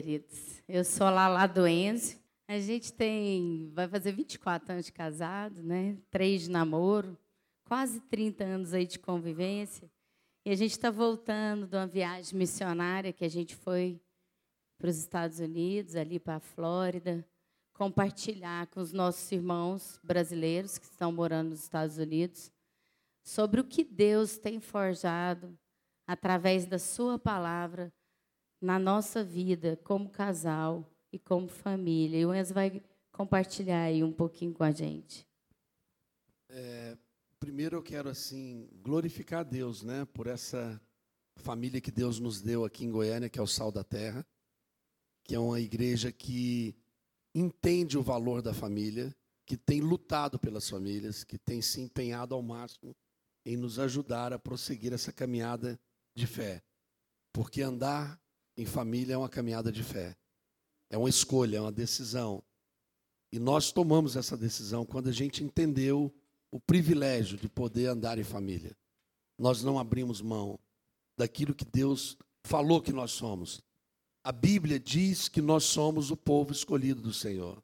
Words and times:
queridos. 0.00 0.62
Eu 0.66 0.82
sou 0.82 1.06
a 1.06 1.10
Lala 1.10 1.46
Doense. 1.46 2.18
A 2.48 2.58
gente 2.58 2.90
tem, 2.90 3.70
vai 3.74 3.86
fazer 3.86 4.12
24 4.12 4.72
anos 4.72 4.86
de 4.86 4.92
casado, 4.92 5.62
né? 5.62 5.98
Três 6.10 6.44
de 6.44 6.50
namoro, 6.50 7.18
quase 7.66 8.00
30 8.00 8.42
anos 8.42 8.72
aí 8.72 8.86
de 8.86 8.98
convivência. 8.98 9.90
E 10.42 10.50
a 10.50 10.54
gente 10.54 10.70
está 10.70 10.90
voltando 10.90 11.66
de 11.66 11.76
uma 11.76 11.86
viagem 11.86 12.38
missionária 12.38 13.12
que 13.12 13.26
a 13.26 13.28
gente 13.28 13.54
foi 13.54 14.00
para 14.78 14.88
os 14.88 14.96
Estados 14.96 15.38
Unidos, 15.38 15.94
ali 15.94 16.18
para 16.18 16.36
a 16.36 16.40
Flórida, 16.40 17.22
compartilhar 17.74 18.68
com 18.68 18.80
os 18.80 18.94
nossos 18.94 19.30
irmãos 19.30 20.00
brasileiros 20.02 20.78
que 20.78 20.86
estão 20.86 21.12
morando 21.12 21.50
nos 21.50 21.62
Estados 21.62 21.98
Unidos 21.98 22.50
sobre 23.22 23.60
o 23.60 23.64
que 23.64 23.84
Deus 23.84 24.38
tem 24.38 24.60
forjado 24.60 25.54
através 26.06 26.64
da 26.64 26.78
Sua 26.78 27.18
palavra 27.18 27.92
na 28.60 28.78
nossa 28.78 29.24
vida 29.24 29.78
como 29.84 30.10
casal 30.10 30.84
e 31.12 31.18
como 31.18 31.48
família. 31.48 32.18
E 32.18 32.26
o 32.26 32.34
Enzo 32.34 32.54
vai 32.54 32.82
compartilhar 33.12 33.82
aí 33.82 34.04
um 34.04 34.12
pouquinho 34.12 34.52
com 34.52 34.64
a 34.64 34.70
gente. 34.70 35.26
É, 36.48 36.96
primeiro 37.38 37.76
eu 37.76 37.82
quero 37.82 38.08
assim 38.08 38.68
glorificar 38.82 39.40
a 39.40 39.44
Deus, 39.44 39.82
né, 39.82 40.04
por 40.12 40.26
essa 40.26 40.80
família 41.36 41.80
que 41.80 41.90
Deus 41.90 42.18
nos 42.18 42.40
deu 42.40 42.64
aqui 42.64 42.84
em 42.84 42.90
Goiânia, 42.90 43.28
que 43.28 43.38
é 43.38 43.42
o 43.42 43.46
Sal 43.46 43.72
da 43.72 43.82
Terra, 43.82 44.26
que 45.24 45.34
é 45.34 45.38
uma 45.38 45.60
igreja 45.60 46.12
que 46.12 46.74
entende 47.34 47.96
o 47.96 48.02
valor 48.02 48.42
da 48.42 48.52
família, 48.52 49.14
que 49.46 49.56
tem 49.56 49.80
lutado 49.80 50.38
pelas 50.38 50.68
famílias, 50.68 51.24
que 51.24 51.38
tem 51.38 51.62
se 51.62 51.80
empenhado 51.80 52.34
ao 52.34 52.42
máximo 52.42 52.94
em 53.44 53.56
nos 53.56 53.78
ajudar 53.78 54.32
a 54.32 54.38
prosseguir 54.38 54.92
essa 54.92 55.12
caminhada 55.12 55.80
de 56.14 56.26
fé. 56.26 56.62
Porque 57.32 57.62
andar 57.62 58.20
em 58.60 58.66
família 58.66 59.14
é 59.14 59.16
uma 59.16 59.28
caminhada 59.28 59.72
de 59.72 59.82
fé. 59.82 60.14
É 60.90 60.98
uma 60.98 61.08
escolha, 61.08 61.56
é 61.56 61.60
uma 61.60 61.72
decisão. 61.72 62.42
E 63.32 63.38
nós 63.38 63.72
tomamos 63.72 64.16
essa 64.16 64.36
decisão 64.36 64.84
quando 64.84 65.08
a 65.08 65.12
gente 65.12 65.42
entendeu 65.42 66.12
o 66.50 66.60
privilégio 66.60 67.38
de 67.38 67.48
poder 67.48 67.86
andar 67.86 68.18
em 68.18 68.24
família. 68.24 68.76
Nós 69.38 69.62
não 69.62 69.78
abrimos 69.78 70.20
mão 70.20 70.58
daquilo 71.16 71.54
que 71.54 71.64
Deus 71.64 72.18
falou 72.44 72.82
que 72.82 72.92
nós 72.92 73.12
somos. 73.12 73.62
A 74.22 74.32
Bíblia 74.32 74.78
diz 74.78 75.28
que 75.28 75.40
nós 75.40 75.64
somos 75.64 76.10
o 76.10 76.16
povo 76.16 76.52
escolhido 76.52 77.00
do 77.00 77.14
Senhor. 77.14 77.62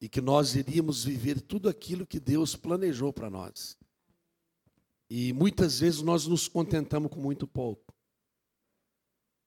E 0.00 0.08
que 0.08 0.20
nós 0.20 0.56
iríamos 0.56 1.04
viver 1.04 1.40
tudo 1.40 1.68
aquilo 1.68 2.06
que 2.06 2.18
Deus 2.18 2.56
planejou 2.56 3.12
para 3.12 3.30
nós. 3.30 3.78
E 5.08 5.32
muitas 5.32 5.78
vezes 5.78 6.02
nós 6.02 6.26
nos 6.26 6.48
contentamos 6.48 7.10
com 7.10 7.20
muito 7.20 7.46
pouco. 7.46 7.85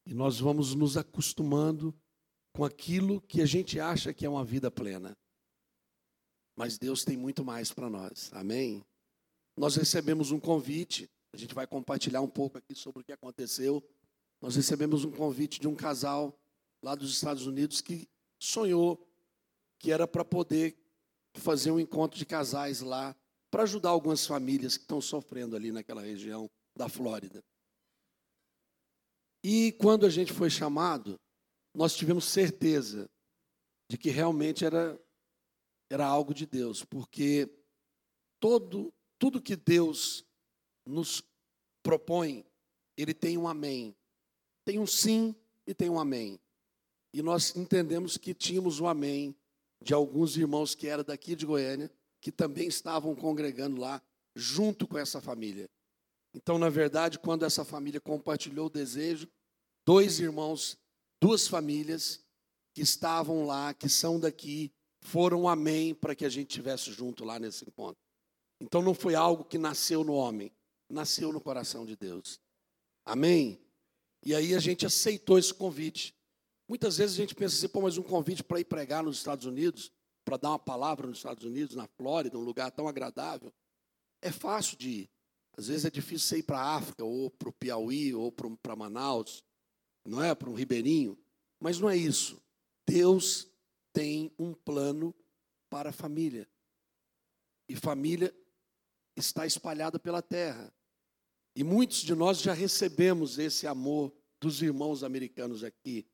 E 0.09 0.13
nós 0.15 0.39
vamos 0.39 0.73
nos 0.73 0.97
acostumando 0.97 1.93
com 2.51 2.65
aquilo 2.65 3.21
que 3.21 3.43
a 3.43 3.45
gente 3.45 3.79
acha 3.79 4.11
que 4.11 4.25
é 4.25 4.29
uma 4.29 4.43
vida 4.43 4.71
plena. 4.71 5.15
Mas 6.57 6.79
Deus 6.79 7.03
tem 7.03 7.15
muito 7.15 7.45
mais 7.45 7.71
para 7.71 7.91
nós. 7.91 8.31
Amém? 8.33 8.83
Nós 9.55 9.75
recebemos 9.75 10.31
um 10.31 10.39
convite, 10.39 11.07
a 11.31 11.37
gente 11.37 11.53
vai 11.53 11.67
compartilhar 11.67 12.21
um 12.21 12.27
pouco 12.27 12.57
aqui 12.57 12.73
sobre 12.73 13.03
o 13.03 13.05
que 13.05 13.11
aconteceu. 13.11 13.87
Nós 14.41 14.55
recebemos 14.55 15.05
um 15.05 15.11
convite 15.11 15.59
de 15.59 15.67
um 15.67 15.75
casal 15.75 16.35
lá 16.83 16.95
dos 16.95 17.13
Estados 17.13 17.45
Unidos 17.45 17.79
que 17.79 18.09
sonhou 18.41 19.07
que 19.77 19.91
era 19.91 20.07
para 20.07 20.25
poder 20.25 20.75
fazer 21.35 21.69
um 21.69 21.79
encontro 21.79 22.17
de 22.17 22.25
casais 22.25 22.81
lá 22.81 23.15
para 23.51 23.61
ajudar 23.61 23.89
algumas 23.89 24.25
famílias 24.25 24.75
que 24.75 24.85
estão 24.85 24.99
sofrendo 24.99 25.55
ali 25.55 25.71
naquela 25.71 26.01
região 26.01 26.49
da 26.75 26.89
Flórida. 26.89 27.43
E 29.43 29.71
quando 29.73 30.05
a 30.05 30.09
gente 30.09 30.33
foi 30.33 30.49
chamado, 30.49 31.19
nós 31.73 31.95
tivemos 31.95 32.25
certeza 32.25 33.09
de 33.89 33.97
que 33.97 34.09
realmente 34.09 34.65
era, 34.65 34.99
era 35.89 36.05
algo 36.05 36.33
de 36.33 36.45
Deus, 36.45 36.83
porque 36.83 37.49
todo, 38.39 38.93
tudo 39.17 39.41
que 39.41 39.55
Deus 39.55 40.25
nos 40.85 41.23
propõe, 41.81 42.45
ele 42.97 43.13
tem 43.13 43.37
um 43.37 43.47
amém. 43.47 43.95
Tem 44.65 44.77
um 44.77 44.87
sim 44.87 45.35
e 45.65 45.73
tem 45.73 45.89
um 45.89 45.99
amém. 45.99 46.39
E 47.13 47.21
nós 47.21 47.55
entendemos 47.55 48.17
que 48.17 48.33
tínhamos 48.33 48.79
o 48.79 48.83
um 48.83 48.87
amém 48.87 49.35
de 49.81 49.93
alguns 49.93 50.35
irmãos 50.35 50.75
que 50.75 50.87
eram 50.87 51.03
daqui 51.03 51.35
de 51.35 51.45
Goiânia, 51.45 51.91
que 52.21 52.31
também 52.31 52.67
estavam 52.67 53.15
congregando 53.15 53.79
lá 53.79 54.01
junto 54.35 54.87
com 54.87 54.97
essa 54.97 55.21
família. 55.21 55.69
Então, 56.33 56.57
na 56.59 56.69
verdade, 56.69 57.19
quando 57.19 57.43
essa 57.43 57.65
família 57.65 57.99
compartilhou 57.99 58.67
o 58.67 58.69
desejo, 58.69 59.27
dois 59.85 60.19
irmãos, 60.19 60.77
duas 61.21 61.47
famílias 61.47 62.23
que 62.73 62.81
estavam 62.81 63.45
lá, 63.45 63.73
que 63.73 63.89
são 63.89 64.19
daqui, 64.19 64.71
foram 65.01 65.47
amém 65.47 65.93
para 65.93 66.15
que 66.15 66.25
a 66.25 66.29
gente 66.29 66.47
tivesse 66.49 66.91
junto 66.91 67.23
lá 67.25 67.39
nesse 67.39 67.65
encontro. 67.67 68.01
Então 68.61 68.81
não 68.81 68.93
foi 68.93 69.15
algo 69.15 69.43
que 69.43 69.57
nasceu 69.57 70.03
no 70.03 70.13
homem, 70.13 70.51
nasceu 70.89 71.31
no 71.31 71.41
coração 71.41 71.85
de 71.85 71.95
Deus. 71.95 72.39
Amém? 73.05 73.59
E 74.23 74.35
aí 74.35 74.53
a 74.53 74.59
gente 74.59 74.85
aceitou 74.85 75.39
esse 75.39 75.53
convite. 75.53 76.13
Muitas 76.67 76.97
vezes 76.97 77.15
a 77.15 77.21
gente 77.21 77.33
pensa 77.33 77.55
assim, 77.55 77.67
pô, 77.69 77.81
mas 77.81 77.97
um 77.97 78.03
convite 78.03 78.43
para 78.43 78.59
ir 78.59 78.65
pregar 78.65 79.01
nos 79.01 79.17
Estados 79.17 79.45
Unidos, 79.45 79.91
para 80.23 80.37
dar 80.37 80.49
uma 80.49 80.59
palavra 80.59 81.07
nos 81.07 81.17
Estados 81.17 81.43
Unidos, 81.43 81.75
na 81.75 81.87
Flórida, 81.87 82.37
um 82.37 82.43
lugar 82.43 82.69
tão 82.71 82.87
agradável, 82.87 83.51
é 84.21 84.31
fácil 84.31 84.77
de 84.77 84.89
ir. 84.89 85.09
Às 85.59 85.67
vezes 85.67 85.83
é 85.83 85.91
difícil 85.91 86.25
você 86.25 86.37
ir 86.37 86.43
para 86.43 86.57
a 86.57 86.75
África, 86.77 87.03
ou 87.03 87.29
para 87.29 87.49
o 87.49 87.51
Piauí, 87.51 88.15
ou 88.15 88.31
para 88.31 88.77
Manaus, 88.77 89.43
não 90.05 90.23
é? 90.23 90.33
Para 90.33 90.49
um 90.49 90.53
ribeirinho. 90.53 91.19
Mas 91.59 91.77
não 91.77 91.89
é 91.89 91.97
isso. 91.97 92.41
Deus 92.87 93.45
tem 93.91 94.31
um 94.39 94.53
plano 94.53 95.13
para 95.69 95.89
a 95.89 95.91
família. 95.91 96.47
E 97.67 97.75
família 97.75 98.33
está 99.17 99.45
espalhada 99.45 99.99
pela 99.99 100.21
terra. 100.21 100.73
E 101.53 101.61
muitos 101.61 102.03
de 102.03 102.15
nós 102.15 102.39
já 102.39 102.53
recebemos 102.53 103.37
esse 103.37 103.67
amor 103.67 104.13
dos 104.39 104.61
irmãos 104.61 105.03
americanos 105.03 105.61
aqui. 105.61 106.07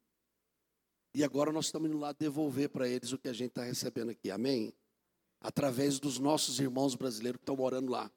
E 1.13 1.23
agora 1.23 1.51
nós 1.51 1.65
estamos 1.65 1.87
indo 1.87 1.99
lá 1.99 2.13
devolver 2.13 2.69
para 2.69 2.89
eles 2.89 3.11
o 3.11 3.19
que 3.19 3.27
a 3.27 3.33
gente 3.33 3.49
está 3.49 3.63
recebendo 3.63 4.09
aqui. 4.09 4.31
Amém? 4.31 4.73
Através 5.39 5.99
dos 5.99 6.17
nossos 6.17 6.59
irmãos 6.59 6.95
brasileiros 6.95 7.37
que 7.37 7.43
estão 7.43 7.55
morando 7.55 7.91
lá. 7.91 8.11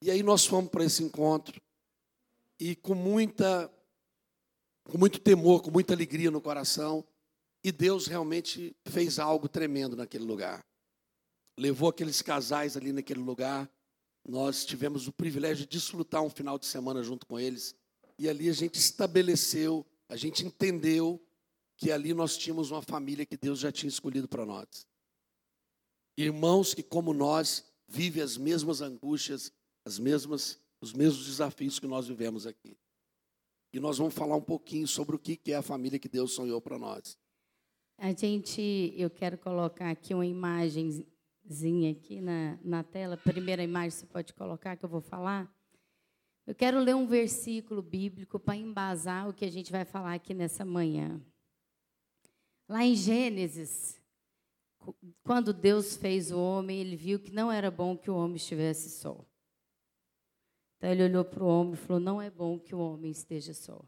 E 0.00 0.10
aí 0.10 0.22
nós 0.22 0.46
fomos 0.46 0.70
para 0.70 0.84
esse 0.84 1.02
encontro 1.02 1.60
e 2.58 2.76
com 2.76 2.94
muita 2.94 3.72
com 4.84 4.96
muito 4.96 5.20
temor, 5.20 5.62
com 5.62 5.70
muita 5.70 5.92
alegria 5.92 6.30
no 6.30 6.40
coração, 6.40 7.06
e 7.62 7.70
Deus 7.70 8.06
realmente 8.06 8.74
fez 8.86 9.18
algo 9.18 9.46
tremendo 9.46 9.94
naquele 9.94 10.24
lugar. 10.24 10.64
Levou 11.58 11.90
aqueles 11.90 12.22
casais 12.22 12.74
ali 12.74 12.90
naquele 12.90 13.20
lugar. 13.20 13.70
Nós 14.26 14.64
tivemos 14.64 15.06
o 15.06 15.12
privilégio 15.12 15.66
de 15.66 15.72
desfrutar 15.72 16.22
um 16.22 16.30
final 16.30 16.58
de 16.58 16.64
semana 16.64 17.02
junto 17.02 17.26
com 17.26 17.38
eles, 17.38 17.74
e 18.18 18.28
ali 18.28 18.48
a 18.48 18.52
gente 18.52 18.76
estabeleceu, 18.76 19.86
a 20.08 20.16
gente 20.16 20.44
entendeu 20.44 21.22
que 21.76 21.92
ali 21.92 22.14
nós 22.14 22.36
tínhamos 22.36 22.70
uma 22.70 22.82
família 22.82 23.26
que 23.26 23.36
Deus 23.36 23.58
já 23.58 23.70
tinha 23.70 23.88
escolhido 23.88 24.26
para 24.26 24.46
nós. 24.46 24.86
Irmãos 26.16 26.74
que, 26.74 26.82
como 26.82 27.12
nós, 27.12 27.64
vivem 27.86 28.22
as 28.22 28.36
mesmas 28.36 28.80
angústias, 28.80 29.52
as 29.88 29.98
mesmas, 29.98 30.60
os 30.82 30.92
mesmos 30.92 31.24
desafios 31.24 31.78
que 31.78 31.86
nós 31.86 32.06
vivemos 32.06 32.46
aqui. 32.46 32.76
E 33.72 33.80
nós 33.80 33.96
vamos 33.96 34.12
falar 34.12 34.36
um 34.36 34.42
pouquinho 34.42 34.86
sobre 34.86 35.16
o 35.16 35.18
que 35.18 35.40
é 35.50 35.56
a 35.56 35.62
família 35.62 35.98
que 35.98 36.08
Deus 36.08 36.32
sonhou 36.32 36.60
para 36.60 36.78
nós. 36.78 37.18
A 37.96 38.12
gente, 38.12 38.92
eu 38.96 39.08
quero 39.08 39.38
colocar 39.38 39.90
aqui 39.90 40.12
uma 40.12 40.26
imagenzinha 40.26 41.90
aqui 41.90 42.20
na, 42.20 42.58
na 42.62 42.84
tela. 42.84 43.16
Primeira 43.16 43.62
imagem 43.62 43.90
você 43.90 44.06
pode 44.06 44.34
colocar 44.34 44.76
que 44.76 44.84
eu 44.84 44.88
vou 44.90 45.00
falar. 45.00 45.50
Eu 46.46 46.54
quero 46.54 46.80
ler 46.80 46.94
um 46.94 47.06
versículo 47.06 47.80
bíblico 47.80 48.38
para 48.38 48.56
embasar 48.56 49.28
o 49.28 49.32
que 49.32 49.44
a 49.44 49.50
gente 49.50 49.72
vai 49.72 49.86
falar 49.86 50.14
aqui 50.14 50.34
nessa 50.34 50.66
manhã. 50.66 51.18
Lá 52.68 52.84
em 52.84 52.94
Gênesis, 52.94 53.98
quando 55.22 55.54
Deus 55.54 55.96
fez 55.96 56.30
o 56.30 56.38
homem, 56.38 56.78
ele 56.78 56.96
viu 56.96 57.18
que 57.18 57.32
não 57.32 57.50
era 57.50 57.70
bom 57.70 57.96
que 57.96 58.10
o 58.10 58.16
homem 58.16 58.36
estivesse 58.36 58.90
só. 58.90 59.27
Então 60.78 60.90
ele 60.90 61.02
olhou 61.02 61.24
para 61.24 61.44
o 61.44 61.46
homem 61.46 61.74
e 61.74 61.76
falou: 61.76 62.00
Não 62.00 62.22
é 62.22 62.30
bom 62.30 62.58
que 62.58 62.74
o 62.74 62.78
homem 62.78 63.10
esteja 63.10 63.52
só. 63.52 63.84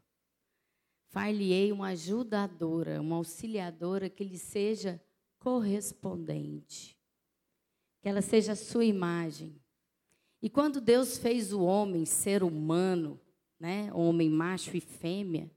Far-lhe-ei 1.09 1.73
uma 1.73 1.89
ajudadora, 1.89 3.01
uma 3.01 3.17
auxiliadora 3.17 4.11
que 4.11 4.23
lhe 4.23 4.39
seja 4.39 5.03
correspondente, 5.39 6.99
que 8.01 8.09
ela 8.09 8.21
seja 8.21 8.53
a 8.53 8.57
sua 8.57 8.85
imagem. 8.85 9.61
E 10.43 10.51
quando 10.51 10.81
Deus 10.81 11.17
fez 11.17 11.53
o 11.53 11.63
homem 11.63 12.05
ser 12.05 12.43
humano, 12.43 13.21
né, 13.59 13.93
homem 13.93 14.29
macho 14.29 14.77
e 14.77 14.81
fêmea, 14.81 15.51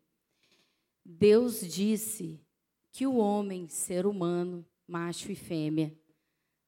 Deus 1.05 1.61
disse: 1.61 2.43
que 2.93 3.07
o 3.07 3.15
homem, 3.15 3.67
ser 3.67 4.05
humano, 4.05 4.63
macho 4.87 5.31
e 5.31 5.35
fêmea, 5.35 5.91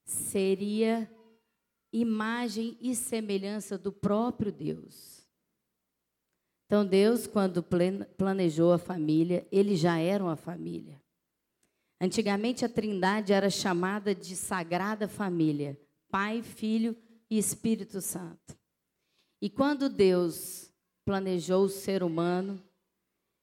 seria 0.04 1.08
imagem 1.92 2.76
e 2.80 2.94
semelhança 2.94 3.78
do 3.78 3.92
próprio 3.92 4.52
Deus. 4.52 5.26
Então, 6.66 6.84
Deus, 6.84 7.26
quando 7.26 7.62
planejou 8.16 8.72
a 8.72 8.78
família, 8.78 9.46
ele 9.52 9.76
já 9.76 9.98
era 9.98 10.22
uma 10.22 10.36
família. 10.36 11.00
Antigamente, 12.00 12.64
a 12.64 12.68
Trindade 12.68 13.32
era 13.32 13.48
chamada 13.48 14.14
de 14.14 14.34
Sagrada 14.36 15.08
Família 15.08 15.80
Pai, 16.08 16.42
Filho 16.42 16.96
e 17.28 17.36
Espírito 17.36 18.00
Santo. 18.00 18.56
E 19.40 19.50
quando 19.50 19.88
Deus 19.88 20.72
planejou 21.04 21.64
o 21.64 21.68
ser 21.68 22.02
humano, 22.02 22.62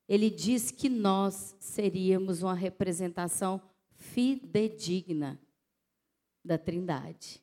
ele 0.07 0.29
disse 0.29 0.73
que 0.73 0.89
nós 0.89 1.55
seríamos 1.59 2.41
uma 2.41 2.53
representação 2.53 3.61
fidedigna 3.91 5.39
da 6.43 6.57
Trindade 6.57 7.42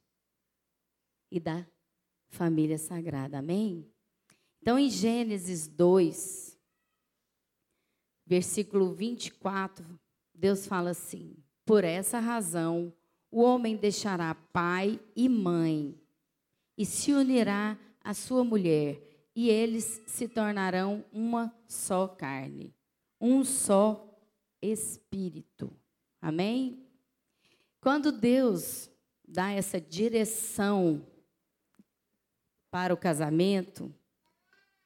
e 1.31 1.39
da 1.39 1.67
família 2.29 2.79
sagrada. 2.79 3.39
Amém? 3.39 3.87
Então, 4.61 4.79
em 4.79 4.91
Gênesis 4.91 5.67
2, 5.67 6.59
versículo 8.27 8.93
24, 8.95 9.99
Deus 10.35 10.67
fala 10.67 10.91
assim: 10.91 11.37
Por 11.65 11.85
essa 11.85 12.19
razão, 12.19 12.93
o 13.31 13.43
homem 13.43 13.77
deixará 13.77 14.35
pai 14.35 15.01
e 15.15 15.29
mãe 15.29 15.99
e 16.77 16.85
se 16.87 17.13
unirá 17.13 17.79
à 18.03 18.15
sua 18.15 18.43
mulher, 18.43 19.01
e 19.35 19.49
eles 19.49 20.03
se 20.07 20.27
tornarão 20.27 21.05
uma 21.13 21.55
só 21.67 22.09
carne, 22.09 22.75
um 23.21 23.45
só 23.45 24.19
espírito. 24.63 25.73
Amém? 26.21 26.87
Quando 27.81 28.13
Deus 28.13 28.91
dá 29.27 29.51
essa 29.51 29.81
direção 29.81 31.07
para 32.71 32.95
o 32.95 32.97
casamento, 32.97 33.93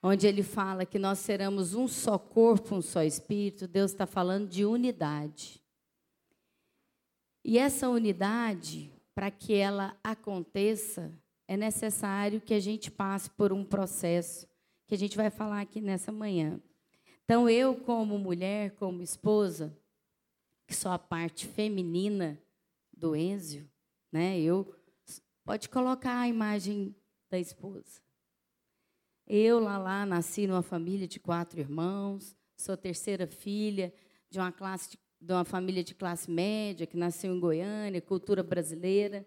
onde 0.03 0.27
ele 0.27 0.43
fala 0.43 0.87
que 0.87 0.99
nós 0.99 1.19
seremos 1.19 1.75
um 1.75 1.89
só 1.89 2.19
corpo, 2.19 2.75
um 2.77 2.83
só 2.83 3.03
espírito, 3.03 3.67
Deus 3.67 3.91
está 3.93 4.07
falando 4.07 4.49
de 4.49 4.65
unidade. 4.65 5.63
E 7.45 7.59
essa 7.59 7.89
unidade, 7.89 8.93
para 9.15 9.31
que 9.31 9.55
ela 9.55 9.99
aconteça, 10.03 11.13
é 11.47 11.57
necessário 11.57 12.41
que 12.41 12.55
a 12.55 12.61
gente 12.61 12.91
passe 12.91 13.29
por 13.31 13.53
um 13.53 13.65
processo 13.65 14.47
que 14.87 14.95
a 14.95 14.99
gente 14.99 15.17
vai 15.17 15.31
falar 15.31 15.61
aqui 15.61 15.81
nessa 15.81 16.13
manhã. 16.13 16.61
Então, 17.25 17.49
eu, 17.49 17.75
como 17.75 18.19
mulher, 18.19 18.73
como 18.73 19.03
esposa, 19.03 19.77
que 20.67 20.75
sou 20.75 20.93
a 20.93 20.99
parte 20.99 21.47
feminina 21.47 22.39
do 22.93 23.17
Enzio, 23.17 23.69
né? 24.13 24.39
Eu 24.39 24.75
pode 25.45 25.69
colocar 25.69 26.21
a 26.21 26.29
imagem 26.29 26.95
da 27.35 27.41
esposa. 27.41 28.01
Eu 29.27 29.59
lá 29.59 29.77
lá 29.77 30.07
nasci 30.07 30.47
numa 30.47 30.63
família 30.63 31.09
de 31.09 31.19
quatro 31.19 31.59
irmãos, 31.59 32.37
sou 32.57 32.77
terceira 32.77 33.27
filha 33.27 33.93
de 34.31 34.39
uma 34.39 34.53
classe 34.53 34.97
de 35.21 35.33
uma 35.33 35.45
família 35.45 35.83
de 35.83 35.95
classe 35.95 36.31
média 36.31 36.87
que 36.87 36.99
nasceu 36.99 37.35
em 37.35 37.41
Goiânia, 37.41 38.01
cultura 38.01 38.43
brasileira. 38.43 39.27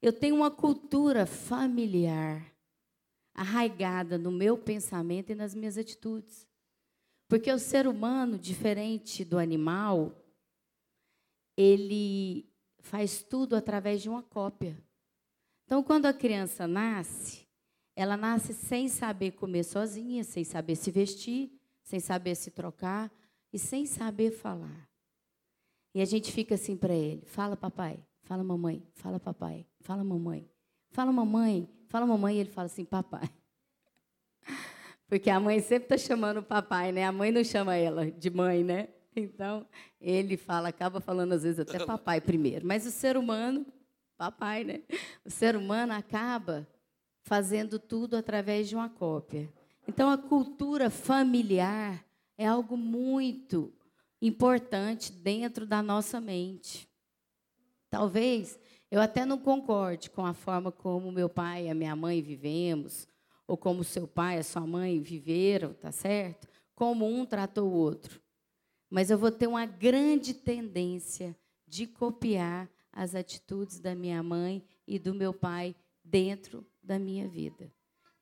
Eu 0.00 0.12
tenho 0.12 0.36
uma 0.36 0.50
cultura 0.50 1.26
familiar 1.26 2.54
arraigada 3.34 4.16
no 4.16 4.30
meu 4.30 4.56
pensamento 4.56 5.30
e 5.30 5.34
nas 5.34 5.56
minhas 5.56 5.76
atitudes. 5.76 6.46
Porque 7.26 7.52
o 7.52 7.58
ser 7.58 7.88
humano, 7.88 8.38
diferente 8.38 9.24
do 9.24 9.38
animal, 9.38 10.14
ele 11.56 12.48
faz 12.78 13.24
tudo 13.24 13.56
através 13.56 14.00
de 14.00 14.08
uma 14.08 14.22
cópia. 14.22 14.80
Então, 15.68 15.82
quando 15.82 16.06
a 16.06 16.14
criança 16.14 16.66
nasce, 16.66 17.46
ela 17.94 18.16
nasce 18.16 18.54
sem 18.54 18.88
saber 18.88 19.32
comer 19.32 19.64
sozinha, 19.64 20.24
sem 20.24 20.42
saber 20.42 20.74
se 20.76 20.90
vestir, 20.90 21.52
sem 21.82 22.00
saber 22.00 22.36
se 22.36 22.50
trocar 22.50 23.12
e 23.52 23.58
sem 23.58 23.84
saber 23.84 24.30
falar. 24.30 24.88
E 25.94 26.00
a 26.00 26.06
gente 26.06 26.32
fica 26.32 26.54
assim 26.54 26.74
para 26.74 26.94
ele: 26.94 27.22
fala, 27.26 27.54
papai, 27.54 28.02
fala, 28.22 28.42
mamãe, 28.42 28.82
fala, 28.94 29.20
papai, 29.20 29.66
fala, 29.80 30.02
mamãe, 30.02 30.50
fala, 30.88 31.12
mamãe, 31.12 31.68
fala, 31.86 32.06
mamãe. 32.06 32.36
E 32.36 32.40
ele 32.40 32.50
fala 32.50 32.64
assim: 32.64 32.86
papai. 32.86 33.28
Porque 35.06 35.28
a 35.28 35.38
mãe 35.38 35.60
sempre 35.60 35.94
está 35.94 35.98
chamando 35.98 36.38
o 36.38 36.42
papai, 36.42 36.92
né? 36.92 37.04
A 37.04 37.12
mãe 37.12 37.30
não 37.30 37.44
chama 37.44 37.76
ela 37.76 38.10
de 38.10 38.30
mãe, 38.30 38.64
né? 38.64 38.88
Então, 39.14 39.66
ele 40.00 40.38
fala, 40.38 40.70
acaba 40.70 40.98
falando 40.98 41.34
às 41.34 41.42
vezes 41.42 41.60
até 41.60 41.78
papai 41.84 42.22
primeiro. 42.22 42.66
Mas 42.66 42.86
o 42.86 42.90
ser 42.90 43.18
humano 43.18 43.66
papai, 44.18 44.64
né? 44.64 44.82
O 45.24 45.30
ser 45.30 45.56
humano 45.56 45.92
acaba 45.92 46.68
fazendo 47.22 47.78
tudo 47.78 48.16
através 48.16 48.68
de 48.68 48.74
uma 48.74 48.88
cópia. 48.88 49.48
Então, 49.86 50.10
a 50.10 50.18
cultura 50.18 50.90
familiar 50.90 52.04
é 52.36 52.46
algo 52.46 52.76
muito 52.76 53.72
importante 54.20 55.12
dentro 55.12 55.64
da 55.64 55.80
nossa 55.82 56.20
mente. 56.20 56.88
Talvez 57.88 58.58
eu 58.90 59.00
até 59.00 59.24
não 59.24 59.38
concorde 59.38 60.10
com 60.10 60.26
a 60.26 60.34
forma 60.34 60.72
como 60.72 61.12
meu 61.12 61.28
pai 61.28 61.66
e 61.66 61.70
a 61.70 61.74
minha 61.74 61.94
mãe 61.94 62.20
vivemos, 62.20 63.06
ou 63.46 63.56
como 63.56 63.84
seu 63.84 64.06
pai 64.06 64.36
e 64.36 64.40
a 64.40 64.44
sua 64.44 64.66
mãe 64.66 65.00
viveram, 65.00 65.72
tá 65.72 65.92
certo? 65.92 66.48
Como 66.74 67.06
um 67.06 67.24
tratou 67.24 67.70
o 67.70 67.74
outro. 67.74 68.20
Mas 68.90 69.10
eu 69.10 69.18
vou 69.18 69.30
ter 69.30 69.46
uma 69.46 69.64
grande 69.64 70.34
tendência 70.34 71.36
de 71.66 71.86
copiar 71.86 72.68
as 72.98 73.14
atitudes 73.14 73.78
da 73.78 73.94
minha 73.94 74.20
mãe 74.24 74.60
e 74.84 74.98
do 74.98 75.14
meu 75.14 75.32
pai 75.32 75.76
dentro 76.02 76.66
da 76.82 76.98
minha 76.98 77.28
vida. 77.28 77.72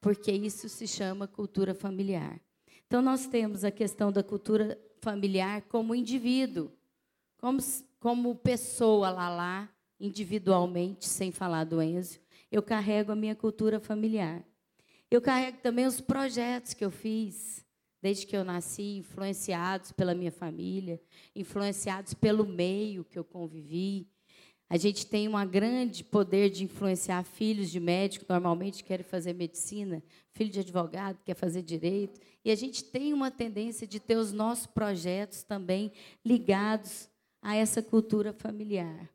Porque 0.02 0.31
isso 0.31 0.69
se 0.69 0.87
chama 0.87 1.26
cultura 1.26 1.75
familiar. 1.75 2.38
Então, 2.87 3.00
nós 3.00 3.26
temos 3.26 3.64
a 3.64 3.70
questão 3.70 4.12
da 4.12 4.23
cultura 4.23 4.78
familiar 5.00 5.62
como 5.62 5.94
indivíduo, 5.94 6.70
como, 7.38 7.58
como 7.99 8.37
pessoa 8.37 9.08
lá, 9.08 9.31
lá, 9.31 9.75
individualmente, 9.99 11.06
sem 11.06 11.32
falar 11.32 11.64
do 11.64 11.81
Enzo. 11.81 12.20
Eu 12.52 12.62
carrego 12.62 13.12
a 13.12 13.17
minha 13.17 13.34
cultura 13.34 13.81
familiar. 13.81 14.44
Eu 15.11 15.23
carrego 15.23 15.56
também 15.62 15.87
os 15.87 16.02
projetos 16.02 16.75
que 16.75 16.84
eu 16.84 16.90
fiz 16.90 17.64
desde 18.02 18.26
que 18.26 18.37
eu 18.37 18.44
nasci, 18.44 18.99
influenciados 18.99 19.90
pela 19.90 20.14
minha 20.14 20.31
família, 20.31 21.00
influenciados 21.34 22.12
pelo 22.12 22.46
meio 22.46 23.04
que 23.04 23.18
eu 23.18 23.25
convivi, 23.25 24.06
a 24.68 24.76
gente 24.76 25.06
tem 25.06 25.28
um 25.28 25.46
grande 25.46 26.02
poder 26.02 26.50
de 26.50 26.64
influenciar 26.64 27.23
filhos 27.23 27.70
de 27.70 27.78
médico, 27.78 28.26
normalmente 28.28 28.82
querem 28.82 29.04
fazer 29.04 29.32
medicina, 29.32 30.02
filho 30.32 30.50
de 30.50 30.61
advogado 30.61 31.23
quer 31.25 31.35
fazer 31.35 31.62
direito, 31.62 32.20
e 32.44 32.50
a 32.50 32.54
gente 32.54 32.82
tem 32.82 33.12
uma 33.12 33.30
tendência 33.30 33.87
de 33.87 34.00
ter 34.00 34.16
os 34.16 34.32
nossos 34.32 34.66
projetos 34.66 35.44
também 35.44 35.92
ligados 36.25 37.08
a 37.40 37.54
essa 37.54 37.80
cultura 37.80 38.32
familiar. 38.32 39.08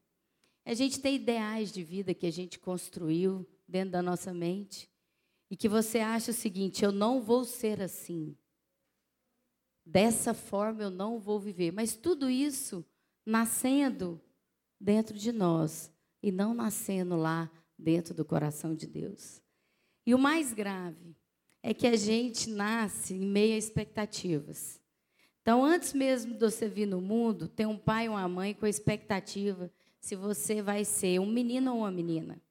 A 0.66 0.74
gente 0.74 1.00
tem 1.00 1.16
ideais 1.16 1.72
de 1.72 1.84
vida 1.84 2.14
que 2.14 2.26
a 2.26 2.32
gente 2.32 2.58
construiu 2.58 3.46
dentro 3.68 3.92
da 3.92 4.02
nossa 4.02 4.34
mente 4.34 4.90
e 5.50 5.58
que 5.58 5.68
você 5.68 6.00
acha 6.00 6.32
o 6.32 6.34
seguinte: 6.34 6.86
eu 6.86 6.92
não 6.92 7.22
vou 7.22 7.44
ser 7.44 7.82
assim. 7.82 8.38
Dessa 9.86 10.34
forma 10.34 10.84
eu 10.84 10.92
não 10.92 11.20
vou 11.20 11.40
viver. 11.40 11.74
Mas 11.74 11.96
tudo 11.96 12.30
isso 12.30 12.86
nascendo 13.26 14.22
dentro 14.82 15.18
de 15.18 15.32
nós 15.32 15.92
e 16.22 16.32
não 16.32 16.54
nascendo 16.54 17.16
lá 17.16 17.50
dentro 17.78 18.14
do 18.14 18.26
coração 18.26 18.76
de 18.76 18.88
Deus. 18.88 19.42
E 20.06 20.16
o 20.16 20.20
mais 20.20 20.54
grave 20.54 21.16
é 21.62 21.74
que 21.74 21.86
a 21.86 21.96
gente 21.96 22.50
nasce 22.50 23.14
em 23.14 23.26
meio 23.26 23.54
a 23.54 23.58
expectativas. 23.58 24.82
Então, 25.42 25.64
antes 25.64 25.94
mesmo 25.94 26.34
de 26.34 26.40
você 26.40 26.68
vir 26.68 26.88
no 26.88 27.00
mundo, 27.00 27.48
tem 27.48 27.66
um 27.66 27.78
pai 27.78 28.10
ou 28.10 28.16
uma 28.16 28.28
mãe 28.28 28.54
com 28.54 28.66
a 28.66 28.70
expectativa 28.70 29.72
se 30.00 30.16
você 30.16 30.62
vai 30.62 30.84
ser 30.84 31.20
um 31.20 31.28
menino 31.28 31.74
ou 31.74 31.80
uma 31.80 31.92
menina. 31.92 32.42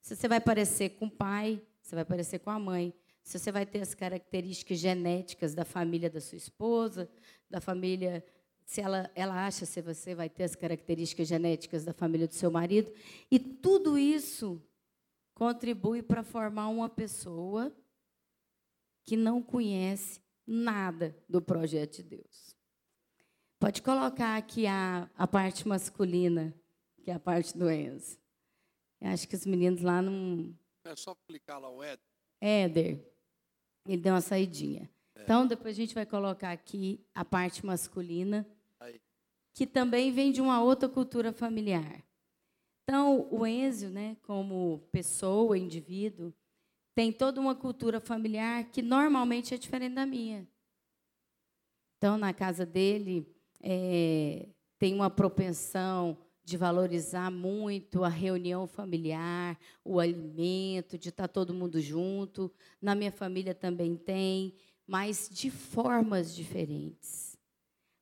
Se 0.00 0.14
você 0.14 0.28
vai 0.28 0.40
parecer 0.40 0.90
com 0.90 1.06
o 1.06 1.10
pai, 1.10 1.60
você 1.82 1.94
vai 1.94 2.04
parecer 2.04 2.38
com 2.38 2.50
a 2.50 2.58
mãe. 2.58 2.94
Se 3.22 3.38
você 3.38 3.52
vai 3.52 3.66
ter 3.66 3.80
as 3.80 3.94
características 3.94 4.78
genéticas 4.78 5.54
da 5.54 5.64
família 5.64 6.08
da 6.08 6.20
sua 6.20 6.38
esposa, 6.38 7.10
da 7.50 7.60
família 7.60 8.24
se 8.68 8.82
ela, 8.82 9.10
ela 9.14 9.46
acha 9.46 9.64
se 9.64 9.80
você 9.80 10.14
vai 10.14 10.28
ter 10.28 10.42
as 10.42 10.54
características 10.54 11.26
genéticas 11.26 11.86
da 11.86 11.94
família 11.94 12.28
do 12.28 12.34
seu 12.34 12.50
marido. 12.50 12.92
E 13.30 13.38
tudo 13.38 13.96
isso 13.96 14.62
contribui 15.32 16.02
para 16.02 16.22
formar 16.22 16.68
uma 16.68 16.86
pessoa 16.86 17.74
que 19.06 19.16
não 19.16 19.42
conhece 19.42 20.20
nada 20.46 21.16
do 21.26 21.40
projeto 21.40 21.96
de 21.96 22.02
Deus. 22.02 22.54
Pode 23.58 23.80
colocar 23.80 24.36
aqui 24.36 24.66
a, 24.66 25.08
a 25.16 25.26
parte 25.26 25.66
masculina, 25.66 26.54
que 27.02 27.10
é 27.10 27.14
a 27.14 27.18
parte 27.18 27.56
do 27.56 27.70
Enzo. 27.70 28.18
Eu 29.00 29.08
acho 29.08 29.26
que 29.26 29.34
os 29.34 29.46
meninos 29.46 29.80
lá 29.80 30.02
não. 30.02 30.54
É 30.84 30.94
só 30.94 31.14
clicar 31.26 31.58
lá 31.58 31.70
o 31.70 31.82
Éder. 31.82 32.04
Éder. 32.38 33.12
Ele 33.86 34.02
deu 34.02 34.12
uma 34.12 34.20
saidinha. 34.20 34.90
É. 35.14 35.22
Então, 35.22 35.46
depois 35.46 35.74
a 35.74 35.80
gente 35.80 35.94
vai 35.94 36.04
colocar 36.04 36.52
aqui 36.52 37.02
a 37.14 37.24
parte 37.24 37.64
masculina 37.64 38.46
que 39.58 39.66
também 39.66 40.12
vem 40.12 40.30
de 40.30 40.40
uma 40.40 40.62
outra 40.62 40.88
cultura 40.88 41.32
familiar. 41.32 42.00
Então, 42.84 43.26
o 43.28 43.44
Enzo, 43.44 43.88
né, 43.88 44.16
como 44.22 44.86
pessoa, 44.92 45.58
indivíduo, 45.58 46.32
tem 46.94 47.10
toda 47.10 47.40
uma 47.40 47.56
cultura 47.56 47.98
familiar 47.98 48.70
que 48.70 48.80
normalmente 48.80 49.52
é 49.52 49.58
diferente 49.58 49.96
da 49.96 50.06
minha. 50.06 50.46
Então, 51.96 52.16
na 52.16 52.32
casa 52.32 52.64
dele, 52.64 53.26
é, 53.60 54.48
tem 54.78 54.94
uma 54.94 55.10
propensão 55.10 56.16
de 56.44 56.56
valorizar 56.56 57.28
muito 57.28 58.04
a 58.04 58.08
reunião 58.08 58.64
familiar, 58.64 59.58
o 59.84 59.98
alimento, 59.98 60.96
de 60.96 61.08
estar 61.08 61.26
todo 61.26 61.52
mundo 61.52 61.80
junto. 61.80 62.48
Na 62.80 62.94
minha 62.94 63.10
família 63.10 63.56
também 63.56 63.96
tem, 63.96 64.54
mas 64.86 65.28
de 65.28 65.50
formas 65.50 66.32
diferentes. 66.32 67.27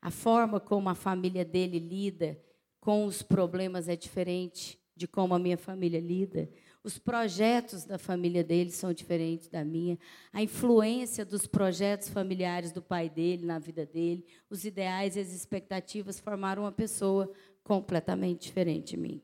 A 0.07 0.11
forma 0.13 0.61
como 0.61 0.89
a 0.89 0.95
família 0.95 1.45
dele 1.45 1.81
lida 1.81 2.41
com 2.79 3.07
os 3.07 3.23
problemas 3.25 3.89
é 3.89 3.97
diferente 3.97 4.81
de 4.95 5.09
como 5.09 5.35
a 5.35 5.39
minha 5.39 5.59
família 5.59 5.99
lida. 5.99 6.49
Os 6.85 6.97
projetos 6.97 7.83
da 7.83 7.99
família 7.99 8.45
dele 8.45 8.71
são 8.71 8.93
diferentes 8.93 9.49
da 9.49 9.65
minha. 9.65 9.99
A 10.33 10.41
influência 10.41 11.25
dos 11.25 11.49
projetos 11.49 12.09
familiares 12.09 12.71
do 12.71 12.81
pai 12.81 13.11
dele 13.11 13.45
na 13.45 13.59
vida 13.59 13.85
dele, 13.85 14.25
os 14.49 14.65
ideais 14.65 15.17
e 15.17 15.19
as 15.19 15.33
expectativas 15.33 16.21
formaram 16.21 16.63
uma 16.63 16.71
pessoa 16.71 17.29
completamente 17.65 18.43
diferente 18.43 18.95
de 18.95 18.99
mim. 18.99 19.21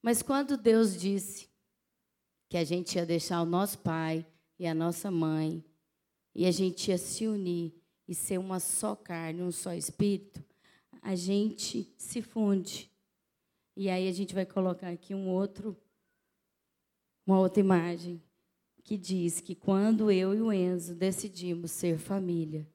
Mas 0.00 0.22
quando 0.22 0.56
Deus 0.56 0.98
disse 0.98 1.46
que 2.48 2.56
a 2.56 2.64
gente 2.64 2.94
ia 2.94 3.04
deixar 3.04 3.42
o 3.42 3.44
nosso 3.44 3.80
pai 3.80 4.24
e 4.58 4.66
a 4.66 4.72
nossa 4.74 5.10
mãe 5.10 5.62
e 6.34 6.46
a 6.46 6.50
gente 6.50 6.90
ia 6.90 6.96
se 6.96 7.26
unir 7.26 7.81
e 8.12 8.14
ser 8.14 8.38
uma 8.38 8.60
só 8.60 8.94
carne, 8.94 9.42
um 9.42 9.50
só 9.50 9.72
espírito, 9.72 10.44
a 11.00 11.14
gente 11.14 11.90
se 11.96 12.20
funde. 12.20 12.90
E 13.74 13.88
aí 13.88 14.06
a 14.06 14.12
gente 14.12 14.34
vai 14.34 14.44
colocar 14.44 14.90
aqui 14.90 15.14
um 15.14 15.28
outro 15.30 15.74
uma 17.26 17.38
outra 17.38 17.60
imagem 17.60 18.22
que 18.84 18.98
diz 18.98 19.40
que 19.40 19.54
quando 19.54 20.10
eu 20.10 20.34
e 20.34 20.42
o 20.42 20.52
Enzo 20.52 20.94
decidimos 20.94 21.70
ser 21.70 21.98
família, 21.98 22.68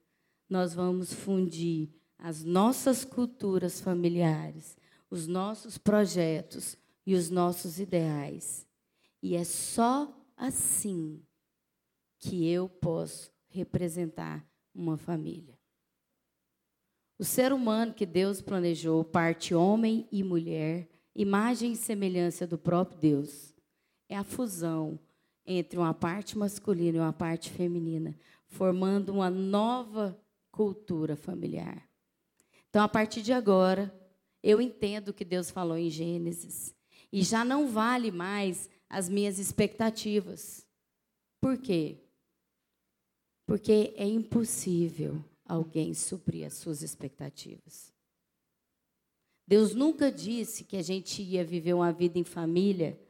nós 0.48 0.74
vamos 0.74 1.12
fundir 1.12 1.90
as 2.18 2.42
nossas 2.42 3.04
culturas 3.04 3.80
familiares, 3.80 4.76
os 5.08 5.28
nossos 5.28 5.78
projetos 5.78 6.76
e 7.06 7.14
os 7.14 7.30
nossos 7.30 7.78
ideais. 7.78 8.66
E 9.22 9.36
é 9.36 9.44
só 9.44 10.12
assim 10.36 11.22
que 12.18 12.48
eu 12.48 12.68
posso 12.68 13.30
representar 13.50 14.47
uma 14.78 14.96
família. 14.96 15.58
O 17.18 17.24
ser 17.24 17.52
humano 17.52 17.92
que 17.92 18.06
Deus 18.06 18.40
planejou, 18.40 19.04
parte 19.04 19.54
homem 19.54 20.06
e 20.12 20.22
mulher, 20.22 20.88
imagem 21.14 21.72
e 21.72 21.76
semelhança 21.76 22.46
do 22.46 22.56
próprio 22.56 22.98
Deus 22.98 23.54
é 24.08 24.16
a 24.16 24.22
fusão 24.22 24.98
entre 25.44 25.78
uma 25.78 25.92
parte 25.92 26.38
masculina 26.38 26.98
e 26.98 27.00
uma 27.00 27.12
parte 27.12 27.50
feminina, 27.50 28.16
formando 28.46 29.10
uma 29.10 29.28
nova 29.28 30.16
cultura 30.52 31.16
familiar. 31.16 31.88
Então, 32.68 32.82
a 32.82 32.88
partir 32.88 33.22
de 33.22 33.32
agora, 33.32 33.92
eu 34.42 34.60
entendo 34.60 35.08
o 35.08 35.14
que 35.14 35.24
Deus 35.24 35.50
falou 35.50 35.76
em 35.76 35.90
Gênesis 35.90 36.74
e 37.12 37.22
já 37.22 37.44
não 37.44 37.68
vale 37.68 38.12
mais 38.12 38.70
as 38.88 39.08
minhas 39.08 39.38
expectativas. 39.38 40.66
Por 41.40 41.58
quê? 41.58 42.07
Porque 43.48 43.94
é 43.96 44.04
impossível 44.04 45.24
alguém 45.42 45.94
suprir 45.94 46.46
as 46.46 46.52
suas 46.52 46.82
expectativas. 46.82 47.90
Deus 49.46 49.74
nunca 49.74 50.12
disse 50.12 50.64
que 50.64 50.76
a 50.76 50.82
gente 50.82 51.22
ia 51.22 51.42
viver 51.42 51.72
uma 51.72 51.90
vida 51.90 52.18
em 52.18 52.24
família 52.24 53.00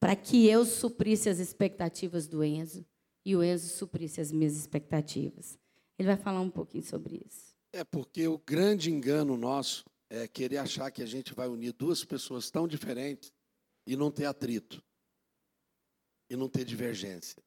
para 0.00 0.16
que 0.16 0.48
eu 0.48 0.66
suprisse 0.66 1.28
as 1.28 1.38
expectativas 1.38 2.26
do 2.26 2.42
Enzo 2.42 2.84
e 3.24 3.36
o 3.36 3.44
Enzo 3.44 3.68
suprisse 3.68 4.20
as 4.20 4.32
minhas 4.32 4.56
expectativas. 4.56 5.56
Ele 5.96 6.08
vai 6.08 6.16
falar 6.16 6.40
um 6.40 6.50
pouquinho 6.50 6.82
sobre 6.82 7.24
isso. 7.24 7.54
É 7.72 7.84
porque 7.84 8.26
o 8.26 8.38
grande 8.38 8.90
engano 8.90 9.36
nosso 9.36 9.84
é 10.10 10.26
querer 10.26 10.56
achar 10.56 10.90
que 10.90 11.00
a 11.00 11.06
gente 11.06 11.32
vai 11.32 11.46
unir 11.46 11.72
duas 11.72 12.04
pessoas 12.04 12.50
tão 12.50 12.66
diferentes 12.66 13.32
e 13.86 13.94
não 13.94 14.10
ter 14.10 14.24
atrito, 14.24 14.82
e 16.28 16.34
não 16.34 16.48
ter 16.48 16.64
divergência, 16.64 17.40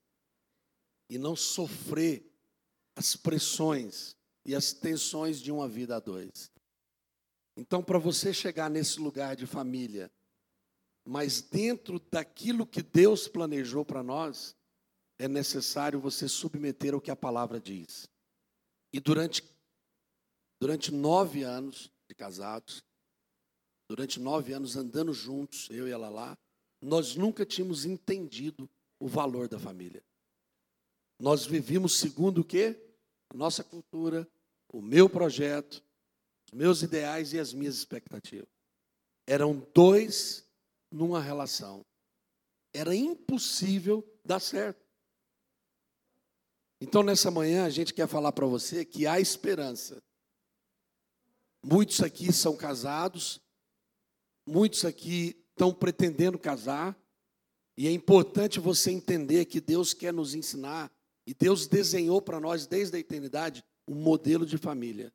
e 1.10 1.18
não 1.18 1.36
sofrer 1.36 2.26
as 2.96 3.16
pressões 3.16 4.16
e 4.46 4.56
as 4.56 4.74
tensões 4.74 5.40
de 5.40 5.52
uma 5.52 5.68
vida 5.68 5.96
a 5.96 6.00
dois. 6.00 6.52
Então, 7.56 7.84
para 7.84 7.98
você 7.98 8.34
chegar 8.34 8.70
nesse 8.70 9.00
lugar 9.00 9.36
de 9.36 9.46
família, 9.46 10.12
mas 11.06 11.42
dentro 11.42 12.00
daquilo 12.00 12.68
que 12.68 12.82
Deus 12.82 13.28
planejou 13.28 13.86
para 13.86 14.04
nós, 14.04 14.56
é 15.18 15.28
necessário 15.28 16.00
você 16.00 16.28
submeter 16.28 16.94
ao 16.94 17.02
que 17.02 17.10
a 17.10 17.16
palavra 17.16 17.60
diz. 17.60 18.08
E 18.94 19.00
durante, 19.00 19.44
durante 20.60 20.92
nove 20.92 21.44
anos 21.44 21.92
de 22.08 22.16
casados, 22.16 22.84
durante 23.90 24.20
nove 24.20 24.54
anos 24.54 24.76
andando 24.76 25.14
juntos, 25.14 25.70
eu 25.72 25.88
e 25.88 25.92
ela 25.92 26.10
lá, 26.10 26.38
nós 26.82 27.16
nunca 27.16 27.46
tínhamos 27.46 27.86
entendido 27.86 28.70
o 29.00 29.08
valor 29.08 29.48
da 29.48 29.58
família. 29.58 30.04
Nós 31.20 31.46
vivíamos 31.46 31.98
segundo 31.98 32.42
o 32.42 32.44
quê? 32.44 32.80
A 33.30 33.36
nossa 33.36 33.64
cultura, 33.64 34.28
o 34.72 34.82
meu 34.82 35.10
projeto, 35.10 35.84
os 36.46 36.54
meus 36.54 36.82
ideais 36.82 37.34
e 37.34 37.40
as 37.40 37.54
minhas 37.54 37.76
expectativas. 37.76 38.48
Eram 39.26 39.66
dois 39.74 40.46
numa 40.92 41.22
relação. 41.22 41.86
Era 42.74 42.96
impossível 42.96 44.08
dar 44.24 44.40
certo. 44.40 44.86
Então, 46.80 47.02
nessa 47.02 47.32
manhã, 47.32 47.66
a 47.66 47.70
gente 47.70 47.94
quer 47.94 48.08
falar 48.08 48.32
para 48.32 48.46
você 48.46 48.86
que 48.86 49.08
há 49.08 49.20
esperança. 49.20 50.02
Muitos 51.64 52.02
aqui 52.02 52.32
são 52.32 52.56
casados, 52.56 53.42
muitos 54.46 54.86
aqui 54.86 55.36
estão 55.50 55.74
pretendendo 55.74 56.38
casar, 56.38 56.96
e 57.76 57.88
é 57.88 57.92
importante 57.92 58.60
você 58.60 58.92
entender 58.92 59.46
que 59.46 59.60
Deus 59.60 59.94
quer 59.94 60.14
nos 60.14 60.36
ensinar, 60.36 60.92
e 61.28 61.34
Deus 61.34 61.68
desenhou 61.68 62.22
para 62.22 62.40
nós 62.40 62.66
desde 62.66 62.96
a 62.96 63.00
eternidade 63.00 63.62
um 63.86 63.96
modelo 63.96 64.46
de 64.46 64.58
família. 64.58 65.14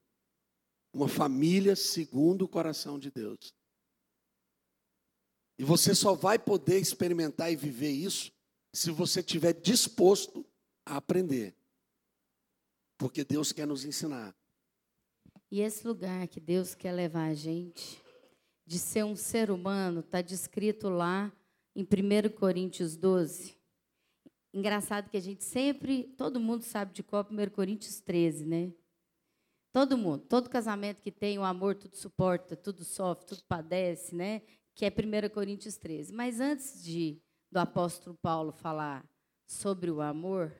Uma 0.92 1.08
família 1.08 1.74
segundo 1.74 2.42
o 2.42 2.48
coração 2.48 2.98
de 2.98 3.10
Deus. 3.10 3.54
E 5.58 5.64
você 5.64 5.94
só 5.94 6.14
vai 6.14 6.38
poder 6.38 6.78
experimentar 6.78 7.50
e 7.50 7.56
viver 7.56 7.92
isso 7.92 8.30
se 8.74 8.90
você 8.90 9.20
estiver 9.20 9.54
disposto 9.54 10.44
a 10.84 10.98
aprender. 10.98 11.56
Porque 12.98 13.24
Deus 13.24 13.50
quer 13.50 13.66
nos 13.66 13.86
ensinar. 13.86 14.36
E 15.50 15.62
esse 15.62 15.86
lugar 15.86 16.28
que 16.28 16.40
Deus 16.40 16.74
quer 16.74 16.92
levar 16.92 17.30
a 17.30 17.34
gente, 17.34 17.98
de 18.66 18.78
ser 18.78 19.04
um 19.04 19.16
ser 19.16 19.50
humano, 19.50 20.00
está 20.00 20.20
descrito 20.20 20.90
lá 20.90 21.32
em 21.74 21.84
1 21.84 22.36
Coríntios 22.36 22.98
12. 22.98 23.61
Engraçado 24.52 25.08
que 25.08 25.16
a 25.16 25.20
gente 25.20 25.44
sempre, 25.44 26.04
todo 26.16 26.40
mundo 26.40 26.62
sabe 26.62 26.92
de 26.92 27.02
qual 27.02 27.26
1 27.28 27.50
Coríntios 27.50 28.00
13, 28.00 28.44
né? 28.44 28.72
Todo 29.72 29.96
mundo, 29.96 30.24
todo 30.28 30.50
casamento 30.50 31.00
que 31.00 31.10
tem 31.10 31.38
o 31.38 31.44
amor, 31.44 31.74
tudo 31.74 31.96
suporta, 31.96 32.54
tudo 32.54 32.84
sofre, 32.84 33.26
tudo 33.26 33.42
padece, 33.44 34.14
né? 34.14 34.42
que 34.74 34.84
é 34.84 34.88
1 34.88 35.28
Coríntios 35.30 35.76
13. 35.76 36.12
Mas 36.12 36.40
antes 36.40 36.82
de 36.82 37.20
do 37.50 37.58
apóstolo 37.58 38.16
Paulo 38.16 38.52
falar 38.52 39.06
sobre 39.46 39.90
o 39.90 40.00
amor, 40.00 40.54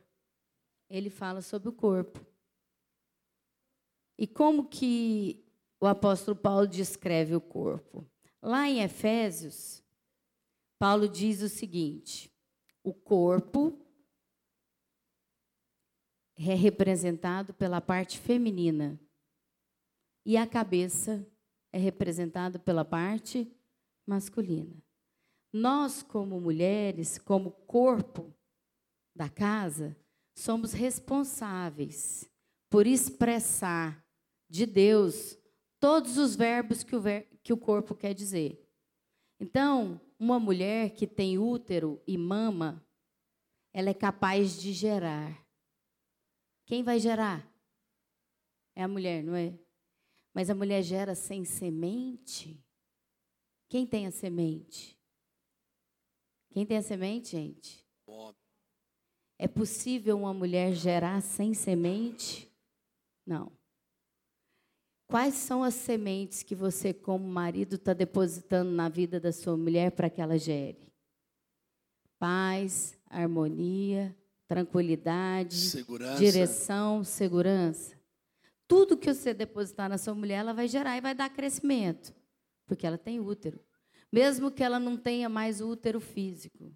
ele 0.89 1.09
fala 1.09 1.41
sobre 1.41 1.69
o 1.69 1.73
corpo. 1.73 2.25
E 4.19 4.27
como 4.27 4.69
que 4.69 5.45
o 5.81 5.87
apóstolo 5.87 6.37
Paulo 6.37 6.67
descreve 6.67 7.35
o 7.35 7.41
corpo? 7.41 8.07
Lá 8.43 8.69
em 8.69 8.83
Efésios, 8.83 9.83
Paulo 10.79 11.09
diz 11.09 11.41
o 11.41 11.49
seguinte: 11.49 12.32
o 12.83 12.93
corpo 12.93 13.79
é 16.37 16.55
representado 16.55 17.55
pela 17.55 17.81
parte 17.81 18.19
feminina 18.19 18.99
e 20.25 20.37
a 20.37 20.47
cabeça 20.47 21.27
é 21.73 21.79
representado 21.79 22.59
pela 22.61 22.85
parte 22.85 23.51
masculina. 24.07 24.83
Nós, 25.53 26.03
como 26.03 26.41
mulheres, 26.41 27.19
como 27.19 27.51
corpo 27.51 28.35
da 29.15 29.29
casa, 29.29 29.97
somos 30.35 30.73
responsáveis 30.73 32.29
por 32.71 32.87
expressar 32.87 34.03
de 34.49 34.65
Deus 34.65 35.39
todos 35.79 36.17
os 36.17 36.35
verbos 36.35 36.83
que 36.83 36.97
o, 36.97 37.01
ver, 37.01 37.29
que 37.43 37.53
o 37.53 37.57
corpo 37.57 37.95
quer 37.95 38.15
dizer. 38.15 38.67
Então, 39.39 40.01
uma 40.23 40.39
mulher 40.39 40.91
que 40.91 41.05
tem 41.05 41.37
útero 41.37 42.01
e 42.07 42.17
mama, 42.17 42.87
ela 43.73 43.91
é 43.91 43.95
capaz 43.95 44.63
de 44.63 44.73
gerar. 44.73 45.45
Quem 46.65 46.85
vai 46.85 47.01
gerar? 47.01 47.45
É 48.73 48.85
a 48.85 48.89
mulher, 48.89 49.25
não 49.25 49.35
é? 49.35 49.59
Mas 50.33 50.49
a 50.49 50.55
mulher 50.55 50.81
gera 50.85 51.17
sem 51.17 51.45
semente. 51.45 52.65
Quem 53.69 53.85
tem 53.85 54.07
a 54.07 54.13
semente? 54.13 54.97
Quem 56.53 56.65
tem 56.65 56.77
a 56.77 56.83
semente, 56.83 57.33
gente? 57.33 57.85
É 59.37 59.49
possível 59.49 60.17
uma 60.17 60.33
mulher 60.33 60.73
gerar 60.73 61.21
sem 61.21 61.53
semente? 61.53 62.49
Não. 63.27 63.51
Quais 65.13 65.35
são 65.35 65.63
as 65.63 65.75
sementes 65.75 66.43
que 66.43 66.55
você, 66.55 66.95
como 66.95 67.29
marido, 67.29 67.75
está 67.75 67.93
depositando 67.93 68.71
na 68.71 68.89
vida 68.89 69.21
da 69.21 69.31
sua 69.31 69.59
mulher 69.59 69.91
para 69.93 70.09
que 70.09 70.23
ela 70.23 70.39
gere? 70.39 70.91
Paz, 72.19 72.99
harmonia, 73.11 74.17
tranquilidade, 74.49 75.55
Segurança. 75.55 76.19
direção, 76.19 77.05
segurança. 77.05 77.95
Tudo 78.67 78.97
que 78.97 79.13
você 79.13 79.35
depositar 79.35 79.87
na 79.87 79.99
sua 79.99 80.15
mulher, 80.15 80.37
ela 80.37 80.55
vai 80.55 80.67
gerar 80.67 80.97
e 80.97 81.03
vai 81.03 81.15
dar 81.15 81.29
crescimento, 81.29 82.15
porque 82.67 82.87
ela 82.87 82.97
tem 82.97 83.21
útero. 83.21 83.61
Mesmo 84.11 84.51
que 84.51 84.65
ela 84.65 84.81
não 84.81 84.97
tenha 84.97 85.29
mais 85.29 85.61
o 85.61 85.69
útero 85.69 86.01
físico, 86.01 86.75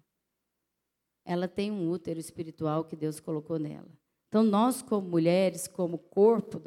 ela 1.25 1.47
tem 1.47 1.71
um 1.71 1.89
útero 1.89 2.19
espiritual 2.19 2.85
que 2.85 2.95
Deus 2.95 3.19
colocou 3.19 3.57
nela. 3.57 3.89
Então, 4.27 4.43
nós, 4.43 4.83
como 4.83 5.09
mulheres, 5.09 5.67
como 5.67 5.97
corpo 5.97 6.59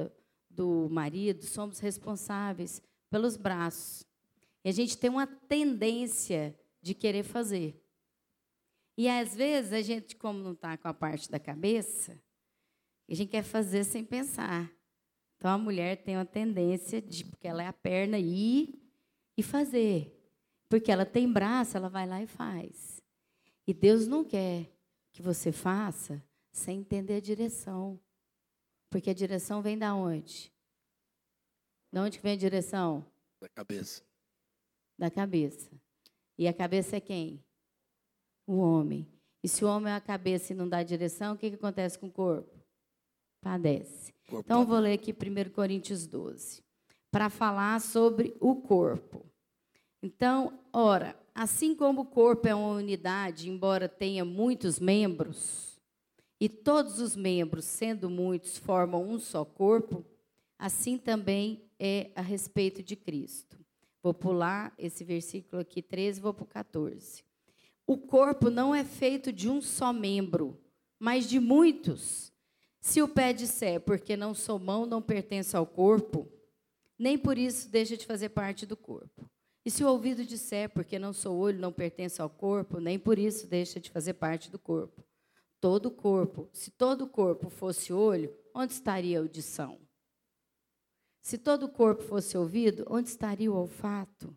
do, 0.60 0.86
do 0.88 0.90
marido, 0.90 1.42
somos 1.44 1.78
responsáveis 1.78 2.82
pelos 3.08 3.36
braços. 3.36 4.04
E 4.62 4.68
a 4.68 4.72
gente 4.72 4.98
tem 4.98 5.08
uma 5.08 5.26
tendência 5.26 6.54
de 6.82 6.94
querer 6.94 7.22
fazer. 7.22 7.82
E 8.96 9.08
às 9.08 9.34
vezes 9.34 9.72
a 9.72 9.80
gente, 9.80 10.14
como 10.16 10.38
não 10.38 10.52
está 10.52 10.76
com 10.76 10.86
a 10.86 10.92
parte 10.92 11.30
da 11.30 11.38
cabeça, 11.38 12.20
a 13.08 13.14
gente 13.14 13.30
quer 13.30 13.42
fazer 13.42 13.84
sem 13.84 14.04
pensar. 14.04 14.70
Então 15.36 15.50
a 15.50 15.56
mulher 15.56 15.96
tem 15.96 16.16
uma 16.16 16.26
tendência 16.26 17.00
de, 17.00 17.24
porque 17.24 17.48
ela 17.48 17.62
é 17.62 17.66
a 17.66 17.72
perna, 17.72 18.18
ir 18.18 18.78
e 19.36 19.42
fazer. 19.42 20.14
Porque 20.68 20.92
ela 20.92 21.06
tem 21.06 21.32
braço, 21.32 21.76
ela 21.76 21.88
vai 21.88 22.06
lá 22.06 22.22
e 22.22 22.26
faz. 22.26 23.02
E 23.66 23.72
Deus 23.72 24.06
não 24.06 24.22
quer 24.22 24.70
que 25.10 25.22
você 25.22 25.50
faça 25.50 26.22
sem 26.52 26.80
entender 26.80 27.14
a 27.14 27.20
direção. 27.20 27.98
Porque 28.90 29.10
a 29.10 29.14
direção 29.14 29.62
vem 29.62 29.78
da 29.78 29.94
onde? 29.94 30.52
Da 31.92 32.02
onde 32.02 32.18
vem 32.18 32.32
a 32.32 32.36
direção? 32.36 33.06
Da 33.40 33.48
cabeça. 33.48 34.02
Da 34.98 35.10
cabeça. 35.10 35.70
E 36.36 36.48
a 36.48 36.52
cabeça 36.52 36.96
é 36.96 37.00
quem? 37.00 37.42
O 38.46 38.58
homem. 38.58 39.06
E 39.42 39.48
se 39.48 39.64
o 39.64 39.68
homem 39.68 39.92
é 39.92 39.96
a 39.96 40.00
cabeça 40.00 40.52
e 40.52 40.56
não 40.56 40.68
dá 40.68 40.82
direção, 40.82 41.34
o 41.34 41.38
que, 41.38 41.50
que 41.50 41.56
acontece 41.56 41.98
com 41.98 42.08
o 42.08 42.12
corpo? 42.12 42.58
Padece. 43.40 44.12
Corpo 44.28 44.44
Então, 44.44 44.66
vou 44.66 44.78
ler 44.78 44.94
aqui 44.94 45.12
1 45.12 45.50
Coríntios 45.50 46.06
12, 46.06 46.62
para 47.10 47.30
falar 47.30 47.80
sobre 47.80 48.36
o 48.40 48.56
corpo. 48.56 49.24
Então, 50.02 50.58
ora, 50.72 51.18
assim 51.34 51.74
como 51.74 52.02
o 52.02 52.06
corpo 52.06 52.48
é 52.48 52.54
uma 52.54 52.68
unidade, 52.68 53.48
embora 53.48 53.88
tenha 53.88 54.24
muitos 54.24 54.78
membros, 54.78 55.69
e 56.40 56.48
todos 56.48 56.98
os 57.00 57.14
membros, 57.14 57.66
sendo 57.66 58.08
muitos, 58.08 58.56
formam 58.56 59.06
um 59.06 59.18
só 59.18 59.44
corpo, 59.44 60.02
assim 60.58 60.96
também 60.96 61.62
é 61.78 62.10
a 62.14 62.22
respeito 62.22 62.82
de 62.82 62.96
Cristo. 62.96 63.58
Vou 64.02 64.14
pular 64.14 64.72
esse 64.78 65.04
versículo 65.04 65.60
aqui 65.60 65.82
13, 65.82 66.18
vou 66.18 66.32
para 66.32 66.44
o 66.44 66.46
14. 66.46 67.22
O 67.86 67.98
corpo 67.98 68.48
não 68.48 68.74
é 68.74 68.82
feito 68.82 69.30
de 69.30 69.50
um 69.50 69.60
só 69.60 69.92
membro, 69.92 70.58
mas 70.98 71.28
de 71.28 71.38
muitos. 71.38 72.32
Se 72.80 73.02
o 73.02 73.08
pé 73.08 73.34
disser, 73.34 73.80
porque 73.80 74.16
não 74.16 74.32
sou 74.32 74.58
mão, 74.58 74.86
não 74.86 75.02
pertenço 75.02 75.58
ao 75.58 75.66
corpo, 75.66 76.26
nem 76.98 77.18
por 77.18 77.36
isso 77.36 77.68
deixa 77.68 77.98
de 77.98 78.06
fazer 78.06 78.30
parte 78.30 78.64
do 78.64 78.76
corpo. 78.76 79.28
E 79.62 79.70
se 79.70 79.84
o 79.84 79.88
ouvido 79.88 80.24
disser, 80.24 80.70
porque 80.70 80.98
não 80.98 81.12
sou 81.12 81.36
olho, 81.36 81.58
não 81.58 81.72
pertenço 81.72 82.22
ao 82.22 82.30
corpo, 82.30 82.80
nem 82.80 82.98
por 82.98 83.18
isso 83.18 83.46
deixa 83.46 83.78
de 83.78 83.90
fazer 83.90 84.14
parte 84.14 84.50
do 84.50 84.58
corpo. 84.58 85.04
Todo 85.60 85.86
o 85.86 85.90
corpo, 85.90 86.48
se 86.52 86.70
todo 86.70 87.04
o 87.04 87.08
corpo 87.08 87.50
fosse 87.50 87.92
olho, 87.92 88.34
onde 88.54 88.72
estaria 88.72 89.18
a 89.18 89.22
audição? 89.22 89.78
Se 91.20 91.36
todo 91.36 91.64
o 91.64 91.68
corpo 91.68 92.02
fosse 92.02 92.36
ouvido, 92.36 92.84
onde 92.88 93.08
estaria 93.08 93.52
o 93.52 93.56
olfato? 93.56 94.34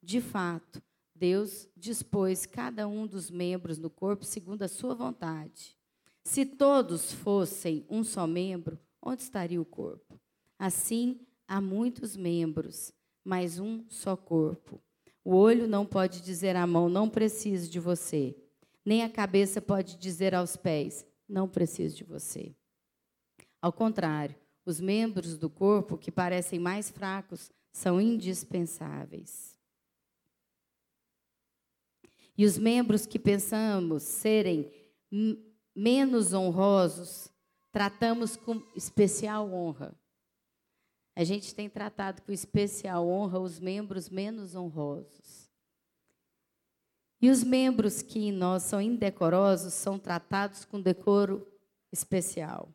De 0.00 0.20
fato, 0.20 0.80
Deus 1.14 1.68
dispôs 1.76 2.46
cada 2.46 2.86
um 2.86 3.06
dos 3.06 3.30
membros 3.30 3.78
do 3.78 3.90
corpo 3.90 4.24
segundo 4.24 4.62
a 4.62 4.68
sua 4.68 4.94
vontade. 4.94 5.76
Se 6.24 6.46
todos 6.46 7.12
fossem 7.12 7.84
um 7.90 8.04
só 8.04 8.26
membro, 8.26 8.78
onde 9.02 9.22
estaria 9.22 9.60
o 9.60 9.64
corpo? 9.64 10.20
Assim, 10.58 11.20
há 11.48 11.60
muitos 11.60 12.16
membros, 12.16 12.92
mas 13.24 13.58
um 13.58 13.84
só 13.88 14.16
corpo. 14.16 14.80
O 15.24 15.34
olho 15.34 15.66
não 15.66 15.84
pode 15.84 16.20
dizer 16.20 16.54
à 16.54 16.66
mão, 16.66 16.88
não 16.88 17.10
preciso 17.10 17.68
de 17.68 17.80
você. 17.80 18.36
Nem 18.84 19.02
a 19.02 19.10
cabeça 19.10 19.60
pode 19.60 19.96
dizer 19.96 20.34
aos 20.34 20.56
pés, 20.56 21.06
não 21.28 21.48
preciso 21.48 21.96
de 21.96 22.04
você. 22.04 22.54
Ao 23.60 23.72
contrário, 23.72 24.34
os 24.64 24.80
membros 24.80 25.36
do 25.36 25.50
corpo 25.50 25.98
que 25.98 26.10
parecem 26.10 26.58
mais 26.58 26.90
fracos 26.90 27.50
são 27.72 28.00
indispensáveis. 28.00 29.58
E 32.36 32.44
os 32.44 32.56
membros 32.56 33.04
que 33.04 33.18
pensamos 33.18 34.02
serem 34.02 34.72
menos 35.74 36.32
honrosos, 36.32 37.30
tratamos 37.70 38.36
com 38.36 38.62
especial 38.74 39.52
honra. 39.52 39.94
A 41.14 41.22
gente 41.22 41.54
tem 41.54 41.68
tratado 41.68 42.22
com 42.22 42.32
especial 42.32 43.06
honra 43.06 43.38
os 43.38 43.60
membros 43.60 44.08
menos 44.08 44.54
honrosos. 44.54 45.49
E 47.22 47.28
os 47.28 47.44
membros 47.44 48.00
que 48.00 48.18
em 48.18 48.32
nós 48.32 48.62
são 48.62 48.80
indecorosos 48.80 49.74
são 49.74 49.98
tratados 49.98 50.64
com 50.64 50.80
decoro 50.80 51.46
especial. 51.92 52.72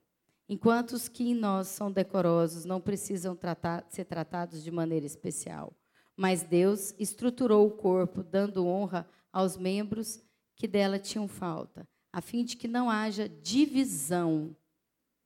Enquanto 0.48 0.92
os 0.92 1.08
que 1.08 1.24
em 1.24 1.34
nós 1.34 1.68
são 1.68 1.92
decorosos 1.92 2.66
não 2.66 2.80
precisam 2.80 3.36
tratar, 3.36 3.84
ser 3.90 4.06
tratados 4.06 4.64
de 4.64 4.70
maneira 4.70 5.06
especial. 5.06 5.74
Mas 6.16 6.44
Deus 6.44 6.94
estruturou 7.00 7.68
o 7.68 7.72
corpo, 7.72 8.22
dando 8.22 8.68
honra 8.68 9.10
aos 9.34 9.58
membros 9.58 10.22
que 10.56 10.68
dela 10.68 11.00
tinham 11.00 11.28
falta, 11.28 11.88
a 12.14 12.22
fim 12.22 12.46
de 12.46 12.56
que 12.56 12.68
não 12.68 12.90
haja 12.90 13.28
divisão 13.28 14.56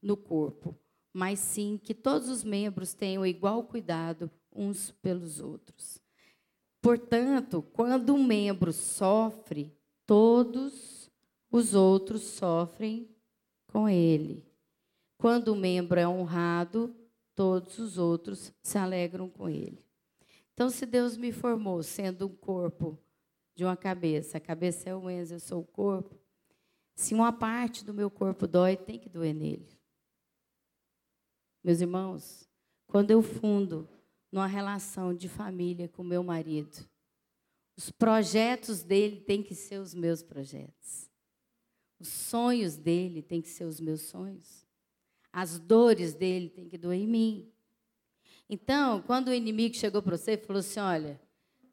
no 0.02 0.18
corpo, 0.18 0.76
mas 1.14 1.40
sim 1.40 1.78
que 1.78 1.94
todos 1.94 2.30
os 2.30 2.44
membros 2.44 2.94
tenham 2.94 3.26
igual 3.26 3.64
cuidado 3.66 4.32
uns 4.52 4.92
pelos 4.92 5.40
outros. 5.40 6.02
Portanto, 6.82 7.62
quando 7.74 8.14
um 8.14 8.24
membro 8.24 8.72
sofre, 8.72 9.74
todos 10.06 11.12
os 11.52 11.74
outros 11.74 12.22
sofrem 12.22 13.10
com 13.68 13.88
ele. 13.90 14.46
Quando 15.18 15.50
o 15.50 15.54
um 15.54 15.60
membro 15.60 16.00
é 16.00 16.08
honrado, 16.08 16.96
todos 17.36 17.80
os 17.80 17.98
outros 17.98 18.54
se 18.62 18.78
alegram 18.78 19.30
com 19.30 19.50
ele. 19.50 19.84
Então, 20.54 20.70
se 20.70 20.86
Deus 20.86 21.18
me 21.18 21.32
formou 21.32 21.82
sendo 21.84 22.28
um 22.28 22.36
corpo 22.36 22.98
de 23.56 23.64
uma 23.64 23.76
cabeça, 23.76 24.38
a 24.38 24.42
cabeça 24.42 24.90
é 24.90 24.96
o 24.96 25.10
Enzo, 25.10 25.36
eu 25.36 25.40
sou 25.40 25.62
o 25.62 25.66
corpo. 25.66 26.18
Se 26.96 27.14
uma 27.14 27.32
parte 27.32 27.84
do 27.84 27.94
meu 27.94 28.10
corpo 28.10 28.48
dói, 28.48 28.76
tem 28.76 29.00
que 29.00 29.10
doer 29.10 29.34
nele. 29.34 29.68
Meus 31.64 31.82
irmãos, 31.82 32.50
quando 32.88 33.12
eu 33.12 33.22
fundo 33.22 33.88
numa 34.32 34.48
relação 34.48 35.14
de 35.14 35.28
família 35.28 35.88
com 35.88 36.04
meu 36.04 36.24
marido, 36.24 36.88
os 37.76 37.90
projetos 37.90 38.84
dele 38.84 39.22
têm 39.22 39.42
que 39.42 39.56
ser 39.56 39.80
os 39.80 39.94
meus 39.94 40.22
projetos. 40.22 41.10
Os 42.00 42.08
sonhos 42.08 42.76
dele 42.76 43.22
têm 43.22 43.42
que 43.42 43.50
ser 43.50 43.66
os 43.66 43.80
meus 43.80 44.02
sonhos. 44.02 44.66
As 45.32 45.60
dores 45.60 46.14
dele 46.14 46.50
têm 46.50 46.68
que 46.68 46.78
doer 46.78 47.00
em 47.00 47.08
mim. 47.08 47.52
Então, 48.50 49.02
quando 49.04 49.28
o 49.28 49.34
inimigo 49.34 49.76
chegou 49.76 50.02
para 50.02 50.18
você 50.18 50.34
e 50.34 50.38
falou 50.38 50.60
assim: 50.60 50.80
olha, 50.80 51.22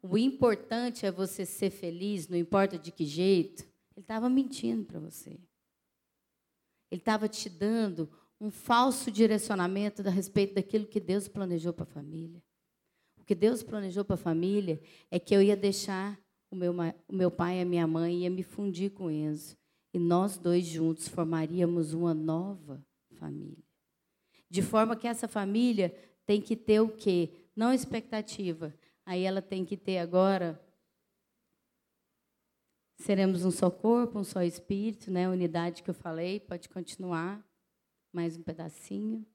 o 0.01 0.17
importante 0.17 1.05
é 1.05 1.11
você 1.11 1.45
ser 1.45 1.69
feliz, 1.69 2.27
não 2.27 2.37
importa 2.37 2.77
de 2.77 2.91
que 2.91 3.05
jeito. 3.05 3.63
Ele 3.95 4.03
estava 4.03 4.29
mentindo 4.29 4.85
para 4.85 4.99
você. 4.99 5.39
Ele 6.91 7.01
estava 7.01 7.27
te 7.27 7.49
dando 7.49 8.09
um 8.39 8.51
falso 8.51 9.11
direcionamento 9.11 10.07
a 10.07 10.11
respeito 10.11 10.53
daquilo 10.53 10.85
que 10.85 10.99
Deus 10.99 11.27
planejou 11.27 11.73
para 11.73 11.83
a 11.83 11.87
família. 11.87 12.41
Que 13.27 13.35
Deus 13.35 13.61
planejou 13.61 14.03
para 14.03 14.15
a 14.15 14.17
família 14.17 14.81
é 15.11 15.19
que 15.19 15.35
eu 15.35 15.41
ia 15.43 15.55
deixar 15.55 16.19
o 16.49 16.55
meu, 16.55 16.73
o 17.07 17.13
meu 17.15 17.29
pai 17.29 17.59
e 17.59 17.61
a 17.61 17.65
minha 17.65 17.85
mãe, 17.85 18.23
ia 18.23 18.29
me 18.29 18.41
fundir 18.41 18.89
com 18.89 19.11
Enzo. 19.11 19.55
E 19.93 19.99
nós 19.99 20.37
dois 20.37 20.65
juntos 20.65 21.07
formaríamos 21.07 21.93
uma 21.93 22.13
nova 22.13 22.83
família. 23.19 23.63
De 24.49 24.63
forma 24.63 24.95
que 24.95 25.07
essa 25.07 25.27
família 25.27 25.93
tem 26.25 26.41
que 26.41 26.55
ter 26.55 26.79
o 26.79 26.89
quê? 26.89 27.29
Não 27.55 27.71
expectativa, 27.71 28.73
Aí 29.07 29.23
ela 29.23 29.41
tem 29.41 29.63
que 29.63 29.77
ter 29.77 29.99
agora. 29.99 30.61
Seremos 32.97 33.45
um 33.45 33.51
só 33.51 33.71
corpo, 33.71 34.19
um 34.19 34.23
só 34.25 34.43
espírito, 34.43 35.09
né? 35.09 35.29
Unidade 35.29 35.81
que 35.81 35.89
eu 35.89 35.93
falei, 35.93 36.41
pode 36.41 36.67
continuar. 36.67 37.41
Mais 38.11 38.35
um 38.35 38.43
pedacinho. 38.43 39.25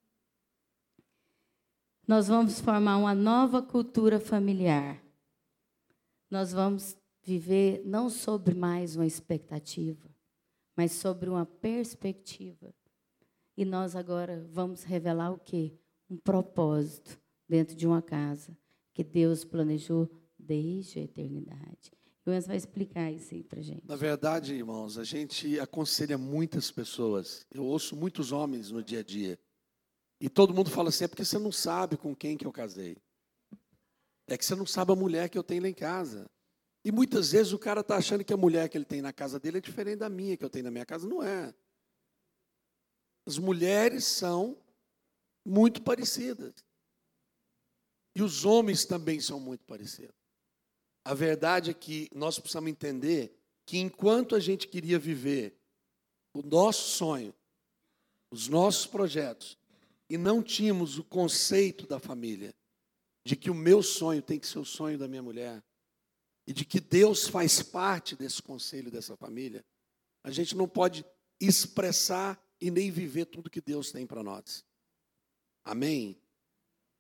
Nós 2.07 2.27
vamos 2.27 2.61
formar 2.61 2.97
uma 2.97 3.15
nova 3.15 3.63
cultura 3.63 4.19
familiar. 4.19 5.01
Nós 6.31 6.53
vamos 6.53 6.97
viver 7.23 7.83
não 7.85 8.11
sobre 8.11 8.55
mais 8.55 8.97
uma 8.97 9.07
expectativa, 9.07 10.11
mas 10.77 10.93
sobre 10.93 11.31
uma 11.31 11.47
perspectiva. 11.47 12.75
E 13.57 13.65
nós 13.65 13.95
agora 13.95 14.45
vamos 14.51 14.83
revelar 14.83 15.31
o 15.31 15.39
quê? 15.39 15.73
Um 16.11 16.17
propósito 16.17 17.21
dentro 17.49 17.77
de 17.77 17.87
uma 17.87 18.03
casa 18.03 18.57
que 18.93 19.05
Deus 19.05 19.45
planejou 19.45 20.11
desde 20.39 20.99
a 20.99 21.03
eternidade. 21.03 21.93
O 22.27 22.31
Enzo 22.31 22.49
vai 22.49 22.57
explicar 22.57 23.13
isso 23.13 23.35
aí 23.35 23.43
para 23.43 23.61
gente. 23.61 23.87
Na 23.87 23.97
verdade, 23.97 24.55
irmãos, 24.55 24.99
a 24.99 25.05
gente 25.05 25.59
aconselha 25.59 26.17
muitas 26.19 26.71
pessoas. 26.71 27.47
Eu 27.51 27.65
ouço 27.65 27.97
muitos 27.97 28.33
homens 28.33 28.71
no 28.71 28.83
dia 28.83 29.01
a 29.01 29.03
dia. 29.03 29.39
E 30.23 30.29
todo 30.29 30.55
mundo 30.55 30.71
fala 30.71 30.89
assim: 30.89 31.03
é 31.03 31.09
porque 31.09 31.25
você 31.25 31.37
não 31.37 31.51
sabe 31.51 31.97
com 31.97 32.15
quem 32.15 32.37
que 32.37 32.47
eu 32.47 32.53
casei. 32.53 32.97
É 34.29 34.39
que 34.39 34.45
você 34.45 34.55
não 34.55 34.65
sabe 34.65 34.93
a 34.93 34.95
mulher 34.95 35.29
que 35.29 35.37
eu 35.37 35.43
tenho 35.43 35.63
lá 35.63 35.69
em 35.69 35.75
casa. 35.75 36.31
E 36.85 36.93
muitas 36.93 37.33
vezes 37.33 37.53
o 37.53 37.59
cara 37.59 37.81
está 37.81 37.97
achando 37.97 38.23
que 38.25 38.33
a 38.33 38.37
mulher 38.37 38.69
que 38.69 38.79
ele 38.79 38.85
tem 38.85 39.03
na 39.03 39.13
casa 39.13 39.41
dele 39.41 39.59
é 39.59 39.61
diferente 39.61 39.99
da 39.99 40.09
minha 40.09 40.37
que 40.37 40.45
eu 40.45 40.49
tenho 40.49 40.67
na 40.67 40.71
minha 40.71 40.87
casa. 40.87 41.09
Não 41.09 41.25
é. 41.25 41.53
As 43.27 43.37
mulheres 43.37 44.05
são 44.05 44.57
muito 45.45 45.83
parecidas. 45.83 46.55
E 48.15 48.23
os 48.23 48.45
homens 48.45 48.85
também 48.85 49.19
são 49.19 49.41
muito 49.41 49.65
parecidos. 49.65 50.15
A 51.05 51.15
verdade 51.15 51.73
é 51.73 51.75
que 51.75 52.09
nós 52.15 52.39
precisamos 52.39 52.71
entender 52.71 53.37
que 53.67 53.79
enquanto 53.79 54.37
a 54.37 54.41
gente 54.41 54.69
queria 54.69 55.01
viver 55.01 55.59
o 56.33 56.43
nosso 56.43 56.91
sonho, 56.91 57.35
os 58.31 58.47
nossos 58.47 58.87
projetos, 58.87 59.59
e 60.13 60.19
não 60.19 60.43
tínhamos 60.43 60.99
o 60.99 61.05
conceito 61.05 61.87
da 61.87 61.99
família, 61.99 62.55
de 63.25 63.35
que 63.35 63.49
o 63.49 63.55
meu 63.55 63.83
sonho 63.83 64.21
tem 64.21 64.39
que 64.39 64.47
ser 64.47 64.59
o 64.59 64.65
sonho 64.65 64.99
da 64.99 65.09
minha 65.09 65.23
mulher, 65.23 65.65
e 66.47 66.53
de 66.53 66.67
que 66.67 66.79
Deus 66.79 67.27
faz 67.27 67.63
parte 67.63 68.15
desse 68.15 68.43
conselho 68.43 68.91
dessa 68.91 69.17
família, 69.17 69.65
a 70.23 70.31
gente 70.31 70.55
não 70.55 70.69
pode 70.69 71.03
expressar 71.41 72.39
e 72.61 72.71
nem 72.71 72.91
viver 72.91 73.25
tudo 73.25 73.49
que 73.49 73.63
Deus 73.63 73.91
tem 73.91 74.07
para 74.07 74.23
nós. 74.23 74.63
Amém? 75.65 76.21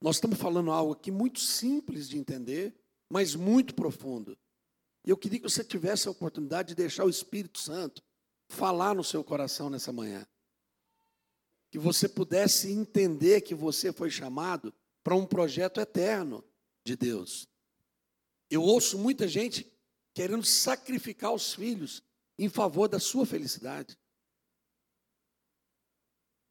Nós 0.00 0.16
estamos 0.16 0.38
falando 0.38 0.70
algo 0.70 0.94
aqui 0.94 1.10
muito 1.10 1.38
simples 1.38 2.08
de 2.08 2.16
entender, 2.16 2.74
mas 3.10 3.34
muito 3.34 3.74
profundo. 3.74 4.38
E 5.06 5.10
eu 5.10 5.18
queria 5.18 5.38
que 5.38 5.50
você 5.50 5.62
tivesse 5.62 6.08
a 6.08 6.12
oportunidade 6.12 6.68
de 6.68 6.76
deixar 6.76 7.04
o 7.04 7.10
Espírito 7.10 7.58
Santo 7.58 8.02
falar 8.48 8.94
no 8.94 9.04
seu 9.04 9.22
coração 9.22 9.68
nessa 9.68 9.92
manhã. 9.92 10.26
Que 11.72 11.78
você 11.78 12.08
pudesse 12.08 12.70
entender 12.70 13.40
que 13.40 13.54
você 13.54 13.92
foi 13.92 14.10
chamado 14.10 14.72
para 15.02 15.16
um 15.16 15.26
projeto 15.26 15.80
eterno 15.80 16.44
de 16.84 16.94
Deus. 16.94 17.48
Eu 18.48 18.62
ouço 18.62 18.96
muita 18.96 19.26
gente 19.26 19.66
querendo 20.14 20.44
sacrificar 20.44 21.32
os 21.32 21.54
filhos 21.54 22.02
em 22.38 22.48
favor 22.48 22.88
da 22.88 23.00
sua 23.00 23.26
felicidade. 23.26 23.98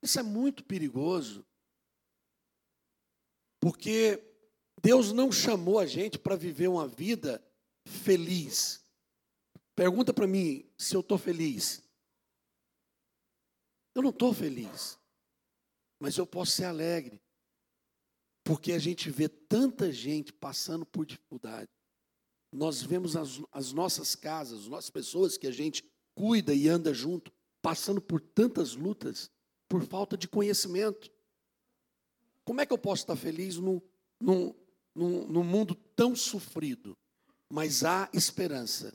Isso 0.02 0.20
é 0.20 0.24
muito 0.24 0.64
perigoso. 0.64 1.46
Porque 3.60 4.20
Deus 4.82 5.12
não 5.12 5.32
chamou 5.32 5.78
a 5.78 5.86
gente 5.86 6.18
para 6.18 6.36
viver 6.36 6.68
uma 6.68 6.88
vida 6.88 7.44
feliz. 7.86 8.84
Pergunta 9.76 10.12
para 10.14 10.26
mim 10.26 10.68
se 10.78 10.96
eu 10.96 11.02
estou 11.02 11.18
feliz. 11.18 11.84
Eu 13.94 14.02
não 14.02 14.10
estou 14.10 14.34
feliz, 14.34 14.98
mas 16.02 16.18
eu 16.18 16.26
posso 16.26 16.54
ser 16.54 16.66
alegre, 16.66 17.22
porque 18.44 18.72
a 18.72 18.80
gente 18.80 19.12
vê 19.12 19.30
tanta 19.30 19.92
gente 19.92 20.34
passando 20.34 20.84
por 20.84 21.06
dificuldade. 21.06 21.70
Nós 22.52 22.82
vemos 22.82 23.16
as, 23.16 23.40
as 23.52 23.72
nossas 23.72 24.16
casas, 24.16 24.62
as 24.62 24.68
nossas 24.68 24.90
pessoas 24.90 25.38
que 25.38 25.46
a 25.46 25.52
gente 25.52 25.86
cuida 26.16 26.56
e 26.56 26.68
anda 26.68 26.92
junto, 26.92 27.32
passando 27.62 28.02
por 28.02 28.20
tantas 28.20 28.74
lutas 28.74 29.30
por 29.70 29.84
falta 29.84 30.18
de 30.18 30.28
conhecimento. 30.28 31.12
Como 32.44 32.60
é 32.60 32.66
que 32.66 32.74
eu 32.74 32.80
posso 32.80 33.04
estar 33.04 33.16
feliz 33.16 33.58
num, 33.58 33.80
num, 34.20 34.56
num 34.96 35.44
mundo 35.44 35.76
tão 35.96 36.16
sofrido, 36.16 36.98
mas 37.48 37.84
há 37.84 38.10
esperança. 38.12 38.92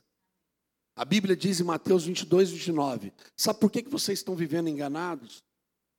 A 0.97 1.05
Bíblia 1.05 1.37
diz 1.37 1.61
em 1.61 1.65
Mateus 1.65 2.05
22, 2.05 2.51
29, 2.51 3.13
sabe 3.37 3.61
por 3.61 3.71
que, 3.71 3.85
que 3.85 3.91
vocês 3.91 4.19
estão 4.19 4.35
vivendo 4.35 4.69
enganados? 4.69 5.45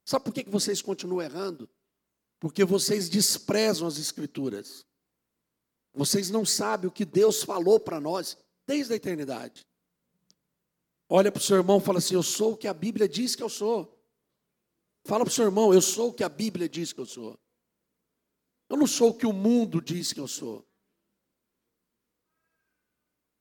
Sabe 0.07 0.23
por 0.23 0.33
que, 0.33 0.49
vocês 0.49 0.81
continuam 0.81 1.21
errando? 1.21 1.69
Porque 2.39 2.63
vocês 2.63 3.09
desprezam 3.09 3.85
as 3.85 3.97
Escrituras. 3.97 4.85
Vocês 5.93 6.29
não 6.29 6.45
sabem 6.45 6.87
o 6.87 6.91
que 6.93 7.03
Deus 7.03 7.43
falou 7.43 7.77
para 7.77 7.99
nós 7.99 8.37
desde 8.65 8.93
a 8.93 8.95
eternidade. 8.95 9.67
Olha 11.09 11.29
para 11.29 11.41
o 11.41 11.43
seu 11.43 11.57
irmão 11.57 11.79
e 11.79 11.81
fala 11.81 11.97
assim: 11.97 12.13
Eu 12.15 12.23
sou 12.23 12.53
o 12.53 12.57
que 12.57 12.69
a 12.69 12.73
Bíblia 12.73 13.05
diz 13.05 13.35
que 13.35 13.43
eu 13.43 13.49
sou. 13.49 14.01
Fala 15.03 15.25
para 15.25 15.31
o 15.31 15.33
seu 15.33 15.43
irmão: 15.43 15.73
Eu 15.73 15.81
sou 15.81 16.11
o 16.11 16.13
que 16.13 16.23
a 16.23 16.29
Bíblia 16.29 16.69
diz 16.69 16.93
que 16.93 17.01
eu 17.01 17.05
sou. 17.05 17.37
Eu 18.69 18.77
não 18.77 18.87
sou 18.87 19.09
o 19.09 19.13
que 19.13 19.25
o 19.25 19.33
mundo 19.33 19.81
diz 19.81 20.13
que 20.13 20.21
eu 20.21 20.27
sou. 20.27 20.65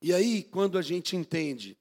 E 0.02 0.12
aí, 0.12 0.42
quando 0.42 0.76
a 0.76 0.82
gente 0.82 1.14
entende 1.14 1.78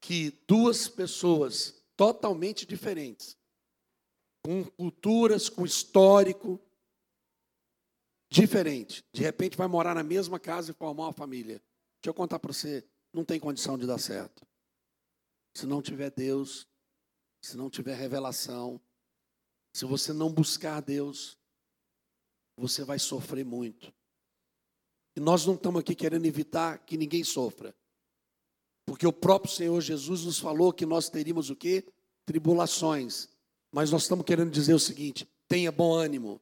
que 0.00 0.30
duas 0.48 0.88
pessoas 0.88 1.84
totalmente 1.94 2.64
diferentes, 2.64 3.36
com 4.42 4.64
culturas, 4.64 5.48
com 5.48 5.64
histórico 5.64 6.60
diferente, 8.28 9.04
de 9.12 9.22
repente 9.22 9.56
vai 9.56 9.68
morar 9.68 9.94
na 9.94 10.02
mesma 10.02 10.40
casa 10.40 10.70
e 10.70 10.74
formar 10.74 11.04
uma 11.04 11.12
família. 11.12 11.62
Deixa 12.00 12.08
eu 12.08 12.14
contar 12.14 12.38
para 12.38 12.52
você, 12.52 12.84
não 13.12 13.24
tem 13.24 13.38
condição 13.38 13.76
de 13.76 13.86
dar 13.86 13.98
certo. 13.98 14.46
Se 15.54 15.66
não 15.66 15.82
tiver 15.82 16.10
Deus, 16.10 16.66
se 17.42 17.56
não 17.56 17.68
tiver 17.68 17.94
revelação, 17.94 18.80
se 19.74 19.84
você 19.84 20.12
não 20.12 20.32
buscar 20.32 20.80
Deus, 20.80 21.38
você 22.56 22.84
vai 22.84 22.98
sofrer 22.98 23.44
muito. 23.44 23.92
E 25.14 25.20
nós 25.20 25.44
não 25.44 25.54
estamos 25.54 25.80
aqui 25.80 25.94
querendo 25.94 26.24
evitar 26.24 26.78
que 26.78 26.96
ninguém 26.96 27.22
sofra. 27.22 27.74
Porque 28.86 29.06
o 29.06 29.12
próprio 29.12 29.52
Senhor 29.52 29.80
Jesus 29.80 30.24
nos 30.24 30.38
falou 30.38 30.72
que 30.72 30.86
nós 30.86 31.08
teríamos 31.08 31.50
o 31.50 31.56
quê? 31.56 31.86
Tribulações. 32.24 33.28
Mas 33.72 33.90
nós 33.90 34.02
estamos 34.02 34.26
querendo 34.26 34.50
dizer 34.50 34.74
o 34.74 34.78
seguinte: 34.78 35.26
tenha 35.48 35.72
bom 35.72 35.94
ânimo. 35.94 36.40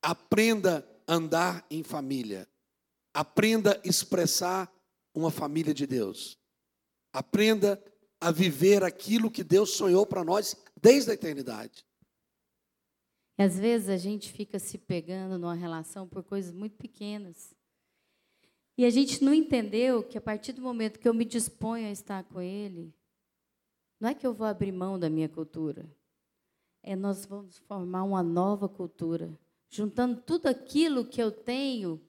Aprenda 0.00 0.88
a 1.06 1.14
andar 1.14 1.66
em 1.68 1.82
família. 1.82 2.48
Aprenda 3.12 3.74
a 3.84 3.88
expressar 3.88 4.72
uma 5.12 5.30
família 5.30 5.74
de 5.74 5.86
Deus. 5.86 6.38
Aprenda 7.12 7.82
a 8.20 8.30
viver 8.30 8.84
aquilo 8.84 9.30
que 9.30 9.42
Deus 9.42 9.70
sonhou 9.70 10.06
para 10.06 10.22
nós 10.22 10.54
desde 10.80 11.10
a 11.10 11.14
eternidade. 11.14 11.84
E 13.36 13.42
às 13.42 13.58
vezes 13.58 13.88
a 13.88 13.96
gente 13.96 14.32
fica 14.32 14.58
se 14.58 14.78
pegando 14.78 15.38
numa 15.38 15.54
relação 15.54 16.06
por 16.06 16.22
coisas 16.22 16.52
muito 16.52 16.76
pequenas. 16.76 17.54
E 18.76 18.84
a 18.84 18.90
gente 18.90 19.24
não 19.24 19.34
entendeu 19.34 20.02
que 20.02 20.16
a 20.16 20.20
partir 20.20 20.52
do 20.52 20.62
momento 20.62 20.98
que 20.98 21.08
eu 21.08 21.14
me 21.14 21.24
disponho 21.24 21.88
a 21.88 21.90
estar 21.90 22.22
com 22.24 22.40
ele, 22.40 22.94
não 24.00 24.08
é 24.08 24.14
que 24.14 24.26
eu 24.26 24.32
vou 24.32 24.46
abrir 24.46 24.72
mão 24.72 24.98
da 24.98 25.10
minha 25.10 25.28
cultura. 25.28 25.84
É 26.82 26.96
nós 26.96 27.26
vamos 27.26 27.58
formar 27.58 28.02
uma 28.02 28.22
nova 28.22 28.66
cultura, 28.66 29.38
juntando 29.68 30.22
tudo 30.22 30.46
aquilo 30.46 31.04
que 31.04 31.22
eu 31.22 31.30
tenho 31.30 32.00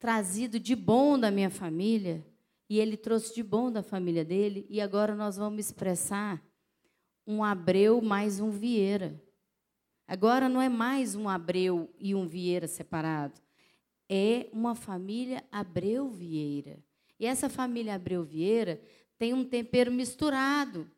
trazido 0.00 0.58
de 0.58 0.74
bom 0.74 1.16
da 1.16 1.30
minha 1.30 1.48
família, 1.48 2.26
e 2.68 2.80
ele 2.80 2.96
trouxe 2.96 3.32
de 3.34 3.42
bom 3.42 3.70
da 3.70 3.82
família 3.82 4.24
dele, 4.24 4.66
e 4.68 4.80
agora 4.80 5.14
nós 5.14 5.36
vamos 5.36 5.60
expressar 5.60 6.42
um 7.24 7.44
Abreu 7.44 8.00
mais 8.02 8.40
um 8.40 8.50
Vieira. 8.50 9.22
Agora 10.08 10.48
não 10.48 10.60
é 10.60 10.68
mais 10.68 11.14
um 11.14 11.28
Abreu 11.28 11.88
e 11.98 12.14
um 12.14 12.26
Vieira 12.26 12.66
separado. 12.66 13.40
É 14.08 14.48
uma 14.52 14.74
família 14.74 15.44
Abreu 15.52 16.10
Vieira. 16.10 16.82
E 17.18 17.24
essa 17.24 17.48
família 17.48 17.94
Abreu 17.94 18.24
Vieira 18.24 18.82
tem 19.16 19.32
um 19.32 19.44
tempero 19.44 19.92
misturado. 19.92 20.90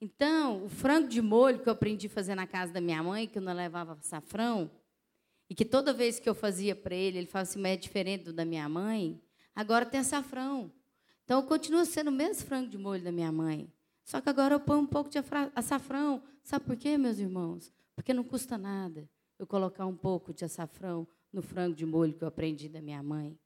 Então, 0.00 0.64
o 0.64 0.68
frango 0.68 1.08
de 1.08 1.22
molho 1.22 1.60
que 1.60 1.68
eu 1.68 1.72
aprendi 1.72 2.06
a 2.06 2.10
fazer 2.10 2.34
na 2.34 2.46
casa 2.46 2.72
da 2.72 2.80
minha 2.80 3.02
mãe, 3.02 3.26
que 3.26 3.38
eu 3.38 3.42
não 3.42 3.54
levava 3.54 3.96
safrão, 4.02 4.70
e 5.48 5.54
que 5.54 5.64
toda 5.64 5.92
vez 5.92 6.18
que 6.18 6.28
eu 6.28 6.34
fazia 6.34 6.74
para 6.74 6.94
ele, 6.94 7.18
ele 7.18 7.26
falava 7.26 7.48
assim, 7.48 7.60
mas 7.60 7.72
é 7.72 7.76
diferente 7.76 8.24
do 8.24 8.32
da 8.32 8.44
minha 8.44 8.68
mãe, 8.68 9.20
agora 9.54 9.86
tem 9.86 10.00
açafrão. 10.00 10.70
Então, 11.24 11.42
continua 11.42 11.84
sendo 11.84 12.08
o 12.08 12.12
mesmo 12.12 12.46
frango 12.46 12.68
de 12.68 12.76
molho 12.76 13.02
da 13.02 13.10
minha 13.10 13.32
mãe. 13.32 13.72
Só 14.04 14.20
que 14.20 14.28
agora 14.28 14.54
eu 14.54 14.60
ponho 14.60 14.80
um 14.80 14.86
pouco 14.86 15.10
de 15.10 15.18
açafrão. 15.54 16.22
Sabe 16.42 16.64
por 16.64 16.76
quê, 16.76 16.96
meus 16.96 17.18
irmãos? 17.18 17.72
Porque 17.94 18.14
não 18.14 18.22
custa 18.22 18.56
nada 18.56 19.08
eu 19.38 19.46
colocar 19.46 19.86
um 19.86 19.96
pouco 19.96 20.32
de 20.32 20.44
açafrão 20.44 21.08
no 21.32 21.42
frango 21.42 21.74
de 21.74 21.84
molho 21.84 22.14
que 22.14 22.22
eu 22.22 22.28
aprendi 22.28 22.68
da 22.68 22.80
minha 22.80 23.02
mãe. 23.02 23.36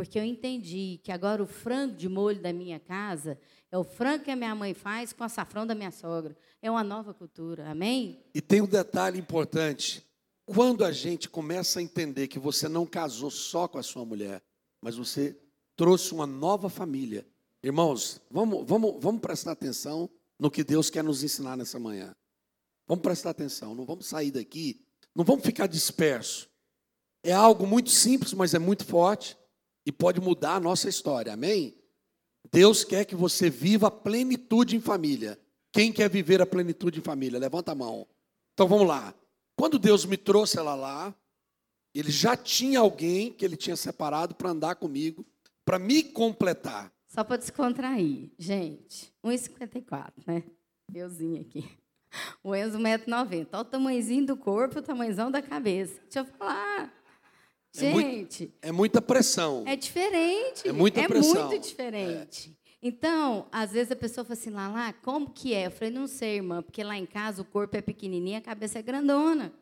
Porque 0.00 0.18
eu 0.18 0.24
entendi 0.24 0.98
que 1.04 1.12
agora 1.12 1.42
o 1.42 1.46
frango 1.46 1.94
de 1.94 2.08
molho 2.08 2.40
da 2.40 2.54
minha 2.54 2.80
casa 2.80 3.38
é 3.70 3.76
o 3.76 3.84
frango 3.84 4.24
que 4.24 4.30
a 4.30 4.34
minha 4.34 4.54
mãe 4.54 4.72
faz 4.72 5.12
com 5.12 5.22
açafrão 5.22 5.66
da 5.66 5.74
minha 5.74 5.90
sogra. 5.90 6.34
É 6.62 6.70
uma 6.70 6.82
nova 6.82 7.12
cultura, 7.12 7.68
amém? 7.70 8.18
E 8.34 8.40
tem 8.40 8.62
um 8.62 8.66
detalhe 8.66 9.18
importante. 9.18 10.02
Quando 10.46 10.86
a 10.86 10.90
gente 10.90 11.28
começa 11.28 11.80
a 11.80 11.82
entender 11.82 12.28
que 12.28 12.38
você 12.38 12.66
não 12.66 12.86
casou 12.86 13.30
só 13.30 13.68
com 13.68 13.76
a 13.76 13.82
sua 13.82 14.02
mulher, 14.02 14.42
mas 14.80 14.96
você 14.96 15.38
trouxe 15.76 16.14
uma 16.14 16.26
nova 16.26 16.70
família, 16.70 17.26
Irmãos, 17.62 18.22
vamos, 18.30 18.66
vamos, 18.66 18.96
vamos 19.02 19.20
prestar 19.20 19.52
atenção 19.52 20.08
no 20.38 20.50
que 20.50 20.64
Deus 20.64 20.88
quer 20.88 21.04
nos 21.04 21.22
ensinar 21.22 21.58
nessa 21.58 21.78
manhã. 21.78 22.16
Vamos 22.86 23.02
prestar 23.02 23.28
atenção, 23.30 23.74
não 23.74 23.84
vamos 23.84 24.06
sair 24.06 24.30
daqui, 24.30 24.80
não 25.14 25.26
vamos 25.26 25.44
ficar 25.44 25.66
dispersos. 25.66 26.48
É 27.22 27.34
algo 27.34 27.66
muito 27.66 27.90
simples, 27.90 28.32
mas 28.32 28.54
é 28.54 28.58
muito 28.58 28.86
forte 28.86 29.38
e 29.84 29.92
pode 29.92 30.20
mudar 30.20 30.56
a 30.56 30.60
nossa 30.60 30.88
história, 30.88 31.32
amém? 31.32 31.74
Deus 32.52 32.84
quer 32.84 33.04
que 33.04 33.14
você 33.14 33.48
viva 33.48 33.88
a 33.88 33.90
plenitude 33.90 34.76
em 34.76 34.80
família. 34.80 35.38
Quem 35.72 35.92
quer 35.92 36.08
viver 36.10 36.42
a 36.42 36.46
plenitude 36.46 36.98
em 36.98 37.02
família? 37.02 37.38
Levanta 37.38 37.72
a 37.72 37.74
mão. 37.74 38.06
Então 38.54 38.66
vamos 38.66 38.86
lá. 38.86 39.14
Quando 39.56 39.78
Deus 39.78 40.04
me 40.04 40.16
trouxe 40.16 40.58
ela 40.58 40.74
lá, 40.74 41.14
ele 41.94 42.10
já 42.10 42.36
tinha 42.36 42.80
alguém 42.80 43.32
que 43.32 43.44
ele 43.44 43.56
tinha 43.56 43.76
separado 43.76 44.34
para 44.34 44.50
andar 44.50 44.76
comigo, 44.76 45.24
para 45.64 45.78
me 45.78 46.02
completar. 46.02 46.92
Só 47.08 47.24
para 47.24 47.36
descontrair, 47.36 48.30
gente, 48.38 49.12
1,54, 49.24 50.12
né? 50.26 50.44
Euzinho 50.94 51.40
aqui. 51.40 51.68
O 52.42 52.54
Enzo, 52.54 52.78
1,90m. 52.78 53.48
Olha 53.52 53.62
o 53.62 53.64
tamanhozinho 53.64 54.26
do 54.26 54.36
corpo, 54.36 54.78
o 54.78 54.82
tamanhozão 54.82 55.30
da 55.30 55.40
cabeça. 55.40 56.00
Deixa 56.02 56.20
eu 56.20 56.24
falar. 56.24 56.92
Gente. 57.72 57.84
É, 57.86 57.92
muito, 57.92 58.52
é 58.62 58.72
muita 58.72 59.02
pressão. 59.02 59.64
É 59.66 59.76
diferente. 59.76 60.68
É 60.68 60.72
muita 60.72 61.00
é 61.00 61.08
pressão. 61.08 61.48
muito 61.48 61.62
diferente. 61.62 62.56
É. 62.56 62.60
Então, 62.82 63.46
às 63.52 63.72
vezes 63.72 63.92
a 63.92 63.96
pessoa 63.96 64.24
fala 64.24 64.38
assim, 64.38 64.50
lá, 64.50 64.68
lá, 64.68 64.92
como 64.92 65.30
que 65.30 65.52
é? 65.52 65.66
Eu 65.66 65.70
falei, 65.70 65.92
não 65.92 66.06
sei, 66.06 66.36
irmã, 66.36 66.62
porque 66.62 66.82
lá 66.82 66.96
em 66.96 67.04
casa 67.04 67.42
o 67.42 67.44
corpo 67.44 67.76
é 67.76 67.82
pequenininho, 67.82 68.38
a 68.38 68.42
cabeça 68.42 68.78
é 68.78 68.82
grandona. 68.82 69.52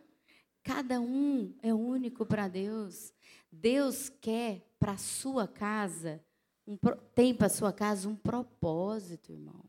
Cada 0.63 1.01
um 1.01 1.53
é 1.63 1.75
único 1.75 2.25
para 2.25 2.47
Deus. 2.47 3.13
Deus 3.51 4.09
quer 4.09 4.63
para 4.79 4.93
a 4.93 4.99
sua 4.99 5.49
casa, 5.49 6.23
um, 6.67 6.77
tem 7.15 7.35
para 7.35 7.47
a 7.47 7.51
sua 7.51 7.73
casa 7.73 8.09
um 8.09 8.15
propósito, 8.15 9.33
irmão. 9.33 9.65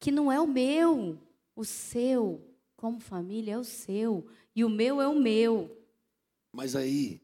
Que 0.00 0.10
não 0.10 0.32
é 0.32 0.40
o 0.40 0.46
meu, 0.46 1.18
o 1.54 1.64
seu, 1.64 2.40
como 2.76 2.98
família, 2.98 3.54
é 3.54 3.58
o 3.58 3.64
seu. 3.64 4.26
E 4.56 4.64
o 4.64 4.70
meu 4.70 5.00
é 5.00 5.06
o 5.06 5.18
meu. 5.18 5.81
Mas 6.52 6.76
aí, 6.76 7.20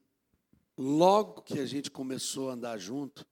logo 0.77 1.43
que 1.43 1.59
a 1.59 1.67
gente 1.67 1.91
começou 1.91 2.49
a 2.49 2.55
andar 2.55 2.79
junto, 2.79 3.27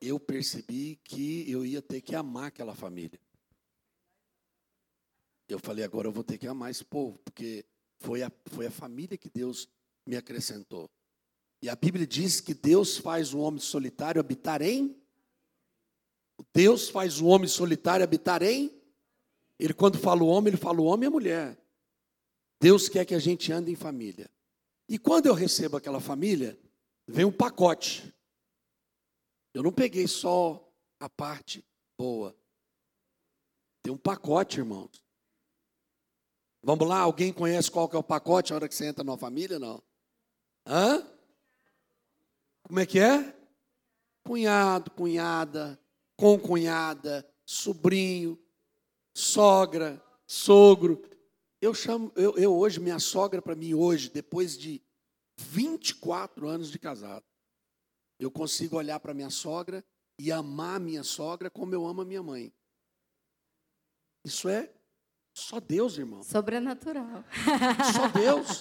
eu 0.00 0.18
percebi 0.18 0.96
que 1.04 1.48
eu 1.50 1.64
ia 1.64 1.82
ter 1.82 2.00
que 2.00 2.14
amar 2.14 2.46
aquela 2.46 2.74
família. 2.74 3.20
Eu 5.48 5.58
falei, 5.58 5.84
agora 5.84 6.08
eu 6.08 6.12
vou 6.12 6.24
ter 6.24 6.38
que 6.38 6.46
amar 6.46 6.70
esse 6.70 6.84
povo, 6.84 7.18
porque 7.18 7.64
foi 8.00 8.22
a, 8.22 8.32
foi 8.46 8.66
a 8.66 8.70
família 8.70 9.18
que 9.18 9.28
Deus 9.28 9.68
me 10.06 10.16
acrescentou. 10.16 10.90
E 11.60 11.68
a 11.68 11.76
Bíblia 11.76 12.06
diz 12.06 12.40
que 12.40 12.54
Deus 12.54 12.96
faz 12.96 13.32
o 13.32 13.38
homem 13.38 13.60
solitário 13.60 14.20
habitar 14.20 14.62
em. 14.62 14.96
Deus 16.52 16.88
faz 16.88 17.20
o 17.20 17.26
homem 17.26 17.48
solitário 17.48 18.04
habitar 18.04 18.42
em. 18.42 18.70
Ele, 19.58 19.72
quando 19.72 19.98
fala 19.98 20.22
o 20.22 20.26
homem, 20.26 20.50
ele 20.50 20.56
fala 20.56 20.80
o 20.80 20.84
homem 20.84 21.04
e 21.04 21.08
a 21.08 21.10
mulher. 21.10 21.58
Deus 22.60 22.88
quer 22.88 23.04
que 23.04 23.14
a 23.14 23.18
gente 23.18 23.52
ande 23.52 23.70
em 23.70 23.76
família. 23.76 24.30
E 24.88 24.98
quando 24.98 25.26
eu 25.26 25.34
recebo 25.34 25.76
aquela 25.76 26.00
família, 26.00 26.58
vem 27.06 27.24
um 27.24 27.32
pacote. 27.32 28.14
Eu 29.52 29.62
não 29.62 29.72
peguei 29.72 30.06
só 30.06 30.72
a 31.00 31.08
parte 31.08 31.64
boa. 31.96 32.36
Tem 33.82 33.92
um 33.92 33.98
pacote, 33.98 34.58
irmãos. 34.58 35.04
Vamos 36.62 36.88
lá, 36.88 37.00
alguém 37.00 37.32
conhece 37.32 37.70
qual 37.70 37.88
que 37.88 37.94
é 37.94 37.98
o 37.98 38.02
pacote 38.02 38.50
na 38.50 38.56
hora 38.56 38.68
que 38.68 38.74
você 38.74 38.86
entra 38.86 39.04
numa 39.04 39.18
família? 39.18 39.58
Não. 39.58 39.82
Hã? 40.66 41.06
Como 42.62 42.80
é 42.80 42.86
que 42.86 42.98
é? 42.98 43.36
Cunhado, 44.24 44.90
cunhada, 44.90 45.78
concunhada, 46.16 47.28
sobrinho, 47.44 48.42
sogra, 49.14 50.02
sogro. 50.26 51.02
Eu 51.64 51.72
chamo, 51.72 52.12
eu, 52.14 52.36
eu 52.36 52.54
hoje, 52.54 52.78
minha 52.78 52.98
sogra 52.98 53.40
para 53.40 53.54
mim 53.54 53.72
hoje, 53.72 54.10
depois 54.10 54.58
de 54.58 54.82
24 55.38 56.46
anos 56.46 56.70
de 56.70 56.78
casado, 56.78 57.24
eu 58.20 58.30
consigo 58.30 58.76
olhar 58.76 59.00
para 59.00 59.14
minha 59.14 59.30
sogra 59.30 59.82
e 60.18 60.30
amar 60.30 60.78
minha 60.78 61.02
sogra 61.02 61.48
como 61.48 61.74
eu 61.74 61.86
amo 61.86 62.02
a 62.02 62.04
minha 62.04 62.22
mãe. 62.22 62.52
Isso 64.26 64.46
é 64.46 64.70
só 65.34 65.58
Deus, 65.58 65.96
irmão. 65.96 66.22
Sobrenatural. 66.22 67.24
Só 67.94 68.08
Deus. 68.08 68.60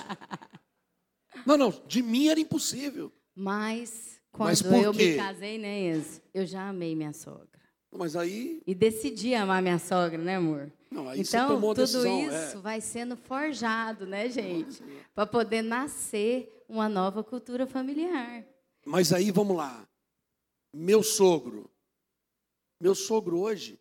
Não, 1.45 1.57
não, 1.57 1.71
de 1.85 2.01
mim 2.01 2.29
era 2.29 2.39
impossível. 2.39 3.11
Mas 3.35 4.21
quando 4.31 4.47
Mas 4.47 4.61
eu 4.61 4.93
me 4.93 5.17
casei, 5.17 5.57
né, 5.57 5.87
Enzo, 5.89 6.21
eu 6.33 6.45
já 6.45 6.69
amei 6.69 6.95
minha 6.95 7.11
sogra. 7.11 7.62
Mas 7.95 8.15
aí. 8.15 8.62
E 8.65 8.73
decidi 8.73 9.36
amar 9.36 9.62
minha 9.62 9.79
sogra, 9.79 10.17
né, 10.17 10.38
amor? 10.38 10.71
Não, 10.89 11.08
aí 11.08 11.21
então, 11.21 11.47
você 11.47 11.53
tomou 11.53 11.73
tudo 11.73 11.86
decisão, 11.86 12.21
isso 12.21 12.58
é. 12.58 12.62
vai 12.62 12.82
sendo 12.82 13.15
forjado, 13.15 14.06
né, 14.06 14.29
gente? 14.29 14.84
Para 15.13 15.25
poder 15.25 15.62
nascer 15.62 16.63
uma 16.67 16.89
nova 16.89 17.23
cultura 17.23 17.65
familiar. 17.65 18.45
Mas 18.86 19.13
aí, 19.13 19.32
vamos 19.32 19.56
lá. 19.56 19.88
Meu 20.73 21.03
sogro. 21.03 21.69
Meu 22.82 22.95
sogro 22.95 23.39
hoje. 23.39 23.79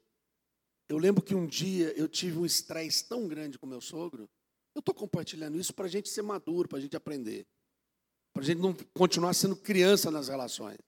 Eu 0.89 0.99
lembro 0.99 1.23
que 1.23 1.35
um 1.35 1.47
dia 1.47 1.93
eu 1.97 2.07
tive 2.07 2.39
um 2.39 2.45
estresse 2.45 3.09
tão 3.09 3.27
grande 3.27 3.59
com 3.59 3.67
meu 3.67 3.81
sogro. 3.81 4.29
Eu 4.75 4.81
estou 4.81 4.95
compartilhando 4.95 5.59
isso 5.59 5.73
para 5.73 5.87
a 5.87 5.89
gente 5.89 6.09
ser 6.09 6.23
maduro, 6.23 6.69
para 6.69 6.79
a 6.79 6.81
gente 6.81 6.97
aprender. 6.97 7.47
Para 8.33 8.43
a 8.43 8.47
gente 8.47 8.61
não 8.61 8.75
continuar 8.95 9.35
sendo 9.35 9.57
criança 9.57 10.11
nas 10.11 10.29
relações. 10.29 10.79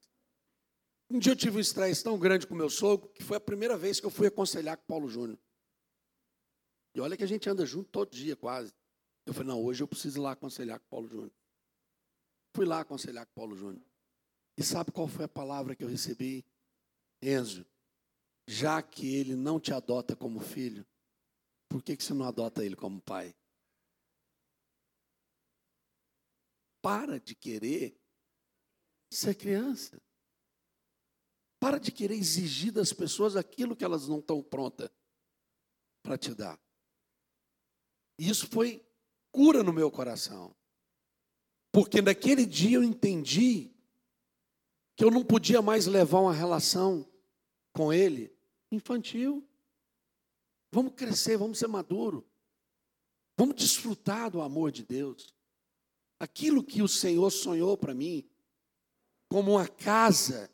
Um 1.14 1.18
dia 1.20 1.30
eu 1.30 1.36
tive 1.36 1.58
um 1.58 1.60
estresse 1.60 2.02
tão 2.02 2.18
grande 2.18 2.44
com 2.44 2.56
meu 2.56 2.68
sogro 2.68 3.08
que 3.10 3.22
foi 3.22 3.36
a 3.36 3.40
primeira 3.40 3.78
vez 3.78 4.00
que 4.00 4.06
eu 4.06 4.10
fui 4.10 4.26
aconselhar 4.26 4.76
com 4.76 4.82
Paulo 4.84 5.08
Júnior. 5.08 5.38
E 6.92 7.00
olha 7.00 7.16
que 7.16 7.22
a 7.22 7.26
gente 7.26 7.48
anda 7.48 7.64
junto 7.64 7.88
todo 7.88 8.10
dia, 8.10 8.34
quase. 8.34 8.74
Eu 9.24 9.32
falei, 9.32 9.46
não, 9.46 9.62
hoje 9.62 9.80
eu 9.80 9.86
preciso 9.86 10.18
ir 10.18 10.22
lá 10.22 10.32
aconselhar 10.32 10.80
com 10.80 10.86
Paulo 10.88 11.06
Júnior. 11.06 11.32
Fui 12.56 12.66
lá 12.66 12.80
aconselhar 12.80 13.24
com 13.26 13.32
Paulo 13.32 13.54
Júnior. 13.54 13.86
E 14.58 14.64
sabe 14.64 14.90
qual 14.90 15.06
foi 15.06 15.26
a 15.26 15.28
palavra 15.28 15.76
que 15.76 15.84
eu 15.84 15.88
recebi? 15.88 16.44
Enzo, 17.22 17.64
já 18.48 18.82
que 18.82 19.14
ele 19.14 19.36
não 19.36 19.60
te 19.60 19.72
adota 19.72 20.16
como 20.16 20.40
filho, 20.40 20.84
por 21.68 21.80
que, 21.80 21.96
que 21.96 22.02
você 22.02 22.12
não 22.12 22.26
adota 22.26 22.64
ele 22.64 22.74
como 22.74 23.00
pai? 23.00 23.32
Para 26.82 27.20
de 27.20 27.36
querer 27.36 27.96
ser 29.12 29.36
criança. 29.36 30.02
Para 31.64 31.80
de 31.80 31.90
querer 31.90 32.16
exigir 32.16 32.70
das 32.70 32.92
pessoas 32.92 33.36
aquilo 33.36 33.74
que 33.74 33.82
elas 33.82 34.06
não 34.06 34.18
estão 34.18 34.42
prontas 34.42 34.90
para 36.02 36.18
te 36.18 36.34
dar. 36.34 36.60
E 38.18 38.28
isso 38.28 38.46
foi 38.48 38.86
cura 39.32 39.62
no 39.62 39.72
meu 39.72 39.90
coração. 39.90 40.54
Porque 41.72 42.02
naquele 42.02 42.44
dia 42.44 42.76
eu 42.76 42.84
entendi 42.84 43.72
que 44.94 45.02
eu 45.02 45.10
não 45.10 45.24
podia 45.24 45.62
mais 45.62 45.86
levar 45.86 46.20
uma 46.20 46.34
relação 46.34 47.10
com 47.72 47.90
ele 47.90 48.36
infantil. 48.70 49.42
Vamos 50.70 50.92
crescer, 50.92 51.38
vamos 51.38 51.58
ser 51.58 51.68
maduro. 51.68 52.28
Vamos 53.38 53.56
desfrutar 53.56 54.30
do 54.30 54.42
amor 54.42 54.70
de 54.70 54.84
Deus. 54.84 55.34
Aquilo 56.20 56.62
que 56.62 56.82
o 56.82 56.88
Senhor 56.88 57.30
sonhou 57.30 57.74
para 57.74 57.94
mim, 57.94 58.28
como 59.30 59.52
uma 59.52 59.66
casa 59.66 60.53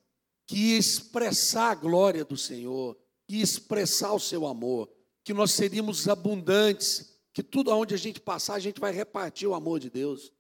que 0.50 0.76
expressar 0.76 1.70
a 1.70 1.74
glória 1.76 2.24
do 2.24 2.36
Senhor, 2.36 2.98
que 3.24 3.40
expressar 3.40 4.12
o 4.12 4.18
seu 4.18 4.48
amor, 4.48 4.90
que 5.22 5.32
nós 5.32 5.52
seríamos 5.52 6.08
abundantes, 6.08 7.16
que 7.32 7.40
tudo 7.40 7.70
aonde 7.70 7.94
a 7.94 7.96
gente 7.96 8.20
passar, 8.20 8.54
a 8.54 8.58
gente 8.58 8.80
vai 8.80 8.90
repartir 8.90 9.46
o 9.46 9.54
amor 9.54 9.78
de 9.78 9.88
Deus. 9.88 10.32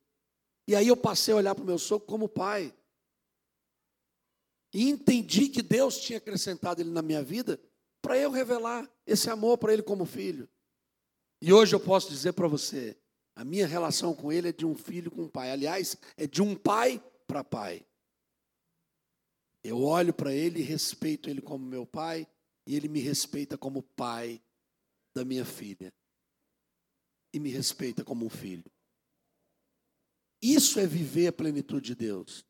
E 0.66 0.74
aí 0.74 0.88
eu 0.88 0.96
passei 0.96 1.32
a 1.32 1.36
olhar 1.36 1.54
para 1.54 1.62
o 1.62 1.66
meu 1.66 1.78
sogro 1.78 2.08
como 2.08 2.28
pai. 2.28 2.74
E 4.74 4.90
entendi 4.90 5.48
que 5.48 5.62
Deus 5.62 6.00
tinha 6.00 6.18
acrescentado 6.18 6.82
ele 6.82 6.90
na 6.90 7.02
minha 7.02 7.22
vida 7.22 7.60
para 8.02 8.18
eu 8.18 8.32
revelar 8.32 8.90
esse 9.06 9.30
amor 9.30 9.58
para 9.58 9.72
ele 9.72 9.82
como 9.82 10.04
filho. 10.04 10.48
E 11.40 11.52
hoje 11.52 11.72
eu 11.72 11.78
posso 11.78 12.10
dizer 12.10 12.32
para 12.32 12.48
você, 12.48 12.96
a 13.36 13.44
minha 13.44 13.64
relação 13.64 14.12
com 14.12 14.32
ele 14.32 14.48
é 14.48 14.52
de 14.52 14.66
um 14.66 14.74
filho 14.74 15.08
com 15.08 15.22
um 15.22 15.28
pai. 15.28 15.52
Aliás, 15.52 15.96
é 16.16 16.26
de 16.26 16.42
um 16.42 16.56
pai 16.56 17.00
para 17.28 17.44
pai. 17.44 17.86
Eu 19.62 19.82
olho 19.82 20.12
para 20.12 20.32
ele 20.32 20.60
e 20.60 20.62
respeito 20.62 21.28
ele 21.28 21.42
como 21.42 21.64
meu 21.64 21.86
pai, 21.86 22.26
e 22.66 22.76
ele 22.76 22.88
me 22.88 23.00
respeita 23.00 23.58
como 23.58 23.82
pai 23.82 24.40
da 25.14 25.24
minha 25.24 25.44
filha. 25.44 25.92
E 27.32 27.38
me 27.38 27.50
respeita 27.50 28.04
como 28.04 28.26
um 28.26 28.30
filho. 28.30 28.70
Isso 30.40 30.80
é 30.80 30.86
viver 30.86 31.28
a 31.28 31.32
plenitude 31.32 31.88
de 31.88 31.94
Deus. 31.94 32.44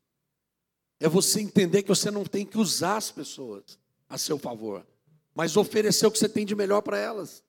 É 0.99 1.09
você 1.09 1.41
entender 1.41 1.83
que 1.83 1.89
você 1.89 2.09
não 2.09 2.23
tem 2.23 2.45
que 2.45 2.57
usar 2.57 2.97
as 2.97 3.11
pessoas 3.11 3.77
a 4.07 4.17
seu 4.17 4.37
favor, 4.37 4.85
mas 5.33 5.57
oferecer 5.57 6.05
o 6.05 6.11
que 6.11 6.19
você 6.19 6.29
tem 6.29 6.45
de 6.45 6.55
melhor 6.55 6.81
para 6.81 6.97
elas. 6.97 7.43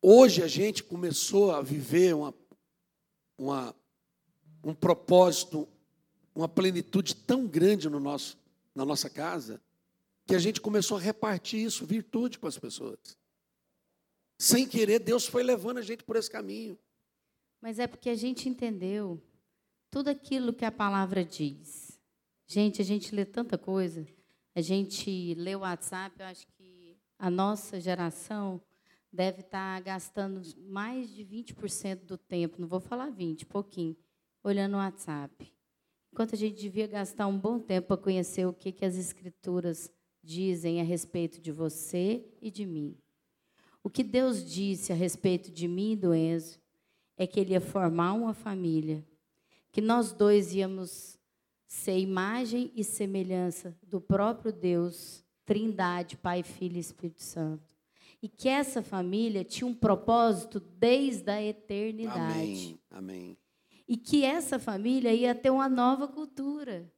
Hoje 0.00 0.42
a 0.42 0.48
gente 0.48 0.82
começou 0.84 1.50
a 1.50 1.60
viver 1.60 2.14
uma, 2.14 2.32
uma 3.36 3.74
um 4.62 4.74
propósito, 4.74 5.68
uma 6.34 6.48
plenitude 6.48 7.14
tão 7.14 7.46
grande 7.46 7.88
no 7.88 8.00
nosso, 8.00 8.38
na 8.74 8.84
nossa 8.84 9.08
casa, 9.08 9.60
que 10.26 10.34
a 10.34 10.38
gente 10.38 10.60
começou 10.60 10.96
a 10.96 11.00
repartir 11.00 11.60
isso, 11.60 11.86
virtude, 11.86 12.38
com 12.38 12.46
as 12.46 12.58
pessoas. 12.58 13.16
Sem 14.38 14.68
querer, 14.68 15.00
Deus 15.00 15.26
foi 15.26 15.42
levando 15.42 15.78
a 15.78 15.82
gente 15.82 16.04
por 16.04 16.16
esse 16.16 16.30
caminho. 16.30 16.78
Mas 17.60 17.78
é 17.78 17.86
porque 17.86 18.10
a 18.10 18.14
gente 18.14 18.48
entendeu 18.48 19.20
tudo 19.90 20.08
aquilo 20.08 20.52
que 20.52 20.64
a 20.64 20.70
palavra 20.70 21.24
diz. 21.24 21.98
Gente, 22.46 22.80
a 22.80 22.84
gente 22.84 23.14
lê 23.14 23.24
tanta 23.24 23.58
coisa. 23.58 24.06
A 24.54 24.60
gente 24.60 25.34
lê 25.34 25.54
o 25.54 25.60
WhatsApp, 25.60 26.14
eu 26.18 26.26
acho 26.26 26.46
que 26.56 26.96
a 27.18 27.30
nossa 27.30 27.80
geração 27.80 28.60
deve 29.12 29.40
estar 29.40 29.80
gastando 29.80 30.42
mais 30.68 31.08
de 31.10 31.24
20% 31.24 32.04
do 32.04 32.18
tempo, 32.18 32.60
não 32.60 32.68
vou 32.68 32.80
falar 32.80 33.10
20, 33.10 33.46
pouquinho, 33.46 33.96
olhando 34.42 34.74
o 34.74 34.78
WhatsApp. 34.78 35.52
Enquanto 36.12 36.34
a 36.34 36.38
gente 36.38 36.60
devia 36.60 36.86
gastar 36.86 37.26
um 37.26 37.38
bom 37.38 37.58
tempo 37.58 37.88
para 37.88 37.96
conhecer 37.96 38.46
o 38.46 38.52
que, 38.52 38.72
que 38.72 38.84
as 38.84 38.96
escrituras 38.96 39.90
dizem 40.22 40.80
a 40.80 40.84
respeito 40.84 41.40
de 41.40 41.52
você 41.52 42.24
e 42.40 42.50
de 42.50 42.66
mim. 42.66 42.96
O 43.82 43.90
que 43.90 44.02
Deus 44.02 44.44
disse 44.44 44.92
a 44.92 44.96
respeito 44.96 45.50
de 45.50 45.66
mim 45.68 45.92
e 45.92 45.96
do 45.96 46.14
Enzo 46.14 46.60
é 47.16 47.26
que 47.26 47.40
ele 47.40 47.52
ia 47.52 47.60
formar 47.60 48.12
uma 48.12 48.34
família, 48.34 49.04
que 49.72 49.80
nós 49.80 50.12
dois 50.12 50.54
íamos 50.54 51.18
ser 51.66 51.98
imagem 51.98 52.72
e 52.74 52.82
semelhança 52.82 53.76
do 53.82 54.00
próprio 54.00 54.52
Deus, 54.52 55.24
Trindade, 55.44 56.16
Pai, 56.16 56.42
Filho 56.42 56.76
e 56.76 56.80
Espírito 56.80 57.22
Santo. 57.22 57.76
E 58.20 58.28
que 58.28 58.48
essa 58.48 58.82
família 58.82 59.44
tinha 59.44 59.66
um 59.66 59.74
propósito 59.74 60.58
desde 60.58 61.30
a 61.30 61.42
eternidade. 61.42 62.78
Amém. 62.90 63.36
Amém. 63.36 63.38
E 63.88 63.96
que 63.96 64.24
essa 64.24 64.58
família 64.58 65.12
ia 65.14 65.34
ter 65.34 65.50
uma 65.50 65.68
nova 65.68 66.06
cultura. 66.06 66.92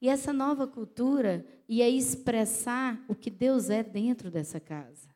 E 0.00 0.08
essa 0.08 0.32
nova 0.32 0.66
cultura 0.66 1.44
ia 1.68 1.88
expressar 1.88 3.02
o 3.08 3.14
que 3.14 3.30
Deus 3.30 3.70
é 3.70 3.82
dentro 3.82 4.30
dessa 4.30 4.60
casa. 4.60 5.08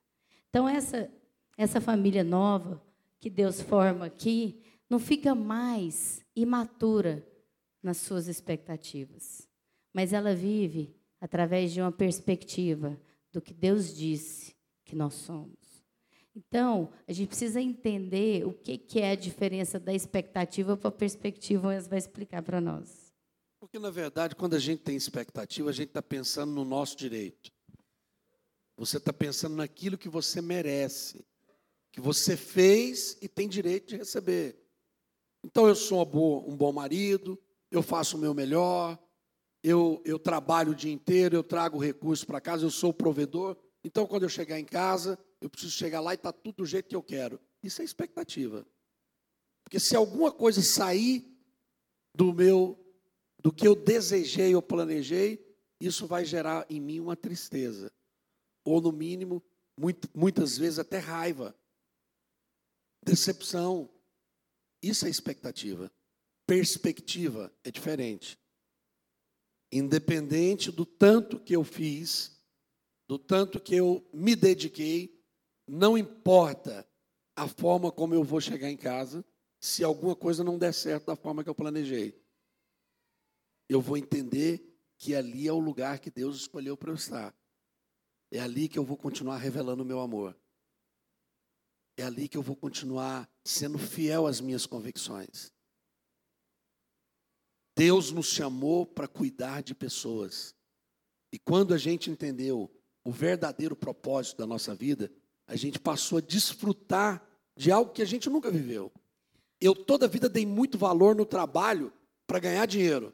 Então, 0.48 0.68
essa, 0.68 1.10
essa 1.56 1.80
família 1.80 2.24
nova 2.24 2.82
que 3.18 3.28
Deus 3.30 3.60
forma 3.60 4.06
aqui 4.06 4.62
não 4.88 4.98
fica 4.98 5.34
mais 5.34 6.24
imatura 6.36 7.26
nas 7.82 7.98
suas 7.98 8.28
expectativas, 8.28 9.48
mas 9.92 10.12
ela 10.12 10.34
vive 10.34 10.94
através 11.20 11.72
de 11.72 11.80
uma 11.80 11.92
perspectiva 11.92 12.98
do 13.32 13.40
que 13.40 13.52
Deus 13.52 13.94
disse 13.96 14.54
que 14.84 14.94
nós 14.94 15.14
somos. 15.14 15.63
Então, 16.34 16.92
a 17.06 17.12
gente 17.12 17.28
precisa 17.28 17.60
entender 17.60 18.44
o 18.44 18.52
que, 18.52 18.76
que 18.76 19.00
é 19.00 19.12
a 19.12 19.14
diferença 19.14 19.78
da 19.78 19.94
expectativa 19.94 20.76
para 20.76 20.88
a 20.88 20.92
perspectiva, 20.92 21.68
o 21.68 21.70
Wes 21.70 21.86
vai 21.86 21.98
explicar 21.98 22.42
para 22.42 22.60
nós. 22.60 23.12
Porque, 23.60 23.78
na 23.78 23.90
verdade, 23.90 24.34
quando 24.34 24.54
a 24.54 24.58
gente 24.58 24.82
tem 24.82 24.96
expectativa, 24.96 25.70
a 25.70 25.72
gente 25.72 25.88
está 25.88 26.02
pensando 26.02 26.52
no 26.52 26.64
nosso 26.64 26.96
direito. 26.96 27.52
Você 28.76 28.96
está 28.96 29.12
pensando 29.12 29.54
naquilo 29.54 29.96
que 29.96 30.08
você 30.08 30.42
merece 30.42 31.24
que 31.94 32.00
você 32.00 32.36
fez 32.36 33.16
e 33.22 33.28
tem 33.28 33.48
direito 33.48 33.90
de 33.90 33.96
receber. 33.96 34.58
Então 35.44 35.68
eu 35.68 35.76
sou 35.76 36.02
um 36.44 36.56
bom 36.56 36.72
marido, 36.72 37.40
eu 37.70 37.84
faço 37.84 38.16
o 38.16 38.20
meu 38.20 38.34
melhor, 38.34 38.98
eu, 39.62 40.02
eu 40.04 40.18
trabalho 40.18 40.72
o 40.72 40.74
dia 40.74 40.92
inteiro, 40.92 41.36
eu 41.36 41.44
trago 41.44 41.78
recursos 41.78 42.24
para 42.24 42.40
casa, 42.40 42.64
eu 42.64 42.70
sou 42.70 42.90
o 42.90 42.94
provedor. 42.94 43.56
Então 43.84 44.08
quando 44.08 44.24
eu 44.24 44.28
chegar 44.28 44.58
em 44.58 44.64
casa, 44.64 45.16
eu 45.44 45.50
preciso 45.50 45.72
chegar 45.72 46.00
lá 46.00 46.12
e 46.12 46.16
está 46.16 46.32
tudo 46.32 46.56
do 46.56 46.66
jeito 46.66 46.88
que 46.88 46.96
eu 46.96 47.02
quero. 47.02 47.38
Isso 47.62 47.82
é 47.82 47.84
expectativa. 47.84 48.66
Porque 49.62 49.78
se 49.78 49.94
alguma 49.94 50.32
coisa 50.32 50.62
sair 50.62 51.30
do 52.14 52.32
meu, 52.32 52.82
do 53.38 53.52
que 53.52 53.68
eu 53.68 53.74
desejei 53.74 54.54
ou 54.54 54.62
planejei, 54.62 55.44
isso 55.78 56.06
vai 56.06 56.24
gerar 56.24 56.64
em 56.70 56.80
mim 56.80 56.98
uma 56.98 57.14
tristeza. 57.14 57.92
Ou 58.64 58.80
no 58.80 58.90
mínimo, 58.90 59.42
muito, 59.78 60.08
muitas 60.14 60.56
vezes 60.56 60.78
até 60.78 60.98
raiva 60.98 61.54
decepção. 63.02 63.90
Isso 64.82 65.06
é 65.06 65.10
expectativa. 65.10 65.92
Perspectiva 66.46 67.52
é 67.62 67.70
diferente. 67.70 68.38
Independente 69.70 70.72
do 70.72 70.86
tanto 70.86 71.38
que 71.38 71.54
eu 71.54 71.64
fiz, 71.64 72.40
do 73.06 73.18
tanto 73.18 73.60
que 73.60 73.74
eu 73.74 74.08
me 74.10 74.34
dediquei, 74.34 75.13
não 75.66 75.96
importa 75.96 76.86
a 77.36 77.48
forma 77.48 77.90
como 77.90 78.14
eu 78.14 78.22
vou 78.22 78.40
chegar 78.40 78.70
em 78.70 78.76
casa, 78.76 79.24
se 79.58 79.82
alguma 79.82 80.14
coisa 80.14 80.44
não 80.44 80.58
der 80.58 80.72
certo 80.72 81.06
da 81.06 81.16
forma 81.16 81.42
que 81.42 81.50
eu 81.50 81.54
planejei. 81.54 82.22
Eu 83.68 83.80
vou 83.80 83.96
entender 83.96 84.62
que 84.98 85.14
ali 85.14 85.48
é 85.48 85.52
o 85.52 85.58
lugar 85.58 85.98
que 85.98 86.10
Deus 86.10 86.36
escolheu 86.36 86.76
para 86.76 86.90
eu 86.90 86.94
estar. 86.94 87.34
É 88.30 88.40
ali 88.40 88.68
que 88.68 88.78
eu 88.78 88.84
vou 88.84 88.96
continuar 88.96 89.38
revelando 89.38 89.82
o 89.82 89.86
meu 89.86 90.00
amor. 90.00 90.36
É 91.96 92.02
ali 92.02 92.28
que 92.28 92.36
eu 92.36 92.42
vou 92.42 92.56
continuar 92.56 93.28
sendo 93.44 93.78
fiel 93.78 94.26
às 94.26 94.40
minhas 94.40 94.66
convicções. 94.66 95.52
Deus 97.76 98.10
nos 98.10 98.26
chamou 98.26 98.86
para 98.86 99.08
cuidar 99.08 99.62
de 99.62 99.74
pessoas. 99.74 100.54
E 101.32 101.38
quando 101.38 101.74
a 101.74 101.78
gente 101.78 102.10
entendeu 102.10 102.70
o 103.04 103.10
verdadeiro 103.10 103.74
propósito 103.74 104.38
da 104.38 104.46
nossa 104.46 104.74
vida, 104.74 105.12
a 105.46 105.56
gente 105.56 105.78
passou 105.78 106.18
a 106.18 106.20
desfrutar 106.20 107.22
de 107.56 107.70
algo 107.70 107.92
que 107.92 108.02
a 108.02 108.06
gente 108.06 108.28
nunca 108.28 108.50
viveu. 108.50 108.90
Eu 109.60 109.74
toda 109.74 110.06
a 110.06 110.08
vida 110.08 110.28
dei 110.28 110.44
muito 110.44 110.76
valor 110.76 111.14
no 111.14 111.24
trabalho 111.24 111.92
para 112.26 112.38
ganhar 112.38 112.66
dinheiro. 112.66 113.12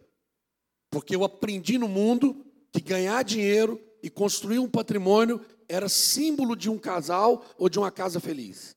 Porque 0.90 1.14
eu 1.14 1.24
aprendi 1.24 1.78
no 1.78 1.88
mundo 1.88 2.44
que 2.72 2.80
ganhar 2.80 3.22
dinheiro 3.22 3.80
e 4.02 4.08
construir 4.08 4.58
um 4.58 4.68
patrimônio 4.68 5.40
era 5.68 5.88
símbolo 5.88 6.56
de 6.56 6.68
um 6.68 6.78
casal 6.78 7.44
ou 7.56 7.68
de 7.68 7.78
uma 7.78 7.90
casa 7.90 8.18
feliz. 8.18 8.76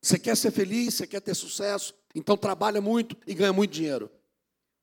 Você 0.00 0.18
quer 0.18 0.36
ser 0.36 0.52
feliz, 0.52 0.94
você 0.94 1.06
quer 1.06 1.20
ter 1.20 1.34
sucesso, 1.34 1.94
então 2.14 2.36
trabalha 2.36 2.80
muito 2.80 3.16
e 3.26 3.34
ganha 3.34 3.52
muito 3.52 3.72
dinheiro. 3.72 4.10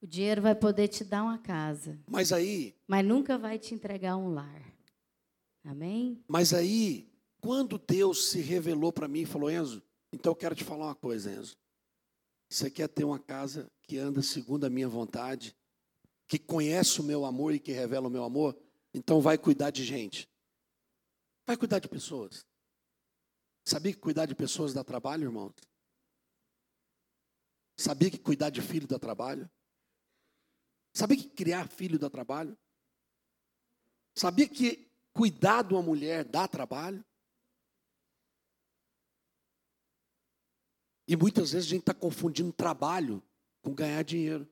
O 0.01 0.07
dinheiro 0.07 0.41
vai 0.41 0.53
poder 0.53 0.89
te 0.89 1.03
dar 1.05 1.23
uma 1.23 1.37
casa. 1.37 1.97
Mas 2.09 2.33
aí. 2.33 2.75
Mas 2.85 3.05
nunca 3.05 3.37
vai 3.37 3.57
te 3.57 3.73
entregar 3.73 4.17
um 4.17 4.33
lar. 4.33 4.61
Amém? 5.63 6.21
Mas 6.27 6.53
aí, 6.53 7.09
quando 7.43 7.77
Deus 7.77 8.29
se 8.29 8.39
revelou 8.39 8.93
para 8.93 9.06
mim 9.06 9.23
e 9.23 9.25
falou, 9.25 9.51
Enzo, 9.51 9.84
então 10.13 10.32
eu 10.32 10.36
quero 10.36 10.56
te 10.56 10.63
falar 10.63 10.86
uma 10.86 10.95
coisa, 10.95 11.29
Enzo. 11.29 11.58
Você 12.49 12.71
quer 12.71 12.88
ter 12.88 13.03
uma 13.03 13.19
casa 13.19 13.69
que 13.82 13.97
anda 13.97 14.21
segundo 14.21 14.63
a 14.65 14.69
minha 14.69 14.88
vontade, 14.88 15.53
que 16.25 16.39
conhece 16.39 17.01
o 17.01 17.03
meu 17.03 17.25
amor 17.25 17.53
e 17.53 17.60
que 17.60 17.73
revela 17.73 18.08
o 18.08 18.10
meu 18.10 18.23
amor? 18.23 18.58
Então 18.93 19.19
vai 19.19 19.38
cuidar 19.38 19.71
de 19.71 19.84
gente. 19.84 20.29
Vai 21.45 21.58
cuidar 21.58 21.79
de 21.79 21.89
pessoas. 21.89 22.45
Sabia 23.65 23.91
que 23.91 23.99
cuidar 23.99 24.25
de 24.25 24.36
pessoas 24.36 24.73
dá 24.73 24.82
trabalho, 24.82 25.23
irmãos? 25.23 25.53
Sabia 27.75 28.10
que 28.10 28.19
cuidar 28.19 28.51
de 28.51 28.62
filho 28.62 28.88
dá 28.88 28.97
trabalho? 28.97 29.51
Sabia 30.93 31.17
que 31.17 31.27
criar 31.27 31.67
filho 31.67 31.99
dá 31.99 32.10
trabalho? 32.10 32.58
Sabia 34.15 34.47
que 34.47 34.89
cuidar 35.12 35.63
de 35.63 35.73
uma 35.73 35.84
mulher 35.84 36.23
dá 36.23 36.47
trabalho? 36.47 37.03
E 41.13 41.15
muitas 41.15 41.52
vezes 41.52 41.67
a 41.67 41.69
gente 41.69 41.82
está 41.82 41.93
confundindo 41.93 42.52
trabalho 42.52 43.21
com 43.62 43.71
ganhar 43.71 44.02
dinheiro. 44.02 44.49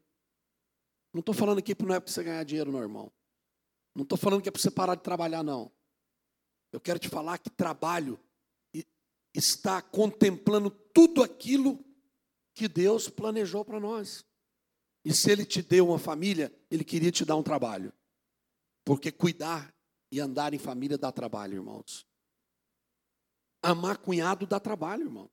Não 1.12 1.22
estou 1.22 1.34
falando 1.34 1.58
aqui 1.58 1.74
que 1.74 1.84
não 1.84 1.96
é 1.96 2.00
para 2.00 2.14
você 2.14 2.24
ganhar 2.24 2.44
dinheiro, 2.44 2.72
não, 2.72 2.80
irmão. 2.80 3.12
Não 3.96 4.04
estou 4.04 4.16
falando 4.16 4.44
que 4.44 4.50
é 4.50 4.52
para 4.52 4.62
você 4.62 4.70
parar 4.70 4.94
de 4.94 5.02
trabalhar, 5.02 5.42
não. 5.42 5.72
Eu 6.72 6.80
quero 6.80 7.00
te 7.00 7.10
falar 7.10 7.40
que 7.40 7.50
trabalho 7.50 8.20
está 9.34 9.82
contemplando 9.82 10.70
tudo 10.70 11.24
aquilo 11.24 11.84
que 12.54 12.68
Deus 12.68 13.10
planejou 13.10 13.66
para 13.66 13.80
nós. 13.80 14.24
E 15.04 15.12
se 15.16 15.32
Ele 15.32 15.44
te 15.44 15.64
deu 15.64 15.88
uma 15.88 15.98
família, 15.98 16.54
Ele 16.70 16.84
queria 16.84 17.12
te 17.12 17.26
dar 17.26 17.38
um 17.38 17.44
trabalho. 17.44 17.92
Porque 18.86 19.12
cuidar 19.12 19.74
e 20.12 20.20
andar 20.20 20.54
em 20.54 20.60
família 20.60 20.96
dá 20.96 21.12
trabalho, 21.12 21.56
irmãos. 21.56 22.06
Amar 23.64 23.98
cunhado 23.98 24.46
dá 24.46 24.60
trabalho, 24.60 25.06
irmão. 25.06 25.28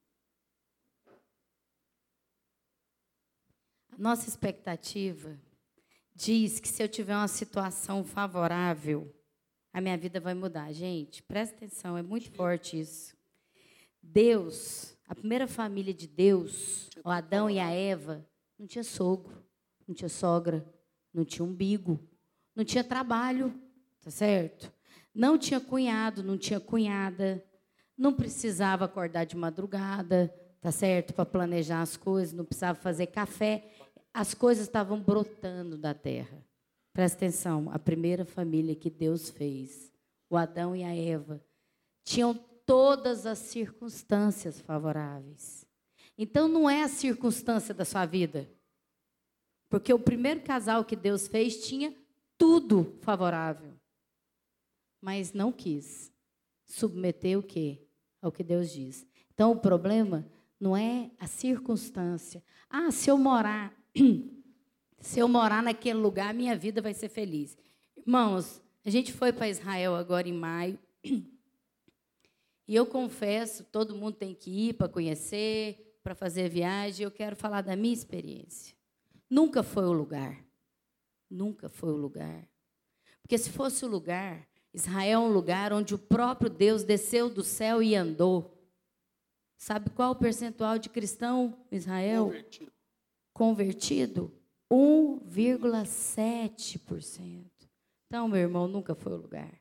Nossa 3.99 4.29
expectativa 4.29 5.37
diz 6.15 6.61
que 6.61 6.69
se 6.69 6.83
eu 6.83 6.89
tiver 6.89 7.17
uma 7.17 7.29
situação 7.29 8.05
favorável, 8.05 9.13
a 9.73 9.81
minha 9.81 9.99
vida 9.99 10.21
vai 10.21 10.35
mudar. 10.35 10.73
Gente, 10.73 11.23
presta 11.23 11.57
atenção, 11.57 11.97
é 11.97 12.03
muito 12.03 12.31
forte 12.31 12.79
isso. 12.79 13.17
Deus, 14.01 14.97
a 15.09 15.15
primeira 15.15 15.49
família 15.49 15.93
de 15.93 16.07
Deus, 16.07 16.89
o 17.05 17.11
Adão 17.11 17.51
e 17.51 17.59
a 17.59 17.71
Eva, 17.71 18.25
não 18.59 18.67
tinha 18.67 18.85
sogro, 18.85 19.45
não 19.87 19.95
tinha 19.95 20.09
sogra, 20.09 20.65
não 21.13 21.25
tinha 21.25 21.45
umbigo, 21.45 22.01
não 22.55 22.65
tinha 22.65 22.85
trabalho, 22.85 23.53
tá 24.01 24.11
certo? 24.11 24.73
Não 25.13 25.37
tinha 25.37 25.61
cunhado, 25.61 26.23
não 26.23 26.39
tinha 26.39 26.61
cunhada, 26.61 27.45
não 27.97 28.13
precisava 28.13 28.85
acordar 28.85 29.25
de 29.25 29.37
madrugada, 29.37 30.33
tá 30.61 30.71
certo? 30.71 31.15
Para 31.15 31.27
planejar 31.27 31.83
as 31.83 31.97
coisas, 31.97 32.33
não 32.33 32.45
precisava 32.45 32.79
fazer 32.79 33.07
café. 33.07 33.71
As 34.19 34.35
coisas 34.35 34.67
estavam 34.67 35.01
brotando 35.01 35.79
da 35.79 35.95
terra. 35.95 36.45
Presta 36.93 37.19
atenção, 37.19 37.71
a 37.71 37.79
primeira 37.79 38.25
família 38.25 38.75
que 38.75 38.91
Deus 38.91 39.31
fez, 39.31 39.93
o 40.29 40.37
Adão 40.37 40.75
e 40.75 40.83
a 40.83 40.93
Eva, 40.93 41.41
tinham 42.03 42.35
todas 42.67 43.27
as 43.27 43.39
circunstâncias 43.39 44.61
favoráveis. 44.61 45.65
Então 46.19 46.49
não 46.49 46.69
é 46.69 46.83
a 46.83 46.89
circunstância 46.89 47.73
da 47.73 47.85
sua 47.85 48.05
vida. 48.07 48.51
Porque 49.69 49.95
o 49.95 50.01
primeiro 50.01 50.41
casal 50.41 50.85
que 50.85 50.97
Deus 50.97 51.29
fez 51.29 51.65
tinha 51.65 51.95
tudo 52.37 52.99
favorável. 53.03 53.73
Mas 55.01 55.33
não 55.33 55.53
quis 55.53 56.13
submeter 56.67 57.39
o 57.39 57.43
quê? 57.43 57.87
Ao 58.21 58.33
que 58.33 58.43
Deus 58.43 58.73
diz. 58.73 59.07
Então 59.33 59.53
o 59.53 59.61
problema 59.61 60.27
não 60.59 60.77
é 60.77 61.09
a 61.21 61.29
circunstância. 61.29 62.43
Ah, 62.69 62.91
se 62.91 63.09
eu 63.09 63.17
morar, 63.17 63.78
se 65.01 65.21
eu 65.21 65.29
morar 65.29 65.63
naquele 65.63 65.99
lugar, 65.99 66.35
minha 66.35 66.57
vida 66.57 66.81
vai 66.81 66.95
ser 66.95 67.09
feliz. 67.09 67.57
Irmãos, 67.97 68.63
a 68.85 68.91
gente 68.91 69.13
foi 69.13 69.33
para 69.33 69.49
Israel 69.49 69.95
agora 69.95 70.29
em 70.29 70.33
maio. 70.33 70.79
E 72.67 72.75
eu 72.75 72.85
confesso, 72.85 73.65
todo 73.65 73.95
mundo 73.95 74.17
tem 74.17 74.35
que 74.35 74.51
ir 74.51 74.75
para 74.75 74.89
conhecer, 74.89 75.99
para 76.03 76.15
fazer 76.15 76.51
viagem. 76.51 77.05
Eu 77.05 77.11
quero 77.11 77.35
falar 77.35 77.63
da 77.63 77.75
minha 77.75 77.95
experiência. 77.95 78.77
Nunca 79.31 79.63
foi 79.63 79.85
o 79.85 79.93
lugar. 79.93 80.45
Nunca 81.31 81.69
foi 81.69 81.91
o 81.91 81.97
lugar. 81.97 82.47
Porque 83.23 83.39
se 83.39 83.51
fosse 83.51 83.85
o 83.85 83.89
lugar, 83.89 84.47
Israel 84.73 85.23
é 85.23 85.25
um 85.25 85.33
lugar 85.33 85.73
onde 85.73 85.95
o 85.95 85.99
próprio 85.99 86.51
Deus 86.51 86.83
desceu 86.85 87.29
do 87.31 87.43
céu 87.43 87.83
e 87.83 87.95
andou. 87.95 88.55
Sabe 89.57 89.91
qual 89.91 90.13
o 90.13 90.17
percentual 90.17 90.79
de 90.79 90.89
cristão 90.89 91.59
Israel? 91.71 92.27
Convertido. 92.27 92.78
Convertido? 93.39 94.31
1,7%. 94.69 97.47
Então, 98.09 98.27
meu 98.27 98.41
irmão, 98.41 98.67
nunca 98.67 98.97
foi 98.97 99.13
o 99.13 99.17
lugar. 99.17 99.55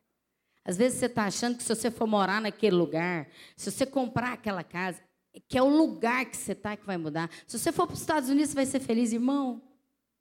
Às 0.66 0.78
vezes 0.78 0.98
você 0.98 1.06
está 1.06 1.26
achando 1.26 1.58
que 1.58 1.64
se 1.64 1.76
você 1.76 1.92
for 1.92 2.08
morar 2.08 2.42
naquele 2.42 2.76
lugar, 2.76 3.30
se 3.56 3.70
você 3.70 3.86
comprar 3.86 4.34
aquela 4.34 4.64
casa, 4.64 5.00
que 5.48 5.60
é 5.60 5.62
o 5.62 5.70
lugar 5.70 6.26
que 6.26 6.36
você 6.36 6.54
está 6.54 6.76
que 6.76 6.88
vai 6.88 6.98
mudar. 6.98 7.30
Se 7.46 7.60
você 7.60 7.72
for 7.72 7.86
para 7.86 7.94
os 7.94 8.02
Estados 8.02 8.30
Unidos, 8.30 8.50
você 8.50 8.56
vai 8.56 8.66
ser 8.66 8.80
feliz, 8.80 9.14
irmão. 9.14 9.62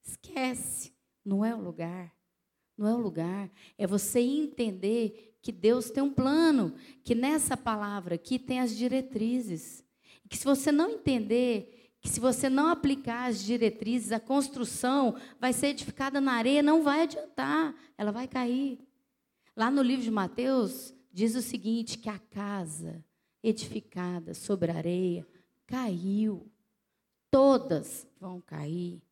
Esquece. 0.07 0.93
Não 1.25 1.43
é 1.43 1.55
o 1.55 1.59
lugar. 1.59 2.15
Não 2.77 2.87
é 2.87 2.95
o 2.95 3.01
lugar. 3.01 3.51
É 3.79 3.87
você 3.87 4.21
entender 4.21 5.35
que 5.41 5.51
Deus 5.51 5.91
tem 5.91 6.03
um 6.03 6.13
plano, 6.13 6.75
que 7.03 7.15
nessa 7.15 7.57
palavra 7.57 8.17
aqui 8.17 8.39
tem 8.39 8.61
as 8.61 8.77
diretrizes. 8.77 9.83
Que 10.29 10.37
se 10.37 10.45
você 10.45 10.71
não 10.71 10.91
entender, 10.91 11.76
que 12.07 12.13
se 12.13 12.21
você 12.21 12.49
não 12.49 12.69
aplicar 12.69 13.29
as 13.29 13.43
diretrizes, 13.43 14.13
a 14.13 14.21
construção 14.21 15.17
vai 15.41 15.53
ser 15.53 15.69
edificada 15.69 16.21
na 16.21 16.35
areia, 16.35 16.63
não 16.63 16.85
vai 16.85 17.03
adiantar, 17.03 17.75
ela 17.99 18.13
vai 18.13 18.29
cair. 18.29 18.79
Lá 19.57 19.73
no 19.73 19.83
livro 19.83 20.05
de 20.05 20.11
Mateus, 20.11 20.95
diz 21.13 21.35
o 21.35 21.43
seguinte: 21.43 21.99
que 21.99 22.09
a 22.09 22.19
casa 22.19 23.05
edificada 23.43 24.35
sobre 24.35 24.71
a 24.71 24.77
areia 24.77 25.27
caiu. 25.67 26.47
Todas 27.29 28.07
vão 28.21 28.41
cair 28.41 29.03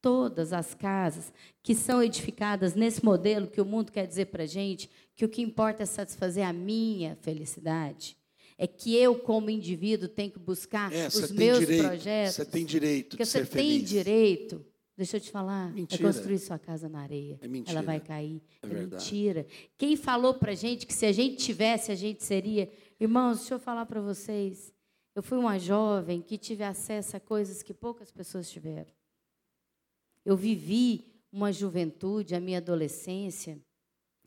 todas 0.00 0.52
as 0.52 0.74
casas 0.74 1.32
que 1.62 1.74
são 1.74 2.02
edificadas 2.02 2.74
nesse 2.74 3.04
modelo 3.04 3.48
que 3.48 3.60
o 3.60 3.64
mundo 3.64 3.92
quer 3.92 4.06
dizer 4.06 4.26
para 4.26 4.44
a 4.44 4.46
gente, 4.46 4.88
que 5.16 5.24
o 5.24 5.28
que 5.28 5.42
importa 5.42 5.82
é 5.82 5.86
satisfazer 5.86 6.46
a 6.46 6.52
minha 6.52 7.16
felicidade. 7.16 8.16
É 8.60 8.66
que 8.66 8.96
eu, 8.96 9.16
como 9.16 9.48
indivíduo, 9.48 10.08
tenho 10.08 10.32
que 10.32 10.38
buscar 10.38 10.92
é, 10.92 11.06
os 11.06 11.30
meus 11.30 11.60
direito, 11.60 11.84
projetos. 11.84 12.34
Você 12.34 12.44
tem 12.44 12.66
direito 12.66 13.10
porque 13.10 13.22
de 13.22 13.30
você 13.30 13.38
ser 13.44 13.46
tem 13.46 13.70
feliz. 13.70 13.88
direito. 13.88 14.66
Deixa 14.96 15.16
eu 15.16 15.20
te 15.20 15.30
falar. 15.30 15.70
É 15.70 15.72
mentira. 15.72 16.02
É 16.02 16.06
construir 16.06 16.38
sua 16.40 16.58
casa 16.58 16.88
na 16.88 16.98
areia. 16.98 17.38
É 17.40 17.46
mentira. 17.46 17.78
Ela 17.78 17.86
vai 17.86 18.00
cair. 18.00 18.42
É, 18.60 18.66
é 18.66 18.68
mentira. 18.68 19.46
Quem 19.76 19.94
falou 19.96 20.34
para 20.34 20.56
gente 20.56 20.88
que 20.88 20.92
se 20.92 21.06
a 21.06 21.12
gente 21.12 21.36
tivesse, 21.36 21.92
a 21.92 21.94
gente 21.94 22.24
seria. 22.24 22.68
Irmãos, 22.98 23.38
deixa 23.38 23.54
eu 23.54 23.60
falar 23.60 23.86
para 23.86 24.00
vocês. 24.00 24.74
Eu 25.14 25.22
fui 25.22 25.38
uma 25.38 25.56
jovem 25.56 26.20
que 26.20 26.36
tive 26.36 26.64
acesso 26.64 27.16
a 27.16 27.20
coisas 27.20 27.62
que 27.62 27.72
poucas 27.72 28.10
pessoas 28.10 28.50
tiveram. 28.50 28.90
Eu 30.24 30.36
vivi 30.36 31.14
uma 31.30 31.52
juventude, 31.52 32.34
a 32.34 32.40
minha 32.40 32.58
adolescência, 32.58 33.56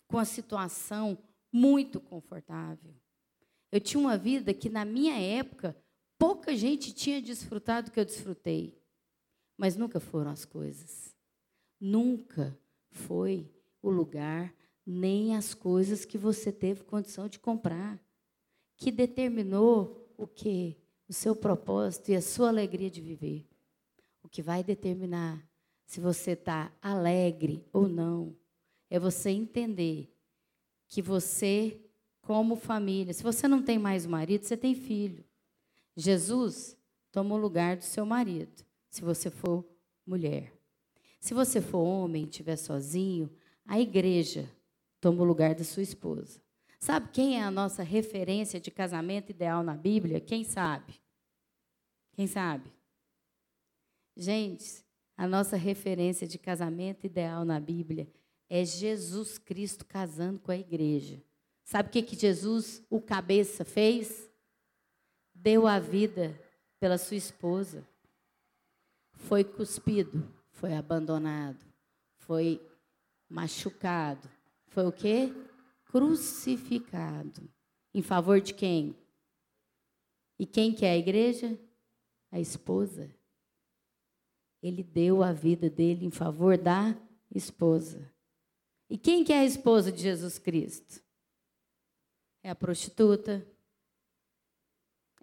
com 0.07 0.17
a 0.17 0.25
situação 0.25 1.17
muito 1.51 1.99
confortável. 1.99 2.93
Eu 3.71 3.79
tinha 3.79 3.99
uma 3.99 4.17
vida 4.17 4.53
que, 4.53 4.69
na 4.69 4.83
minha 4.83 5.17
época, 5.19 5.75
pouca 6.17 6.55
gente 6.55 6.93
tinha 6.93 7.21
desfrutado 7.21 7.89
do 7.89 7.93
que 7.93 7.99
eu 7.99 8.05
desfrutei. 8.05 8.77
Mas 9.57 9.75
nunca 9.75 9.99
foram 9.99 10.31
as 10.31 10.45
coisas. 10.45 11.15
Nunca 11.79 12.57
foi 12.89 13.49
o 13.81 13.89
lugar, 13.89 14.53
nem 14.85 15.35
as 15.35 15.53
coisas 15.53 16.05
que 16.05 16.17
você 16.17 16.51
teve 16.51 16.83
condição 16.83 17.27
de 17.27 17.39
comprar, 17.39 17.99
que 18.75 18.91
determinou 18.91 20.13
o 20.17 20.27
que? 20.27 20.77
O 21.07 21.13
seu 21.13 21.35
propósito 21.35 22.09
e 22.09 22.15
a 22.15 22.21
sua 22.21 22.49
alegria 22.49 22.89
de 22.89 23.01
viver. 23.01 23.47
O 24.23 24.29
que 24.29 24.41
vai 24.41 24.63
determinar 24.63 25.45
se 25.91 25.99
você 25.99 26.31
está 26.31 26.71
alegre 26.81 27.65
ou 27.73 27.85
não, 27.85 28.33
é 28.89 28.97
você 28.97 29.29
entender 29.29 30.09
que 30.87 31.01
você, 31.01 31.81
como 32.21 32.55
família, 32.55 33.13
se 33.13 33.23
você 33.23 33.47
não 33.47 33.61
tem 33.61 33.79
mais 33.79 34.05
marido, 34.05 34.43
você 34.43 34.55
tem 34.55 34.75
filho. 34.75 35.23
Jesus 35.95 36.77
toma 37.11 37.35
o 37.35 37.37
lugar 37.37 37.77
do 37.77 37.83
seu 37.83 38.05
marido, 38.05 38.63
se 38.89 39.01
você 39.01 39.29
for 39.29 39.65
mulher. 40.05 40.53
Se 41.19 41.33
você 41.33 41.61
for 41.61 41.79
homem 41.79 42.23
e 42.23 42.29
estiver 42.29 42.55
sozinho, 42.55 43.29
a 43.65 43.79
igreja 43.79 44.49
toma 44.99 45.21
o 45.21 45.25
lugar 45.25 45.55
da 45.55 45.63
sua 45.63 45.83
esposa. 45.83 46.41
Sabe 46.79 47.09
quem 47.13 47.39
é 47.39 47.43
a 47.43 47.51
nossa 47.51 47.83
referência 47.83 48.59
de 48.59 48.71
casamento 48.71 49.29
ideal 49.29 49.61
na 49.61 49.75
Bíblia? 49.75 50.19
Quem 50.19 50.43
sabe? 50.43 50.99
Quem 52.13 52.25
sabe? 52.25 52.71
Gente, 54.17 54.83
a 55.15 55.27
nossa 55.27 55.55
referência 55.55 56.27
de 56.27 56.39
casamento 56.39 57.05
ideal 57.05 57.45
na 57.45 57.59
Bíblia 57.59 58.07
é 58.49 58.65
Jesus 58.65 59.37
Cristo 59.37 59.85
casando 59.85 60.39
com 60.39 60.51
a 60.51 60.57
igreja. 60.57 61.21
Sabe 61.63 61.89
o 61.89 61.91
que, 61.91 62.01
que 62.01 62.15
Jesus, 62.15 62.83
o 62.89 63.01
cabeça, 63.01 63.63
fez? 63.63 64.29
Deu 65.33 65.67
a 65.67 65.79
vida 65.79 66.39
pela 66.79 66.97
sua 66.97 67.17
esposa. 67.17 67.87
Foi 69.13 69.43
cuspido, 69.43 70.27
foi 70.49 70.73
abandonado, 70.73 71.63
foi 72.17 72.61
machucado. 73.29 74.29
Foi 74.67 74.85
o 74.85 74.91
quê? 74.91 75.33
Crucificado. 75.85 77.49
Em 77.93 78.01
favor 78.01 78.39
de 78.39 78.53
quem? 78.53 78.95
E 80.39 80.45
quem 80.45 80.73
que 80.73 80.85
é 80.85 80.91
a 80.91 80.97
igreja? 80.97 81.57
A 82.31 82.39
esposa. 82.39 83.13
Ele 84.61 84.83
deu 84.83 85.23
a 85.23 85.33
vida 85.33 85.69
dele 85.69 86.05
em 86.05 86.11
favor 86.11 86.57
da 86.57 86.97
esposa. 87.33 88.11
E 88.89 88.97
quem 88.97 89.23
que 89.23 89.33
é 89.33 89.39
a 89.39 89.45
esposa 89.45 89.91
de 89.91 90.01
Jesus 90.01 90.37
Cristo? 90.37 91.03
É 92.43 92.49
a 92.49 92.55
prostituta, 92.55 93.45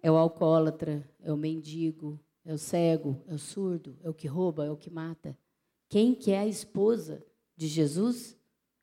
é 0.01 0.09
o 0.09 0.15
alcoólatra, 0.15 1.07
é 1.21 1.31
o 1.31 1.37
mendigo, 1.37 2.19
é 2.45 2.53
o 2.53 2.57
cego, 2.57 3.21
é 3.27 3.33
o 3.33 3.37
surdo, 3.37 3.97
é 4.01 4.09
o 4.09 4.13
que 4.13 4.27
rouba, 4.27 4.65
é 4.65 4.71
o 4.71 4.77
que 4.77 4.89
mata. 4.89 5.37
Quem 5.89 6.15
que 6.15 6.31
é 6.31 6.39
a 6.39 6.47
esposa 6.47 7.23
de 7.57 7.67
Jesus? 7.67 8.37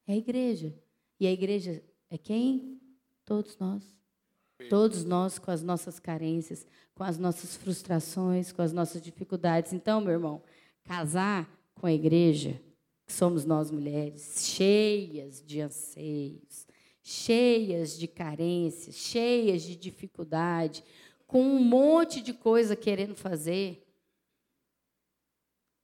É 0.07 0.12
a 0.12 0.16
igreja. 0.16 0.74
E 1.18 1.26
a 1.26 1.32
igreja 1.32 1.82
é 2.11 2.18
quem? 2.18 2.80
Todos 3.24 3.57
nós. 3.59 3.82
Todos 4.68 5.05
nós 5.05 5.39
com 5.39 5.51
as 5.51 5.62
nossas 5.62 5.99
carências, 5.99 6.66
com 6.95 7.05
as 7.05 7.18
nossas 7.18 7.57
frustrações, 7.57 8.53
com 8.53 8.62
as 8.62 8.72
nossas 8.72 9.03
dificuldades. 9.03 9.72
Então, 9.72 10.01
meu 10.01 10.12
irmão, 10.12 10.43
casar 10.84 11.49
com 11.74 11.87
a 11.87 11.93
igreja, 11.93 12.61
que 13.07 13.12
somos 13.12 13.45
nós 13.45 13.70
mulheres, 13.70 14.47
cheias 14.47 15.43
de 15.45 15.61
anseios, 15.61 16.66
cheias 17.09 17.96
de 17.96 18.09
carências, 18.09 18.96
cheias 18.96 19.62
de 19.62 19.76
dificuldade, 19.76 20.82
com 21.24 21.40
um 21.40 21.62
monte 21.62 22.20
de 22.20 22.34
coisa 22.34 22.74
querendo 22.74 23.14
fazer, 23.14 23.86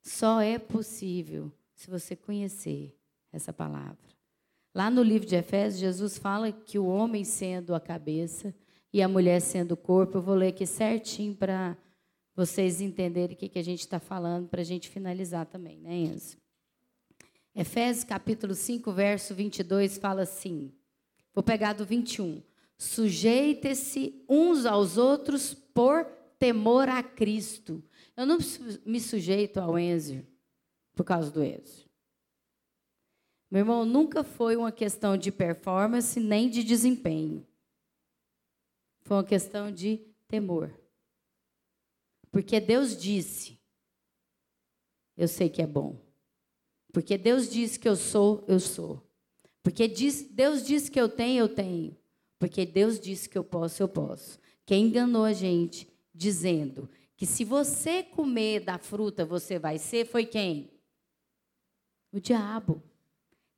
só 0.02 0.40
é 0.40 0.58
possível 0.58 1.52
se 1.76 1.88
você 1.88 2.16
conhecer 2.16 2.98
essa 3.32 3.52
palavra. 3.52 3.96
Lá 4.74 4.90
no 4.90 5.00
livro 5.00 5.28
de 5.28 5.36
Efésios, 5.36 5.80
Jesus 5.80 6.18
fala 6.18 6.50
que 6.50 6.76
o 6.76 6.86
homem 6.86 7.22
sendo 7.22 7.72
a 7.72 7.78
cabeça 7.78 8.52
e 8.92 9.00
a 9.00 9.06
mulher 9.06 9.40
sendo 9.40 9.72
o 9.72 9.76
corpo, 9.76 10.18
eu 10.18 10.22
vou 10.22 10.34
ler 10.34 10.48
aqui 10.48 10.66
certinho 10.66 11.36
para 11.36 11.76
vocês 12.34 12.80
entenderem 12.80 13.36
o 13.36 13.38
que, 13.38 13.48
que 13.48 13.60
a 13.60 13.64
gente 13.64 13.80
está 13.80 14.00
falando, 14.00 14.48
para 14.48 14.62
a 14.62 14.64
gente 14.64 14.88
finalizar 14.88 15.46
também, 15.46 15.78
né, 15.78 15.94
Enzo? 15.94 16.36
Efésios 17.54 18.02
capítulo 18.02 18.56
5, 18.56 18.90
verso 18.92 19.32
22 19.36 19.98
fala 19.98 20.22
assim, 20.22 20.72
vou 21.34 21.42
pegar 21.42 21.72
do 21.72 21.84
21. 21.84 22.42
Sujeitem-se 22.76 24.24
uns 24.28 24.66
aos 24.66 24.96
outros 24.96 25.54
por 25.54 26.04
temor 26.38 26.88
a 26.88 27.02
Cristo. 27.02 27.82
Eu 28.16 28.26
não 28.26 28.38
me 28.84 29.00
sujeito 29.00 29.58
ao 29.58 29.78
Enzo, 29.78 30.26
por 30.94 31.04
causa 31.04 31.30
do 31.30 31.42
Êxodo. 31.42 31.90
Meu 33.50 33.60
irmão, 33.60 33.84
nunca 33.84 34.24
foi 34.24 34.56
uma 34.56 34.72
questão 34.72 35.16
de 35.16 35.30
performance 35.30 36.18
nem 36.18 36.48
de 36.48 36.64
desempenho. 36.64 37.46
Foi 39.02 39.18
uma 39.18 39.24
questão 39.24 39.70
de 39.70 39.98
temor. 40.26 40.72
Porque 42.30 42.58
Deus 42.58 42.96
disse, 42.96 43.60
eu 45.16 45.28
sei 45.28 45.50
que 45.50 45.60
é 45.60 45.66
bom. 45.66 46.00
Porque 46.92 47.18
Deus 47.18 47.48
disse 47.50 47.78
que 47.78 47.88
eu 47.88 47.94
sou, 47.96 48.42
eu 48.48 48.58
sou. 48.58 49.02
Porque 49.62 49.86
diz, 49.86 50.22
Deus 50.30 50.66
disse 50.66 50.90
que 50.90 51.00
eu 51.00 51.08
tenho, 51.08 51.44
eu 51.44 51.48
tenho. 51.48 51.96
Porque 52.38 52.66
Deus 52.66 52.98
disse 52.98 53.28
que 53.28 53.38
eu 53.38 53.44
posso, 53.44 53.82
eu 53.82 53.88
posso. 53.88 54.38
Quem 54.66 54.86
enganou 54.86 55.24
a 55.24 55.32
gente 55.32 55.88
dizendo 56.14 56.88
que 57.16 57.24
se 57.24 57.44
você 57.44 58.02
comer 58.02 58.60
da 58.60 58.78
fruta 58.78 59.24
você 59.24 59.58
vai 59.58 59.78
ser, 59.78 60.06
foi 60.06 60.26
quem? 60.26 60.70
O 62.12 62.18
diabo. 62.18 62.82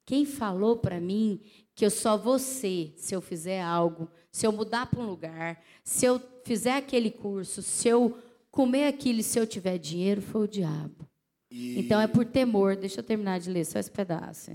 Quem 0.04 0.26
falou 0.26 0.76
para 0.76 1.00
mim 1.00 1.40
que 1.74 1.84
eu 1.84 1.90
só 1.90 2.16
vou 2.16 2.38
ser 2.38 2.92
se 2.96 3.14
eu 3.14 3.22
fizer 3.22 3.62
algo, 3.62 4.10
se 4.30 4.46
eu 4.46 4.52
mudar 4.52 4.86
para 4.86 5.00
um 5.00 5.06
lugar, 5.06 5.62
se 5.82 6.04
eu 6.04 6.20
fizer 6.44 6.76
aquele 6.76 7.10
curso, 7.10 7.62
se 7.62 7.88
eu 7.88 8.18
comer 8.50 8.86
aquilo, 8.86 9.22
se 9.22 9.38
eu 9.38 9.46
tiver 9.46 9.78
dinheiro, 9.78 10.20
foi 10.20 10.42
o 10.42 10.48
diabo. 10.48 11.08
E... 11.50 11.78
Então 11.80 12.00
é 12.00 12.06
por 12.06 12.26
temor, 12.26 12.76
deixa 12.76 13.00
eu 13.00 13.04
terminar 13.04 13.40
de 13.40 13.50
ler 13.50 13.64
só 13.64 13.78
esse 13.78 13.90
pedaço. 13.90 14.50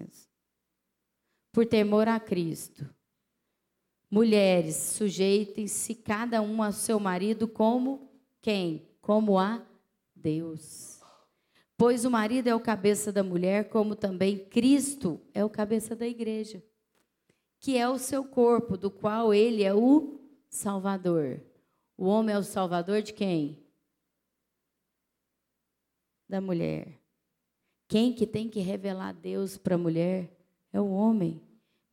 Por 1.51 1.65
temor 1.65 2.07
a 2.07 2.19
Cristo. 2.19 2.87
Mulheres, 4.09 4.75
sujeitem-se 4.75 5.93
cada 5.95 6.41
um 6.41 6.63
ao 6.63 6.71
seu 6.71 6.99
marido 6.99 7.47
como 7.47 8.09
quem? 8.41 8.87
Como 9.01 9.37
a 9.37 9.63
Deus. 10.15 10.99
Pois 11.77 12.03
o 12.05 12.11
marido 12.11 12.47
é 12.47 12.55
o 12.55 12.59
cabeça 12.59 13.11
da 13.11 13.23
mulher, 13.23 13.69
como 13.69 13.95
também 13.95 14.37
Cristo 14.37 15.21
é 15.33 15.45
o 15.45 15.49
cabeça 15.49 15.95
da 15.95 16.07
igreja, 16.07 16.63
que 17.59 17.77
é 17.77 17.87
o 17.87 17.97
seu 17.97 18.23
corpo, 18.25 18.75
do 18.75 18.91
qual 18.91 19.33
ele 19.33 19.63
é 19.63 19.73
o 19.73 20.19
Salvador. 20.49 21.41
O 21.95 22.05
homem 22.05 22.35
é 22.35 22.37
o 22.37 22.43
Salvador 22.43 23.01
de 23.01 23.13
quem? 23.13 23.63
Da 26.27 26.41
mulher. 26.41 26.99
Quem 27.87 28.13
que 28.13 28.27
tem 28.27 28.49
que 28.49 28.59
revelar 28.59 29.13
Deus 29.13 29.57
para 29.57 29.75
a 29.75 29.77
mulher 29.77 30.38
é 30.71 30.79
o 30.79 30.89
homem. 30.89 31.41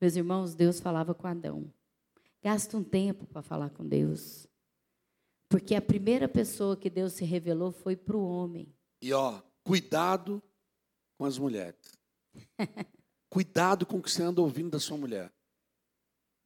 Meus 0.01 0.17
irmãos, 0.17 0.55
Deus 0.55 0.81
falava 0.81 1.15
com 1.15 1.27
Adão. 1.27 1.73
Gasta 2.43 2.77
um 2.77 2.85
tempo 2.85 3.27
para 3.27 3.43
falar 3.43 3.71
com 3.71 3.87
Deus. 3.87 4.47
Porque 5.49 5.75
a 5.75 5.83
primeira 5.83 6.29
pessoa 6.29 6.77
que 6.77 6.91
Deus 6.91 7.13
se 7.15 7.25
revelou 7.25 7.73
foi 7.73 7.97
para 7.97 8.17
o 8.17 8.27
homem. 8.27 8.75
E 9.01 9.13
ó, 9.13 9.41
Cuidado 9.67 10.41
com 11.19 11.25
as 11.25 11.37
mulheres. 11.37 11.99
Cuidado 13.29 13.85
com 13.85 13.97
o 13.97 14.03
que 14.03 14.09
você 14.09 14.23
anda 14.23 14.41
ouvindo 14.41 14.71
da 14.71 14.79
sua 14.79 14.97
mulher. 14.97 15.35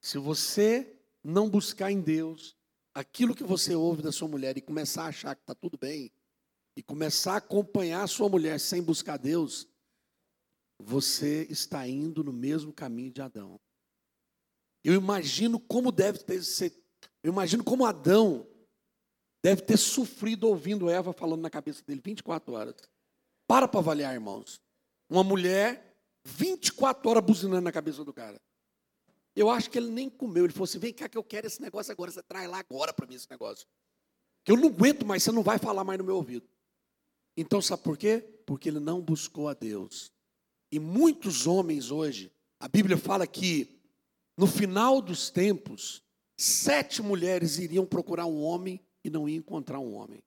Se 0.00 0.16
você 0.16 0.98
não 1.22 1.50
buscar 1.50 1.92
em 1.92 2.00
Deus 2.00 2.56
aquilo 2.94 3.34
que 3.34 3.44
você 3.44 3.74
ouve 3.74 4.00
da 4.00 4.10
sua 4.10 4.26
mulher 4.26 4.56
e 4.56 4.62
começar 4.62 5.02
a 5.02 5.08
achar 5.08 5.36
que 5.36 5.42
está 5.42 5.54
tudo 5.54 5.76
bem, 5.76 6.10
e 6.74 6.82
começar 6.82 7.34
a 7.34 7.36
acompanhar 7.36 8.02
a 8.02 8.06
sua 8.06 8.26
mulher 8.26 8.58
sem 8.58 8.82
buscar 8.82 9.18
Deus, 9.18 9.68
você 10.84 11.46
está 11.50 11.86
indo 11.86 12.24
no 12.24 12.32
mesmo 12.32 12.72
caminho 12.72 13.10
de 13.10 13.20
Adão. 13.20 13.60
Eu 14.82 14.94
imagino 14.94 15.60
como 15.60 15.92
deve 15.92 16.18
ter 16.20 16.42
sido. 16.42 16.76
Eu 17.22 17.32
imagino 17.32 17.62
como 17.62 17.84
Adão 17.84 18.46
deve 19.42 19.62
ter 19.62 19.76
sofrido 19.76 20.48
ouvindo 20.48 20.88
Eva 20.88 21.12
falando 21.12 21.42
na 21.42 21.50
cabeça 21.50 21.82
dele 21.82 22.00
24 22.02 22.54
horas. 22.54 22.74
Para 23.46 23.68
para 23.68 23.80
avaliar, 23.80 24.14
irmãos. 24.14 24.60
Uma 25.08 25.24
mulher, 25.24 25.96
24 26.24 27.10
horas 27.10 27.24
buzinando 27.24 27.62
na 27.62 27.72
cabeça 27.72 28.04
do 28.04 28.12
cara. 28.12 28.40
Eu 29.34 29.50
acho 29.50 29.70
que 29.70 29.78
ele 29.78 29.90
nem 29.90 30.08
comeu. 30.08 30.44
Ele 30.44 30.52
falou 30.52 30.64
assim: 30.64 30.78
vem 30.78 30.92
cá 30.92 31.08
que 31.08 31.18
eu 31.18 31.24
quero 31.24 31.46
esse 31.46 31.60
negócio 31.60 31.92
agora. 31.92 32.10
Você 32.10 32.22
traz 32.22 32.48
lá 32.48 32.58
agora 32.58 32.92
para 32.92 33.06
mim 33.06 33.14
esse 33.14 33.30
negócio. 33.30 33.66
Que 34.44 34.52
eu 34.52 34.56
não 34.56 34.68
aguento 34.68 35.04
mais, 35.04 35.22
você 35.22 35.32
não 35.32 35.42
vai 35.42 35.58
falar 35.58 35.84
mais 35.84 35.98
no 35.98 36.04
meu 36.04 36.16
ouvido. 36.16 36.48
Então, 37.36 37.60
sabe 37.60 37.82
por 37.82 37.96
quê? 37.96 38.20
Porque 38.46 38.68
ele 38.68 38.80
não 38.80 39.00
buscou 39.00 39.48
a 39.48 39.54
Deus. 39.54 40.12
E 40.70 40.78
muitos 40.78 41.46
homens 41.46 41.90
hoje, 41.90 42.32
a 42.58 42.68
Bíblia 42.68 42.96
fala 42.96 43.26
que 43.26 43.80
no 44.36 44.46
final 44.46 45.02
dos 45.02 45.30
tempos, 45.30 46.02
sete 46.36 47.02
mulheres 47.02 47.58
iriam 47.58 47.84
procurar 47.84 48.26
um 48.26 48.42
homem 48.42 48.80
e 49.04 49.10
não 49.10 49.28
iam 49.28 49.38
encontrar 49.38 49.80
um 49.80 49.94
homem. 49.94 50.22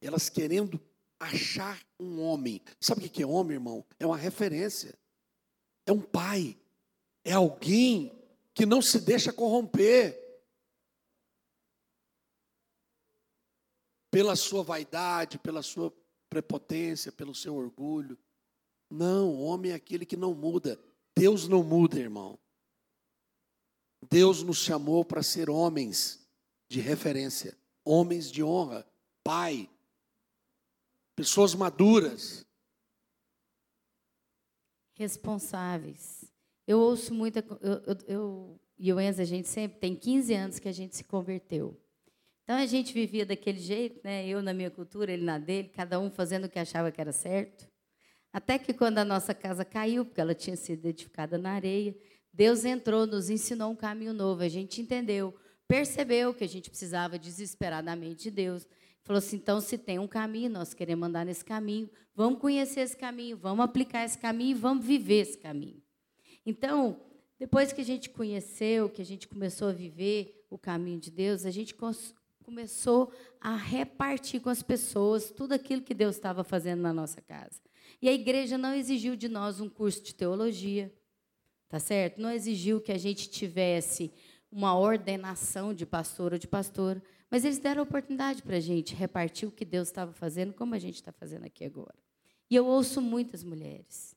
Elas 0.00 0.28
querendo 0.28 0.80
achar 1.18 1.80
um 1.98 2.20
homem. 2.20 2.62
Sabe 2.80 3.06
o 3.06 3.10
que 3.10 3.22
é 3.22 3.26
homem, 3.26 3.54
irmão? 3.54 3.84
É 3.98 4.06
uma 4.06 4.16
referência. 4.16 4.98
É 5.86 5.92
um 5.92 6.00
pai. 6.00 6.58
É 7.24 7.32
alguém 7.32 8.12
que 8.52 8.66
não 8.66 8.82
se 8.82 9.00
deixa 9.00 9.32
corromper 9.32 10.22
pela 14.10 14.36
sua 14.36 14.62
vaidade, 14.62 15.38
pela 15.38 15.62
sua 15.62 15.92
prepotência, 16.28 17.12
pelo 17.12 17.34
seu 17.34 17.54
orgulho. 17.54 18.18
Não, 18.90 19.40
homem 19.40 19.72
é 19.72 19.74
aquele 19.74 20.06
que 20.06 20.16
não 20.16 20.34
muda. 20.34 20.78
Deus 21.16 21.48
não 21.48 21.62
muda, 21.62 21.98
irmão. 21.98 22.38
Deus 24.10 24.42
nos 24.42 24.58
chamou 24.58 25.04
para 25.04 25.22
ser 25.22 25.50
homens 25.50 26.26
de 26.68 26.80
referência, 26.80 27.56
homens 27.84 28.30
de 28.30 28.42
honra, 28.42 28.86
pai, 29.24 29.68
pessoas 31.14 31.54
maduras. 31.54 32.44
Responsáveis. 34.94 36.24
Eu 36.66 36.80
ouço 36.80 37.12
muita. 37.14 37.44
Eu, 37.60 37.96
eu 38.06 38.60
e 38.78 38.92
o 38.92 39.00
Enzo, 39.00 39.22
a 39.22 39.24
gente 39.24 39.48
sempre 39.48 39.78
tem 39.78 39.94
15 39.96 40.34
anos 40.34 40.58
que 40.58 40.68
a 40.68 40.72
gente 40.72 40.96
se 40.96 41.04
converteu. 41.04 41.80
Então 42.44 42.56
a 42.56 42.66
gente 42.66 42.92
vivia 42.92 43.26
daquele 43.26 43.58
jeito, 43.58 44.00
né? 44.04 44.26
Eu 44.26 44.42
na 44.42 44.52
minha 44.52 44.70
cultura, 44.70 45.12
ele 45.12 45.24
na 45.24 45.38
dele, 45.38 45.68
cada 45.68 45.98
um 45.98 46.10
fazendo 46.10 46.44
o 46.44 46.48
que 46.48 46.58
achava 46.58 46.92
que 46.92 47.00
era 47.00 47.12
certo. 47.12 47.68
Até 48.36 48.58
que 48.58 48.74
quando 48.74 48.98
a 48.98 49.04
nossa 49.04 49.32
casa 49.32 49.64
caiu, 49.64 50.04
porque 50.04 50.20
ela 50.20 50.34
tinha 50.34 50.56
sido 50.56 50.84
edificada 50.84 51.38
na 51.38 51.52
areia, 51.52 51.96
Deus 52.30 52.66
entrou, 52.66 53.06
nos 53.06 53.30
ensinou 53.30 53.72
um 53.72 53.74
caminho 53.74 54.12
novo. 54.12 54.42
A 54.42 54.48
gente 54.50 54.78
entendeu, 54.78 55.34
percebeu 55.66 56.34
que 56.34 56.44
a 56.44 56.46
gente 56.46 56.68
precisava 56.68 57.18
desesperadamente 57.18 58.24
de 58.24 58.30
Deus. 58.30 58.68
Falou 59.04 59.16
assim: 59.16 59.36
então, 59.36 59.58
se 59.58 59.78
tem 59.78 59.98
um 59.98 60.06
caminho, 60.06 60.50
nós 60.50 60.74
queremos 60.74 61.08
andar 61.08 61.24
nesse 61.24 61.42
caminho, 61.42 61.88
vamos 62.14 62.38
conhecer 62.38 62.80
esse 62.80 62.94
caminho, 62.94 63.38
vamos 63.38 63.64
aplicar 63.64 64.04
esse 64.04 64.18
caminho 64.18 64.50
e 64.50 64.60
vamos 64.60 64.84
viver 64.84 65.22
esse 65.22 65.38
caminho. 65.38 65.82
Então, 66.44 67.00
depois 67.38 67.72
que 67.72 67.80
a 67.80 67.84
gente 67.84 68.10
conheceu, 68.10 68.90
que 68.90 69.00
a 69.00 69.06
gente 69.06 69.26
começou 69.26 69.68
a 69.68 69.72
viver 69.72 70.44
o 70.50 70.58
caminho 70.58 71.00
de 71.00 71.10
Deus, 71.10 71.46
a 71.46 71.50
gente 71.50 71.74
começou 72.44 73.10
a 73.40 73.56
repartir 73.56 74.42
com 74.42 74.50
as 74.50 74.62
pessoas 74.62 75.30
tudo 75.30 75.54
aquilo 75.54 75.80
que 75.80 75.94
Deus 75.94 76.16
estava 76.16 76.44
fazendo 76.44 76.82
na 76.82 76.92
nossa 76.92 77.22
casa. 77.22 77.65
E 78.00 78.08
a 78.08 78.12
igreja 78.12 78.58
não 78.58 78.74
exigiu 78.74 79.16
de 79.16 79.28
nós 79.28 79.60
um 79.60 79.68
curso 79.68 80.02
de 80.02 80.14
teologia, 80.14 80.92
tá 81.68 81.78
certo? 81.78 82.20
Não 82.20 82.30
exigiu 82.30 82.80
que 82.80 82.92
a 82.92 82.98
gente 82.98 83.28
tivesse 83.28 84.12
uma 84.50 84.78
ordenação 84.78 85.74
de 85.74 85.84
pastor 85.84 86.32
ou 86.32 86.38
de 86.38 86.46
pastora. 86.46 87.02
Mas 87.30 87.44
eles 87.44 87.58
deram 87.58 87.82
oportunidade 87.82 88.42
para 88.42 88.56
a 88.56 88.60
gente 88.60 88.94
repartir 88.94 89.48
o 89.48 89.52
que 89.52 89.64
Deus 89.64 89.88
estava 89.88 90.12
fazendo, 90.12 90.52
como 90.52 90.74
a 90.74 90.78
gente 90.78 90.94
está 90.94 91.12
fazendo 91.12 91.44
aqui 91.44 91.64
agora. 91.64 91.94
E 92.48 92.54
eu 92.54 92.66
ouço 92.66 93.00
muitas 93.00 93.42
mulheres. 93.42 94.16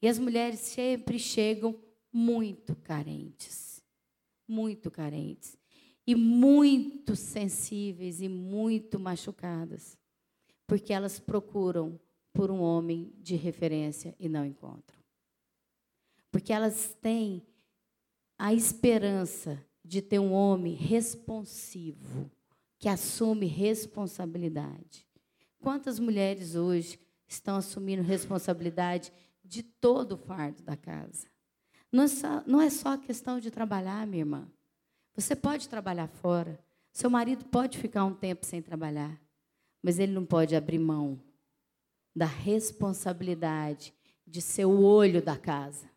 E 0.00 0.08
as 0.08 0.18
mulheres 0.18 0.60
sempre 0.60 1.18
chegam 1.18 1.78
muito 2.12 2.74
carentes. 2.76 3.82
Muito 4.48 4.90
carentes. 4.90 5.58
E 6.06 6.14
muito 6.14 7.14
sensíveis 7.14 8.22
e 8.22 8.28
muito 8.28 8.98
machucadas. 8.98 9.98
Porque 10.66 10.92
elas 10.92 11.18
procuram 11.18 12.00
por 12.36 12.50
um 12.50 12.60
homem 12.60 13.10
de 13.16 13.34
referência 13.34 14.14
e 14.20 14.28
não 14.28 14.44
encontram. 14.44 15.00
Porque 16.30 16.52
elas 16.52 16.94
têm 17.00 17.42
a 18.38 18.52
esperança 18.52 19.64
de 19.82 20.02
ter 20.02 20.18
um 20.18 20.32
homem 20.32 20.74
responsivo, 20.74 22.30
que 22.78 22.90
assume 22.90 23.46
responsabilidade. 23.46 25.08
Quantas 25.58 25.98
mulheres 25.98 26.54
hoje 26.54 27.00
estão 27.26 27.56
assumindo 27.56 28.02
responsabilidade 28.02 29.10
de 29.42 29.62
todo 29.62 30.12
o 30.12 30.18
fardo 30.18 30.62
da 30.62 30.76
casa? 30.76 31.28
Não 31.90 32.04
é 32.04 32.08
só, 32.08 32.42
não 32.46 32.60
é 32.60 32.68
só 32.68 32.98
questão 32.98 33.40
de 33.40 33.50
trabalhar, 33.50 34.06
minha 34.06 34.20
irmã. 34.20 34.46
Você 35.14 35.34
pode 35.34 35.70
trabalhar 35.70 36.08
fora. 36.08 36.62
Seu 36.92 37.08
marido 37.08 37.46
pode 37.46 37.78
ficar 37.78 38.04
um 38.04 38.14
tempo 38.14 38.44
sem 38.44 38.60
trabalhar, 38.60 39.18
mas 39.82 39.98
ele 39.98 40.12
não 40.12 40.26
pode 40.26 40.54
abrir 40.54 40.78
mão 40.78 41.18
da 42.16 42.24
responsabilidade 42.24 43.92
de 44.26 44.40
ser 44.40 44.64
o 44.64 44.80
olho 44.80 45.20
da 45.20 45.36
casa, 45.36 45.90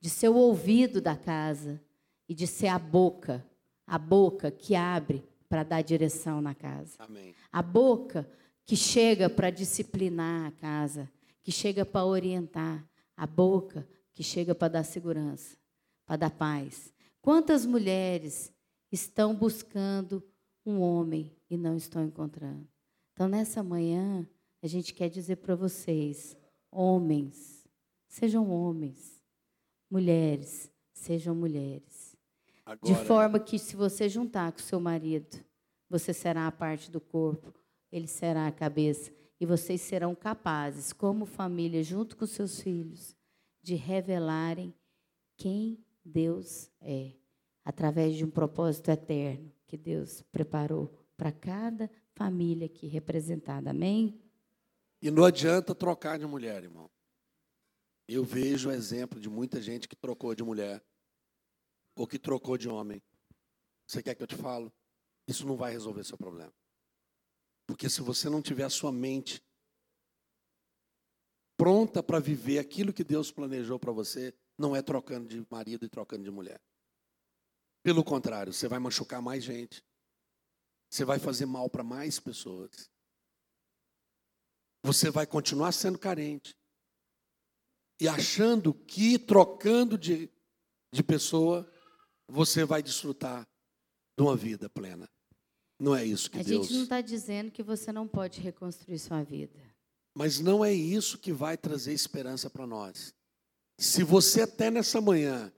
de 0.00 0.08
ser 0.08 0.30
o 0.30 0.36
ouvido 0.36 1.02
da 1.02 1.14
casa 1.14 1.78
e 2.26 2.34
de 2.34 2.46
ser 2.46 2.68
a 2.68 2.78
boca, 2.78 3.46
a 3.86 3.98
boca 3.98 4.50
que 4.50 4.74
abre 4.74 5.22
para 5.46 5.62
dar 5.62 5.82
direção 5.82 6.40
na 6.40 6.54
casa. 6.54 6.96
Amém. 6.98 7.34
A 7.52 7.60
boca 7.60 8.26
que 8.64 8.74
chega 8.74 9.28
para 9.28 9.50
disciplinar 9.50 10.46
a 10.46 10.50
casa, 10.50 11.10
que 11.42 11.52
chega 11.52 11.84
para 11.84 12.06
orientar, 12.06 12.82
a 13.14 13.26
boca 13.26 13.86
que 14.14 14.22
chega 14.22 14.54
para 14.54 14.68
dar 14.68 14.82
segurança, 14.82 15.58
para 16.06 16.16
dar 16.16 16.30
paz. 16.30 16.92
Quantas 17.20 17.66
mulheres 17.66 18.50
estão 18.90 19.34
buscando 19.34 20.22
um 20.64 20.80
homem 20.80 21.36
e 21.50 21.56
não 21.56 21.76
estão 21.76 22.02
encontrando? 22.02 22.66
Então, 23.12 23.28
nessa 23.28 23.62
manhã, 23.62 24.26
a 24.62 24.66
gente 24.66 24.92
quer 24.92 25.08
dizer 25.08 25.36
para 25.36 25.54
vocês, 25.54 26.36
homens, 26.70 27.66
sejam 28.06 28.50
homens, 28.50 29.22
mulheres, 29.90 30.70
sejam 30.92 31.34
mulheres. 31.34 32.16
Agora, 32.64 32.80
de 32.82 33.06
forma 33.06 33.40
que, 33.40 33.58
se 33.58 33.76
você 33.76 34.08
juntar 34.08 34.52
com 34.52 34.58
seu 34.58 34.80
marido, 34.80 35.38
você 35.88 36.12
será 36.12 36.46
a 36.46 36.52
parte 36.52 36.90
do 36.90 37.00
corpo, 37.00 37.54
ele 37.90 38.06
será 38.06 38.46
a 38.46 38.52
cabeça, 38.52 39.10
e 39.40 39.46
vocês 39.46 39.80
serão 39.80 40.14
capazes, 40.14 40.92
como 40.92 41.24
família, 41.24 41.82
junto 41.82 42.16
com 42.16 42.26
seus 42.26 42.60
filhos, 42.60 43.16
de 43.62 43.74
revelarem 43.74 44.74
quem 45.36 45.78
Deus 46.04 46.70
é, 46.80 47.12
através 47.64 48.16
de 48.16 48.24
um 48.24 48.30
propósito 48.30 48.90
eterno 48.90 49.52
que 49.66 49.76
Deus 49.76 50.22
preparou 50.32 50.92
para 51.16 51.30
cada 51.30 51.90
família 52.14 52.66
aqui 52.66 52.86
representada. 52.86 53.70
Amém? 53.70 54.18
E 55.00 55.10
não 55.10 55.24
adianta 55.24 55.74
trocar 55.74 56.18
de 56.18 56.26
mulher, 56.26 56.64
irmão. 56.64 56.90
Eu 58.08 58.24
vejo 58.24 58.68
o 58.68 58.72
exemplo 58.72 59.20
de 59.20 59.28
muita 59.28 59.60
gente 59.60 59.86
que 59.86 59.94
trocou 59.94 60.34
de 60.34 60.42
mulher 60.42 60.82
ou 61.94 62.06
que 62.06 62.18
trocou 62.18 62.56
de 62.56 62.68
homem. 62.68 63.02
Você 63.86 64.02
quer 64.02 64.14
que 64.14 64.22
eu 64.22 64.26
te 64.26 64.36
falo? 64.36 64.72
Isso 65.26 65.46
não 65.46 65.56
vai 65.56 65.72
resolver 65.72 66.04
seu 66.04 66.16
problema. 66.16 66.52
Porque 67.66 67.88
se 67.90 68.00
você 68.00 68.30
não 68.30 68.40
tiver 68.40 68.64
a 68.64 68.70
sua 68.70 68.90
mente 68.90 69.42
pronta 71.56 72.02
para 72.02 72.18
viver 72.18 72.58
aquilo 72.58 72.92
que 72.92 73.04
Deus 73.04 73.30
planejou 73.30 73.78
para 73.78 73.92
você, 73.92 74.34
não 74.56 74.74
é 74.74 74.80
trocando 74.80 75.28
de 75.28 75.46
marido 75.50 75.84
e 75.84 75.88
trocando 75.88 76.24
de 76.24 76.30
mulher. 76.30 76.60
Pelo 77.82 78.02
contrário, 78.02 78.52
você 78.52 78.68
vai 78.68 78.78
machucar 78.78 79.20
mais 79.20 79.44
gente. 79.44 79.84
Você 80.90 81.04
vai 81.04 81.18
fazer 81.18 81.46
mal 81.46 81.68
para 81.68 81.84
mais 81.84 82.18
pessoas. 82.18 82.90
Você 84.82 85.10
vai 85.10 85.26
continuar 85.26 85.72
sendo 85.72 85.98
carente. 85.98 86.56
E 88.00 88.06
achando 88.06 88.72
que 88.72 89.18
trocando 89.18 89.98
de, 89.98 90.30
de 90.92 91.02
pessoa, 91.02 91.68
você 92.28 92.64
vai 92.64 92.82
desfrutar 92.82 93.46
de 94.16 94.22
uma 94.22 94.36
vida 94.36 94.68
plena. 94.70 95.08
Não 95.80 95.94
é 95.94 96.04
isso 96.04 96.30
que 96.30 96.38
a 96.38 96.42
Deus... 96.42 96.60
A 96.60 96.62
gente 96.62 96.74
não 96.74 96.82
está 96.84 97.00
dizendo 97.00 97.50
que 97.50 97.62
você 97.62 97.92
não 97.92 98.06
pode 98.06 98.40
reconstruir 98.40 98.98
sua 98.98 99.22
vida. 99.22 99.58
Mas 100.14 100.40
não 100.40 100.64
é 100.64 100.72
isso 100.72 101.18
que 101.18 101.32
vai 101.32 101.56
trazer 101.56 101.92
esperança 101.92 102.50
para 102.50 102.66
nós. 102.66 103.14
Se 103.78 104.02
você 104.02 104.42
até 104.42 104.70
nessa 104.70 105.00
manhã 105.00 105.52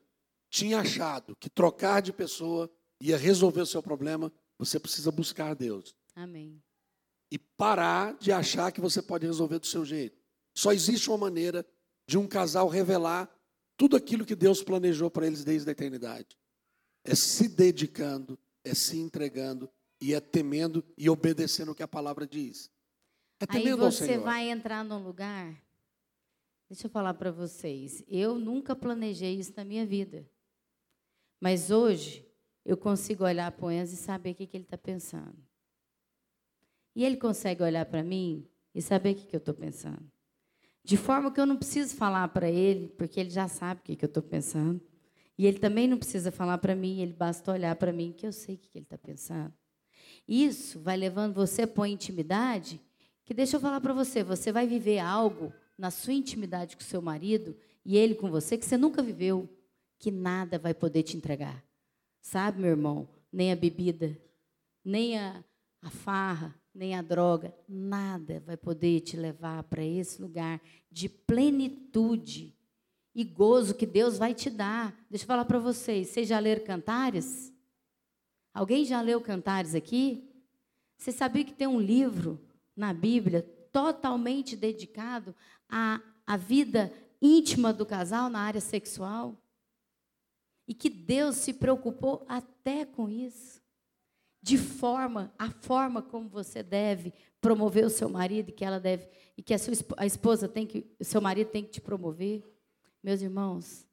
tinha 0.51 0.81
achado 0.81 1.35
que 1.37 1.49
trocar 1.49 2.03
de 2.03 2.13
pessoa 2.13 2.71
ia 3.01 3.17
resolver 3.17 3.63
o 3.63 3.67
seu 3.67 3.83
problema, 3.83 4.31
você 4.59 4.79
precisa 4.79 5.11
buscar 5.11 5.55
Deus. 5.55 5.95
Amém. 6.15 6.63
E 7.31 7.39
parar 7.39 8.15
de 8.19 8.33
achar 8.33 8.73
que 8.73 8.81
você 8.81 9.01
pode 9.01 9.27
resolver 9.27 9.59
do 9.59 9.67
seu 9.67 9.85
jeito. 9.85 10.19
Só 10.55 10.73
existe 10.73 11.09
uma 11.09 11.19
maneira 11.19 11.65
de 12.07 12.19
um 12.19 12.27
casal 12.27 12.69
revelar 12.69 13.31
tudo 13.77 13.97
aquilo 13.97 14.27
que 14.27 14.35
Deus 14.35 14.63
planejou 14.63 15.11
para 15.11 15.27
eles 15.27 15.45
desde 15.45 15.69
a 15.69 15.73
eternidade. 15.73 16.37
É 17.05 17.15
se 17.15 17.49
dedicando, 17.49 18.39
é 18.65 18.75
se 18.75 18.99
entregando 18.99 19.71
e 20.01 20.13
é 20.13 20.21
temendo 20.21 20.85
e 20.99 21.09
obedecendo 21.09 21.73
o 21.73 21.75
que 21.75 21.83
a 21.83 21.89
palavra 21.89 22.27
diz. 22.27 22.71
É 23.41 23.47
Aí 23.49 23.73
você 23.75 24.19
vai 24.19 24.51
entrar 24.51 24.85
num 24.85 25.03
lugar. 25.03 25.55
Deixa 26.69 26.87
eu 26.87 26.91
falar 26.91 27.15
para 27.15 27.31
vocês. 27.31 28.05
Eu 28.07 28.39
nunca 28.39 28.77
planejei 28.77 29.39
isso 29.39 29.53
na 29.57 29.65
minha 29.65 29.87
vida. 29.87 30.29
Mas 31.41 31.71
hoje 31.71 32.27
eu 32.65 32.77
consigo 32.77 33.25
olhar 33.25 33.51
para 33.51 33.67
o 33.67 33.71
Enzo 33.71 33.95
e 33.95 33.97
saber 33.97 34.33
o 34.33 34.35
que, 34.35 34.47
que 34.47 34.57
ele 34.57 34.65
está 34.65 34.77
pensando. 34.77 35.50
E 36.95 37.05
ele 37.05 37.17
consegue 37.17 37.63
olhar 37.63 37.85
para 37.87 38.03
mim 38.03 38.47
e 38.75 38.83
saber 38.83 39.13
o 39.13 39.15
que, 39.15 39.27
que 39.27 39.37
eu 39.37 39.39
estou 39.39 39.55
pensando. 39.55 40.11
De 40.83 40.97
forma 40.97 41.31
que 41.31 41.41
eu 41.41 41.47
não 41.47 41.57
preciso 41.57 41.95
falar 41.95 42.29
para 42.29 42.51
ele, 42.51 42.89
porque 42.89 43.21
ele 43.21 43.31
já 43.31 43.47
sabe 43.49 43.81
o 43.81 43.85
que, 43.85 43.97
que 43.97 44.05
eu 44.05 44.09
estou 44.09 44.23
pensando. 44.23 44.81
E 45.37 45.47
ele 45.47 45.59
também 45.59 45.87
não 45.89 45.99
precisa 45.99 46.31
falar 46.31 46.59
para 46.59 46.75
mim, 46.75 47.01
ele 47.01 47.13
basta 47.13 47.53
olhar 47.53 47.75
para 47.77 47.93
mim 47.93 48.13
que 48.13 48.27
eu 48.27 48.33
sei 48.33 48.57
o 48.57 48.59
que, 48.59 48.69
que 48.69 48.79
ele 48.79 48.85
está 48.85 48.99
pensando. 48.99 49.53
Isso 50.27 50.81
vai 50.81 50.97
levando 50.97 51.35
você 51.35 51.67
para 51.67 51.81
uma 51.81 51.89
intimidade 51.89 52.81
que 53.25 53.33
deixa 53.33 53.57
eu 53.57 53.61
falar 53.61 53.81
para 53.81 53.95
você, 53.95 54.25
você 54.25 54.51
vai 54.51 54.67
viver 54.67 54.99
algo 54.99 55.53
na 55.79 55.91
sua 55.91 56.13
intimidade 56.13 56.77
com 56.77 56.83
seu 56.83 57.01
marido 57.01 57.57
e 57.85 57.97
ele 57.97 58.15
com 58.15 58.31
você 58.31 58.59
que 58.59 58.67
você 58.67 58.77
nunca 58.77 59.03
viveu, 59.03 59.49
que 59.99 60.11
nada 60.11 60.59
vai 60.59 60.75
poder 60.75 61.05
te 61.05 61.17
entregar. 61.17 61.65
Sabe, 62.21 62.61
meu 62.61 62.71
irmão? 62.71 63.09
Nem 63.33 63.53
a 63.53 63.57
bebida, 63.57 64.21
nem 64.85 65.19
a, 65.19 65.45
a 65.81 65.91
farra, 65.91 66.55
nem 66.75 66.95
a 66.95 67.03
droga, 67.03 67.55
nada 67.69 68.41
vai 68.47 68.57
poder 68.57 69.01
te 69.01 69.17
levar 69.17 69.63
para 69.65 69.85
esse 69.85 70.21
lugar 70.23 70.61
de 70.91 71.09
plenitude 71.09 72.55
e 73.15 73.25
gozo 73.25 73.75
que 73.75 73.87
Deus 73.87 74.19
vai 74.19 74.35
te 74.35 74.49
dar. 74.49 74.95
Deixa 75.11 75.25
eu 75.25 75.27
falar 75.29 75.45
para 75.45 75.59
vocês, 75.59 76.09
vocês 76.09 76.29
já 76.29 76.39
leram 76.39 76.65
Cantares? 76.65 77.53
Alguém 78.55 78.85
já 78.85 79.01
leu 79.01 79.21
Cantares 79.21 79.75
aqui? 79.75 80.29
Você 80.97 81.13
sabia 81.13 81.45
que 81.45 81.53
tem 81.53 81.67
um 81.67 81.81
livro 81.81 82.41
na 82.77 82.93
Bíblia 82.93 83.43
totalmente 83.73 84.57
dedicado 84.57 85.35
à, 85.69 86.01
à 86.27 86.37
vida 86.37 86.93
íntima 87.21 87.73
do 87.73 87.87
casal 87.87 88.29
na 88.29 88.41
área 88.41 88.61
sexual? 88.61 89.37
E 90.69 90.75
que 90.75 90.89
Deus 90.89 91.37
se 91.37 91.55
preocupou 91.55 92.25
até 92.29 92.85
com 92.85 93.09
isso. 93.09 93.60
De 94.43 94.57
forma, 94.57 95.33
a 95.39 95.51
forma 95.51 96.01
como 96.01 96.29
você 96.29 96.63
deve 96.63 97.13
promover 97.41 97.85
o 97.85 97.91
seu 97.91 98.09
marido 98.09 98.53
que 98.53 98.65
ela 98.65 98.81
deve 98.81 99.07
e 99.37 99.43
que 99.43 99.53
a 99.53 99.59
sua 99.59 99.75
a 99.97 100.07
esposa 100.07 100.49
tem 100.49 100.67
que, 100.67 100.87
o 100.99 101.05
seu 101.05 101.21
marido 101.21 101.49
tem 101.49 101.63
que 101.63 101.71
te 101.71 101.81
promover. 101.81 102.43
Meus 103.03 103.21
irmãos, 103.21 103.87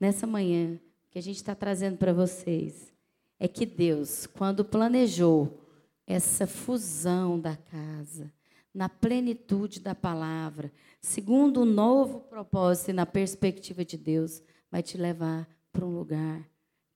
nessa 0.00 0.26
manhã 0.26 0.78
que 1.10 1.18
a 1.18 1.22
gente 1.22 1.36
está 1.36 1.54
trazendo 1.54 1.98
para 1.98 2.12
vocês 2.12 2.92
é 3.38 3.46
que 3.46 3.66
Deus, 3.66 4.26
quando 4.26 4.64
planejou 4.64 5.60
essa 6.06 6.46
fusão 6.46 7.38
da 7.38 7.56
casa, 7.56 8.32
na 8.72 8.88
plenitude 8.88 9.80
da 9.80 9.94
palavra, 9.94 10.72
segundo 11.00 11.60
o 11.60 11.66
novo 11.66 12.20
propósito 12.20 12.90
e 12.90 12.94
na 12.94 13.06
perspectiva 13.06 13.84
de 13.84 13.96
Deus, 13.96 14.42
vai 14.70 14.82
te 14.82 14.96
levar 14.96 15.48
para 15.72 15.84
um 15.84 15.94
lugar 15.94 16.53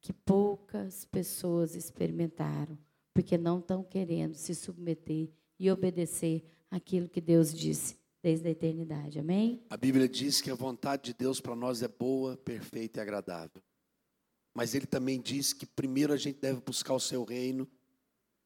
que 0.09 0.13
poucas 0.15 1.05
pessoas 1.05 1.75
experimentaram, 1.75 2.79
porque 3.13 3.37
não 3.37 3.59
estão 3.59 3.85
querendo 3.85 4.37
se 4.37 4.55
submeter 4.55 5.29
e 5.59 5.71
obedecer 5.71 6.43
aquilo 6.71 7.11
que 7.11 7.21
Deus 7.21 7.53
disse 7.53 7.99
desde 8.23 8.49
a 8.49 8.51
eternidade. 8.51 9.19
Amém? 9.19 9.63
A 9.69 9.77
Bíblia 9.77 10.09
diz 10.09 10.41
que 10.41 10.51
a 10.51 10.55
vontade 10.55 11.03
de 11.03 11.13
Deus 11.13 11.43
para 11.43 11.55
nós 11.55 11.83
é 11.83 11.89
boa, 11.89 12.39
perfeita 12.39 13.01
e 13.01 13.03
agradável. 13.03 13.63
Mas 14.55 14.75
ele 14.75 14.87
também 14.87 15.21
diz 15.21 15.53
que 15.53 15.67
primeiro 15.67 16.15
a 16.15 16.17
gente 16.17 16.41
deve 16.41 16.63
buscar 16.63 16.95
o 16.95 17.01
seu 17.01 17.23
reino, 17.23 17.69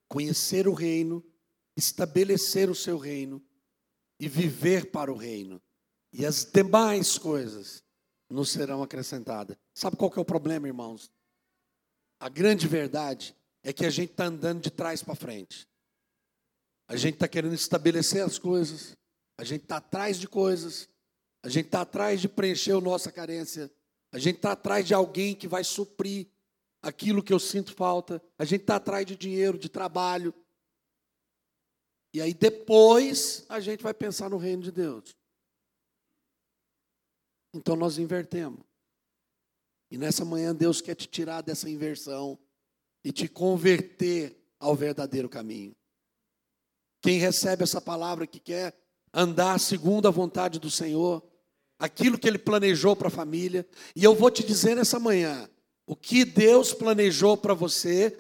conhecer 0.09 0.67
o 0.67 0.75
reino, 0.75 1.25
estabelecer 1.77 2.69
o 2.69 2.75
seu 2.75 2.99
reino 2.99 3.41
e 4.19 4.29
viver 4.29 4.91
para 4.91 5.13
o 5.13 5.17
reino. 5.17 5.63
E 6.13 6.27
as 6.27 6.45
demais 6.45 7.19
coisas 7.19 7.85
nos 8.29 8.51
serão 8.51 8.83
acrescentadas. 8.83 9.57
Sabe 9.73 9.97
qual 9.97 10.11
que 10.11 10.19
é 10.19 10.23
o 10.23 10.25
problema, 10.25 10.67
irmãos? 10.67 11.09
A 12.23 12.29
grande 12.29 12.69
verdade 12.69 13.37
é 13.65 13.73
que 13.73 13.85
a 13.85 13.91
gente 13.91 14.13
está 14.13 14.27
andando 14.27 14.63
de 14.63 14.71
trás 14.71 15.03
para 15.03 15.17
frente. 15.17 15.67
A 16.87 16.95
gente 16.95 17.15
está 17.15 17.27
querendo 17.27 17.57
estabelecer 17.57 18.23
as 18.23 18.39
coisas. 18.39 18.97
A 19.37 19.43
gente 19.43 19.63
está 19.63 19.79
atrás 19.79 20.21
de 20.21 20.29
coisas. 20.29 20.89
A 21.43 21.49
gente 21.49 21.67
está 21.67 21.81
atrás 21.81 22.21
de 22.21 22.29
preencher 22.29 22.77
a 22.77 22.81
nossa 22.81 23.11
carência. 23.11 23.69
A 24.13 24.21
gente 24.21 24.37
está 24.37 24.53
atrás 24.53 24.87
de 24.87 24.95
alguém 24.95 25.35
que 25.35 25.49
vai 25.49 25.65
suprir 25.65 26.29
aquilo 26.81 27.25
que 27.25 27.33
eu 27.33 27.41
sinto 27.41 27.75
falta. 27.75 28.23
A 28.39 28.45
gente 28.45 28.61
está 28.61 28.77
atrás 28.77 29.05
de 29.05 29.17
dinheiro, 29.17 29.59
de 29.59 29.69
trabalho. 29.69 30.33
E 32.15 32.23
aí 32.23 32.33
depois 32.33 33.45
a 33.49 33.59
gente 33.59 33.83
vai 33.83 33.93
pensar 33.93 34.31
no 34.31 34.37
reino 34.37 34.63
de 34.63 34.71
Deus. 34.71 35.13
Então 37.53 37.75
nós 37.75 37.99
invertemos. 37.99 38.72
E 39.93 39.99
nessa 39.99 40.25
manhã 40.25 40.55
Deus 40.55 40.81
quer 40.81 40.95
te 40.95 41.07
tirar 41.07 41.43
dessa 41.43 41.69
inversão 41.69 42.39
e 43.05 43.13
te 43.13 43.29
converter 43.29 44.43
ao 44.59 44.75
verdadeiro 44.75 45.29
caminho. 45.29 45.77
Quem 47.03 47.19
recebe 47.19 47.63
essa 47.63 47.79
palavra 47.79 48.27
que 48.27 48.41
quer 48.41 48.75
andar 49.13 49.61
segundo 49.61 50.09
a 50.09 50.11
vontade 50.11 50.59
do 50.59 50.71
Senhor, 50.71 51.23
aquilo 51.79 52.19
que 52.19 52.27
Ele 52.27 52.39
planejou 52.39 52.97
para 52.97 53.09
a 53.09 53.11
família, 53.11 53.69
e 53.95 54.03
eu 54.03 54.15
vou 54.15 54.31
te 54.31 54.43
dizer 54.43 54.75
nessa 54.75 54.99
manhã: 54.99 55.47
o 55.87 55.95
que 55.95 56.25
Deus 56.25 56.73
planejou 56.73 57.37
para 57.37 57.53
você 57.53 58.17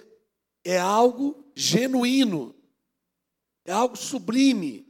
é 0.62 0.78
algo 0.78 1.42
genuíno. 1.56 2.54
É 3.64 3.72
algo 3.72 3.96
sublime. 3.96 4.86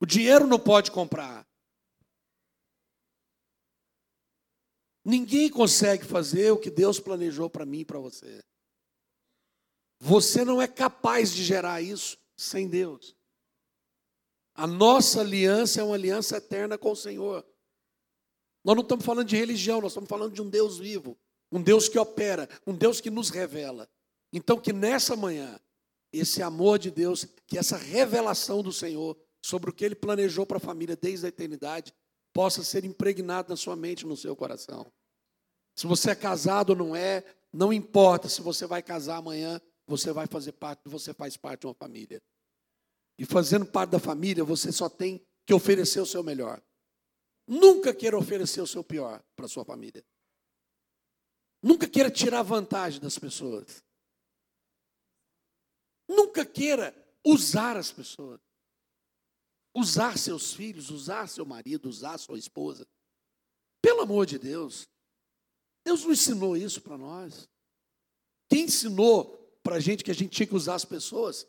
O 0.00 0.06
dinheiro 0.06 0.46
não 0.46 0.58
pode 0.58 0.90
comprar. 0.90 1.46
Ninguém 5.08 5.48
consegue 5.48 6.04
fazer 6.04 6.50
o 6.50 6.58
que 6.58 6.68
Deus 6.68 6.98
planejou 6.98 7.48
para 7.48 7.64
mim 7.64 7.82
e 7.82 7.84
para 7.84 8.00
você. 8.00 8.42
Você 10.00 10.44
não 10.44 10.60
é 10.60 10.66
capaz 10.66 11.32
de 11.32 11.44
gerar 11.44 11.80
isso 11.80 12.18
sem 12.36 12.66
Deus. 12.66 13.14
A 14.52 14.66
nossa 14.66 15.20
aliança 15.20 15.80
é 15.80 15.84
uma 15.84 15.94
aliança 15.94 16.38
eterna 16.38 16.76
com 16.76 16.90
o 16.90 16.96
Senhor. 16.96 17.46
Nós 18.64 18.74
não 18.74 18.82
estamos 18.82 19.04
falando 19.04 19.28
de 19.28 19.36
religião, 19.36 19.80
nós 19.80 19.92
estamos 19.92 20.10
falando 20.10 20.32
de 20.32 20.42
um 20.42 20.50
Deus 20.50 20.76
vivo, 20.76 21.16
um 21.52 21.62
Deus 21.62 21.88
que 21.88 22.00
opera, 22.00 22.48
um 22.66 22.74
Deus 22.74 23.00
que 23.00 23.08
nos 23.08 23.30
revela. 23.30 23.88
Então, 24.32 24.58
que 24.58 24.72
nessa 24.72 25.14
manhã, 25.14 25.56
esse 26.12 26.42
amor 26.42 26.80
de 26.80 26.90
Deus, 26.90 27.28
que 27.46 27.56
essa 27.56 27.76
revelação 27.76 28.60
do 28.60 28.72
Senhor 28.72 29.16
sobre 29.40 29.70
o 29.70 29.72
que 29.72 29.84
Ele 29.84 29.94
planejou 29.94 30.44
para 30.44 30.56
a 30.56 30.60
família 30.60 30.96
desde 30.96 31.26
a 31.26 31.28
eternidade, 31.28 31.94
possa 32.36 32.62
ser 32.62 32.84
impregnado 32.84 33.48
na 33.48 33.56
sua 33.56 33.74
mente, 33.74 34.04
no 34.04 34.14
seu 34.14 34.36
coração. 34.36 34.92
Se 35.74 35.86
você 35.86 36.10
é 36.10 36.14
casado 36.14 36.70
ou 36.70 36.76
não 36.76 36.94
é, 36.94 37.24
não 37.50 37.72
importa 37.72 38.28
se 38.28 38.42
você 38.42 38.66
vai 38.66 38.82
casar 38.82 39.16
amanhã, 39.16 39.58
você 39.86 40.12
vai 40.12 40.26
fazer 40.26 40.52
parte, 40.52 40.82
você 40.84 41.14
faz 41.14 41.34
parte 41.38 41.60
de 41.60 41.66
uma 41.66 41.72
família. 41.72 42.22
E 43.18 43.24
fazendo 43.24 43.64
parte 43.64 43.92
da 43.92 43.98
família, 43.98 44.44
você 44.44 44.70
só 44.70 44.86
tem 44.86 45.26
que 45.46 45.54
oferecer 45.54 45.98
o 45.98 46.04
seu 46.04 46.22
melhor. 46.22 46.62
Nunca 47.46 47.94
queira 47.94 48.18
oferecer 48.18 48.60
o 48.60 48.66
seu 48.66 48.84
pior 48.84 49.22
para 49.34 49.46
a 49.46 49.48
sua 49.48 49.64
família. 49.64 50.04
Nunca 51.62 51.88
queira 51.88 52.10
tirar 52.10 52.42
vantagem 52.42 53.00
das 53.00 53.18
pessoas. 53.18 53.82
Nunca 56.06 56.44
queira 56.44 56.94
usar 57.24 57.78
as 57.78 57.90
pessoas. 57.90 58.45
Usar 59.76 60.16
seus 60.16 60.54
filhos, 60.54 60.88
usar 60.88 61.28
seu 61.28 61.44
marido, 61.44 61.86
usar 61.86 62.16
sua 62.16 62.38
esposa. 62.38 62.88
Pelo 63.82 64.00
amor 64.00 64.24
de 64.24 64.38
Deus. 64.38 64.88
Deus 65.84 66.02
não 66.02 66.12
ensinou 66.12 66.56
isso 66.56 66.80
para 66.80 66.96
nós. 66.96 67.46
Quem 68.48 68.64
ensinou 68.64 69.36
para 69.62 69.76
a 69.76 69.80
gente 69.80 70.02
que 70.02 70.10
a 70.10 70.14
gente 70.14 70.30
tinha 70.30 70.46
que 70.46 70.54
usar 70.54 70.76
as 70.76 70.84
pessoas 70.86 71.46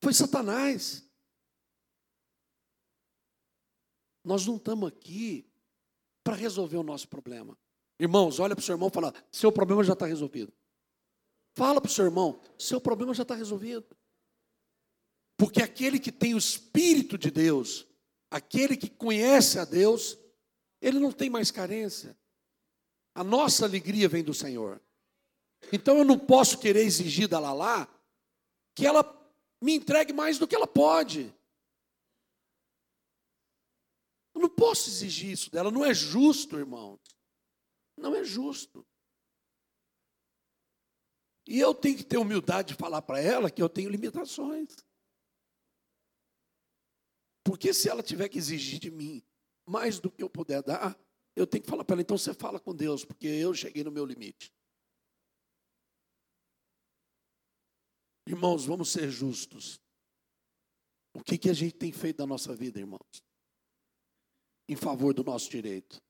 foi 0.00 0.14
Satanás. 0.14 1.04
Nós 4.22 4.46
não 4.46 4.54
estamos 4.54 4.88
aqui 4.88 5.50
para 6.22 6.36
resolver 6.36 6.76
o 6.76 6.84
nosso 6.84 7.08
problema. 7.08 7.58
Irmãos, 7.98 8.38
olha 8.38 8.54
para 8.54 8.62
o 8.62 8.64
seu 8.64 8.74
irmão 8.74 8.88
e 8.88 8.94
fala: 8.94 9.12
seu 9.32 9.50
problema 9.50 9.82
já 9.82 9.94
está 9.94 10.06
resolvido. 10.06 10.52
Fala 11.56 11.80
para 11.80 11.88
o 11.88 11.92
seu 11.92 12.04
irmão: 12.04 12.40
seu 12.56 12.80
problema 12.80 13.12
já 13.12 13.22
está 13.22 13.34
resolvido. 13.34 13.84
Porque 15.44 15.60
aquele 15.60 16.00
que 16.00 16.10
tem 16.10 16.34
o 16.34 16.38
Espírito 16.38 17.18
de 17.18 17.30
Deus, 17.30 17.86
aquele 18.30 18.78
que 18.78 18.88
conhece 18.88 19.58
a 19.58 19.66
Deus, 19.66 20.18
ele 20.80 20.98
não 20.98 21.12
tem 21.12 21.28
mais 21.28 21.50
carência. 21.50 22.18
A 23.14 23.22
nossa 23.22 23.66
alegria 23.66 24.08
vem 24.08 24.24
do 24.24 24.32
Senhor. 24.32 24.80
Então 25.70 25.98
eu 25.98 26.04
não 26.04 26.18
posso 26.18 26.58
querer 26.58 26.80
exigir 26.80 27.28
da 27.28 27.38
Lalá 27.38 27.86
que 28.74 28.86
ela 28.86 29.04
me 29.60 29.74
entregue 29.74 30.14
mais 30.14 30.38
do 30.38 30.48
que 30.48 30.54
ela 30.56 30.66
pode. 30.66 31.30
Eu 34.34 34.40
não 34.40 34.48
posso 34.48 34.88
exigir 34.88 35.30
isso 35.30 35.50
dela, 35.50 35.70
não 35.70 35.84
é 35.84 35.92
justo, 35.92 36.56
irmãos. 36.56 36.98
Não 37.98 38.16
é 38.16 38.24
justo. 38.24 38.82
E 41.46 41.60
eu 41.60 41.74
tenho 41.74 41.98
que 41.98 42.04
ter 42.04 42.16
humildade 42.16 42.68
de 42.68 42.74
falar 42.76 43.02
para 43.02 43.20
ela 43.20 43.50
que 43.50 43.62
eu 43.62 43.68
tenho 43.68 43.90
limitações. 43.90 44.74
Porque 47.44 47.74
se 47.74 47.88
ela 47.88 48.02
tiver 48.02 48.28
que 48.28 48.38
exigir 48.38 48.80
de 48.80 48.90
mim 48.90 49.22
mais 49.66 50.00
do 50.00 50.10
que 50.10 50.22
eu 50.22 50.30
puder 50.30 50.62
dar, 50.62 50.98
eu 51.36 51.46
tenho 51.46 51.62
que 51.62 51.70
falar 51.70 51.84
para 51.84 51.94
ela, 51.94 52.02
então 52.02 52.16
você 52.16 52.32
fala 52.32 52.58
com 52.58 52.74
Deus, 52.74 53.04
porque 53.04 53.26
eu 53.26 53.52
cheguei 53.52 53.84
no 53.84 53.92
meu 53.92 54.06
limite. 54.06 54.52
Irmãos, 58.26 58.64
vamos 58.64 58.90
ser 58.90 59.10
justos. 59.10 59.78
O 61.12 61.22
que, 61.22 61.36
que 61.36 61.50
a 61.50 61.52
gente 61.52 61.74
tem 61.74 61.92
feito 61.92 62.16
da 62.16 62.26
nossa 62.26 62.54
vida, 62.56 62.80
irmãos? 62.80 63.22
Em 64.68 64.74
favor 64.74 65.12
do 65.12 65.22
nosso 65.22 65.50
direito. 65.50 66.02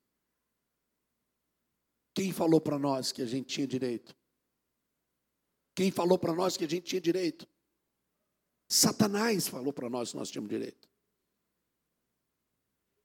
Quem 2.13 2.31
falou 2.31 2.61
para 2.61 2.79
nós 2.79 3.11
que 3.11 3.21
a 3.21 3.25
gente 3.25 3.47
tinha 3.47 3.67
direito? 3.67 4.15
Quem 5.75 5.91
falou 5.91 6.17
para 6.17 6.33
nós 6.33 6.55
que 6.55 6.63
a 6.63 6.69
gente 6.69 6.85
tinha 6.85 7.01
direito? 7.01 7.45
Satanás 8.69 9.47
falou 9.47 9.73
para 9.73 9.89
nós 9.89 10.11
que 10.11 10.17
nós 10.17 10.31
tínhamos 10.31 10.49
direito. 10.49 10.87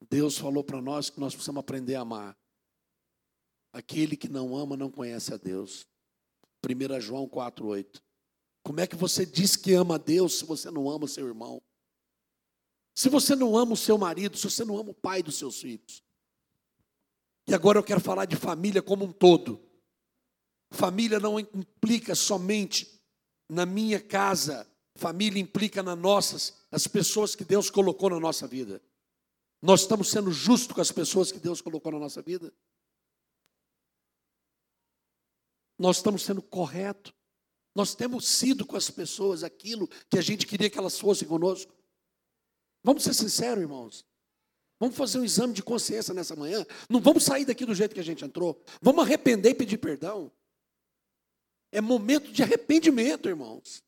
Deus 0.09 0.39
falou 0.39 0.65
para 0.65 0.81
nós 0.81 1.11
que 1.11 1.21
nós 1.21 1.35
precisamos 1.35 1.61
aprender 1.61 1.95
a 1.95 2.01
amar. 2.01 2.39
Aquele 3.73 4.17
que 4.17 4.29
não 4.29 4.57
ama 4.57 4.77
não 4.77 4.91
conhece 4.91 5.33
a 5.33 5.37
Deus. 5.37 5.87
1 6.65 7.01
João 7.01 7.29
4,8. 7.29 8.01
Como 8.63 8.81
é 8.81 8.87
que 8.87 8.97
você 8.97 9.25
diz 9.25 9.57
que 9.57 9.73
ama 9.73 9.95
a 9.95 9.99
Deus 9.99 10.39
se 10.39 10.45
você 10.45 10.71
não 10.71 10.91
ama 10.91 11.05
o 11.05 11.09
seu 11.09 11.27
irmão? 11.27 11.63
Se 12.95 13.09
você 13.09 13.35
não 13.35 13.57
ama 13.57 13.73
o 13.73 13.77
seu 13.77 13.97
marido, 13.97 14.37
se 14.37 14.51
você 14.51 14.65
não 14.65 14.77
ama 14.77 14.91
o 14.91 14.95
pai 14.95 15.23
dos 15.23 15.37
seus 15.37 15.61
filhos. 15.61 16.03
E 17.47 17.55
agora 17.55 17.79
eu 17.79 17.83
quero 17.83 18.01
falar 18.01 18.27
de 18.27 18.37
família 18.37 18.83
como 18.83 19.05
um 19.05 19.13
todo. 19.13 19.61
Família 20.71 21.19
não 21.19 21.41
implica 21.41 22.15
somente 22.15 23.01
na 23.49 23.67
minha 23.67 24.01
casa, 24.01 24.71
família 24.95 25.41
implica 25.41 25.83
nas 25.83 25.99
nossas, 25.99 26.55
as 26.71 26.87
pessoas 26.87 27.35
que 27.35 27.45
Deus 27.45 27.69
colocou 27.69 28.11
na 28.11 28.21
nossa 28.21 28.47
vida. 28.47 28.81
Nós 29.63 29.83
estamos 29.83 30.09
sendo 30.09 30.31
justos 30.33 30.75
com 30.75 30.81
as 30.81 30.91
pessoas 30.91 31.31
que 31.31 31.39
Deus 31.39 31.61
colocou 31.61 31.93
na 31.93 31.99
nossa 31.99 32.23
vida? 32.23 32.53
Nós 35.79 35.99
estamos 35.99 36.23
sendo 36.23 36.43
corretos? 36.43 37.13
Nós 37.75 37.95
temos 37.95 38.27
sido 38.27 38.67
com 38.67 38.77
as 38.77 38.91
pessoas 38.91 39.45
aquilo 39.45 39.89
que 40.09 40.19
a 40.19 40.23
gente 40.23 40.47
queria 40.47 40.69
que 40.69 40.79
elas 40.79 40.99
fossem 40.99 41.29
conosco. 41.29 41.73
Vamos 42.83 43.05
ser 43.05 43.15
sinceros, 43.15 43.63
irmãos. 43.63 44.05
Vamos 44.79 44.97
fazer 44.97 45.19
um 45.19 45.25
exame 45.25 45.53
de 45.53 45.63
consciência 45.63 46.15
nessa 46.15 46.35
manhã. 46.35 46.67
Não 46.89 47.01
vamos 47.01 47.25
sair 47.25 47.45
daqui 47.45 47.67
do 47.67 47.75
jeito 47.75 47.95
que 47.95 48.01
a 48.01 48.05
gente 48.05 48.25
entrou. 48.25 48.63
Vamos 48.81 49.05
arrepender 49.05 49.51
e 49.51 49.55
pedir 49.55 49.77
perdão. 49.77 50.33
É 51.71 51.81
momento 51.81 52.33
de 52.33 52.43
arrependimento, 52.43 53.29
irmãos. 53.29 53.85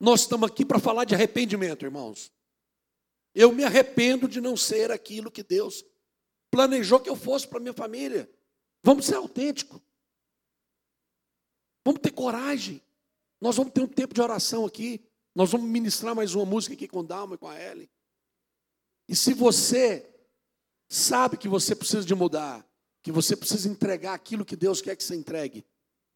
Nós 0.00 0.22
estamos 0.22 0.50
aqui 0.50 0.64
para 0.64 0.78
falar 0.78 1.04
de 1.04 1.14
arrependimento, 1.14 1.84
irmãos. 1.84 2.32
Eu 3.38 3.52
me 3.52 3.64
arrependo 3.64 4.26
de 4.26 4.40
não 4.40 4.56
ser 4.56 4.90
aquilo 4.90 5.30
que 5.30 5.42
Deus 5.42 5.84
planejou 6.50 6.98
que 6.98 7.10
eu 7.10 7.14
fosse 7.14 7.46
para 7.46 7.60
minha 7.60 7.74
família. 7.74 8.30
Vamos 8.82 9.04
ser 9.04 9.16
autênticos. 9.16 9.78
Vamos 11.84 12.00
ter 12.00 12.12
coragem. 12.12 12.82
Nós 13.38 13.54
vamos 13.54 13.74
ter 13.74 13.82
um 13.82 13.86
tempo 13.86 14.14
de 14.14 14.22
oração 14.22 14.64
aqui. 14.64 15.04
Nós 15.34 15.50
vamos 15.50 15.68
ministrar 15.68 16.14
mais 16.14 16.34
uma 16.34 16.46
música 16.46 16.72
aqui 16.72 16.88
com 16.88 17.04
Dalma 17.04 17.34
e 17.34 17.38
com 17.38 17.46
a 17.46 17.62
Ellen. 17.62 17.90
E 19.06 19.14
se 19.14 19.34
você 19.34 20.08
sabe 20.88 21.36
que 21.36 21.46
você 21.46 21.76
precisa 21.76 22.06
de 22.06 22.14
mudar, 22.14 22.66
que 23.02 23.12
você 23.12 23.36
precisa 23.36 23.68
entregar 23.68 24.14
aquilo 24.14 24.46
que 24.46 24.56
Deus 24.56 24.80
quer 24.80 24.96
que 24.96 25.04
você 25.04 25.14
entregue 25.14 25.62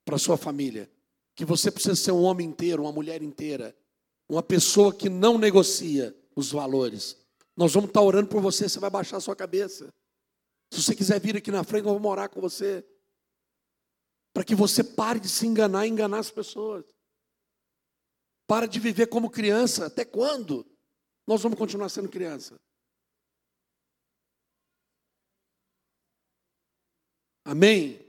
para 0.06 0.16
sua 0.16 0.38
família, 0.38 0.90
que 1.34 1.44
você 1.44 1.70
precisa 1.70 1.94
ser 1.96 2.12
um 2.12 2.22
homem 2.22 2.48
inteiro, 2.48 2.84
uma 2.84 2.92
mulher 2.92 3.22
inteira, 3.22 3.76
uma 4.26 4.42
pessoa 4.42 4.94
que 4.94 5.10
não 5.10 5.36
negocia 5.36 6.16
os 6.40 6.52
valores. 6.52 7.16
Nós 7.56 7.72
vamos 7.72 7.88
estar 7.88 8.00
orando 8.00 8.28
por 8.28 8.40
você, 8.40 8.68
você 8.68 8.80
vai 8.80 8.90
baixar 8.90 9.18
a 9.18 9.20
sua 9.20 9.36
cabeça. 9.36 9.92
Se 10.72 10.82
você 10.82 10.94
quiser 10.94 11.20
vir 11.20 11.36
aqui 11.36 11.50
na 11.50 11.64
frente, 11.64 11.84
nós 11.84 11.92
vamos 11.92 12.10
orar 12.10 12.28
com 12.30 12.40
você 12.40 12.84
para 14.32 14.44
que 14.44 14.54
você 14.54 14.82
pare 14.82 15.20
de 15.20 15.28
se 15.28 15.46
enganar 15.46 15.86
e 15.86 15.90
enganar 15.90 16.18
as 16.18 16.30
pessoas. 16.30 16.84
Para 18.46 18.66
de 18.66 18.80
viver 18.80 19.06
como 19.06 19.30
criança. 19.30 19.86
Até 19.86 20.04
quando 20.04 20.66
nós 21.26 21.42
vamos 21.42 21.58
continuar 21.58 21.88
sendo 21.88 22.08
criança? 22.08 22.58
Amém? 27.44 28.00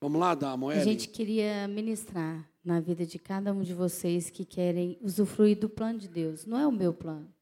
Vamos 0.00 0.20
lá, 0.20 0.34
dar 0.34 0.54
A 0.54 0.84
gente 0.84 1.08
queria 1.08 1.66
ministrar 1.66 2.48
na 2.68 2.80
vida 2.80 3.06
de 3.06 3.18
cada 3.18 3.50
um 3.50 3.62
de 3.62 3.72
vocês 3.72 4.28
que 4.28 4.44
querem 4.44 4.98
usufruir 5.00 5.58
do 5.58 5.70
plano 5.70 5.98
de 5.98 6.06
Deus. 6.06 6.44
Não 6.44 6.58
é 6.58 6.66
o 6.66 6.70
meu 6.70 6.92
plano, 6.92 7.32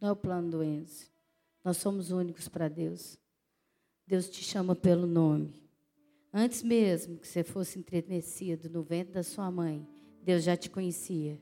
não 0.00 0.10
é 0.10 0.12
o 0.12 0.16
plano 0.16 0.48
do 0.48 0.62
Enzo. 0.62 1.10
Nós 1.64 1.78
somos 1.78 2.12
únicos 2.12 2.46
para 2.46 2.68
Deus. 2.68 3.18
Deus 4.06 4.30
te 4.30 4.44
chama 4.44 4.76
pelo 4.76 5.04
nome. 5.04 5.60
Antes 6.32 6.62
mesmo 6.62 7.18
que 7.18 7.26
você 7.26 7.42
fosse 7.42 7.80
entrenecido 7.80 8.70
no 8.70 8.84
ventre 8.84 9.12
da 9.12 9.24
sua 9.24 9.50
mãe, 9.50 9.84
Deus 10.22 10.44
já 10.44 10.56
te 10.56 10.70
conhecia. 10.70 11.36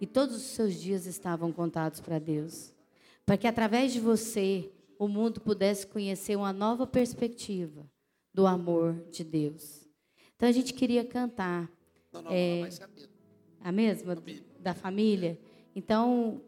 E 0.00 0.06
todos 0.06 0.34
os 0.34 0.42
seus 0.44 0.80
dias 0.80 1.04
estavam 1.04 1.52
contados 1.52 2.00
para 2.00 2.18
Deus. 2.18 2.72
Para 3.26 3.36
que 3.36 3.46
através 3.46 3.92
de 3.92 4.00
você 4.00 4.72
o 4.98 5.06
mundo 5.06 5.38
pudesse 5.42 5.86
conhecer 5.86 6.34
uma 6.34 6.52
nova 6.54 6.86
perspectiva 6.86 7.86
do 8.32 8.46
amor 8.46 8.94
de 9.10 9.22
Deus. 9.22 9.86
Então 10.34 10.48
a 10.48 10.52
gente 10.52 10.72
queria 10.72 11.04
cantar. 11.04 11.75
Não, 12.16 12.22
não, 12.22 12.30
é, 12.32 12.68
não, 12.68 13.06
a 13.62 13.72
mesma? 13.72 14.16
da 14.60 14.74
família? 14.74 15.38
Então, 15.74 16.40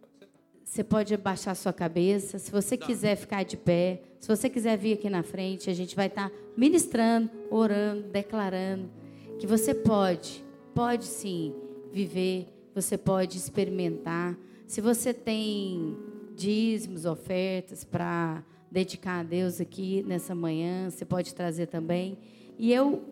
você 0.65 0.85
pode 0.85 1.15
abaixar 1.15 1.55
sua 1.57 1.73
cabeça. 1.73 2.39
Se 2.39 2.51
você 2.51 2.77
quiser 2.77 3.17
ficar 3.17 3.43
de 3.43 3.57
pé, 3.57 4.03
se 4.21 4.29
você 4.29 4.49
quiser 4.49 4.77
vir 4.77 4.95
aqui 4.95 5.09
na 5.09 5.23
frente, 5.23 5.71
a 5.71 5.75
gente 5.75 5.95
vai 5.95 6.09
estar 6.09 6.31
ministrando, 6.57 7.31
orando, 7.51 8.09
declarando 8.09 8.91
que 9.39 9.47
você 9.47 9.73
pode, 9.73 10.45
pode 10.75 11.05
sim 11.05 11.55
viver, 11.93 12.47
você 12.75 12.99
pode 12.99 13.39
experimentar. 13.39 14.37
Se 14.67 14.81
você 14.81 15.15
tem 15.15 15.97
dízimos, 16.35 17.05
ofertas 17.05 17.85
para 17.85 18.45
dedicar 18.71 19.21
a 19.21 19.23
Deus 19.23 19.61
aqui 19.61 20.05
nessa 20.07 20.35
manhã, 20.35 20.91
você 20.91 21.05
pode 21.05 21.35
trazer 21.35 21.67
também. 21.67 22.19
E 22.59 22.73
eu 22.73 23.03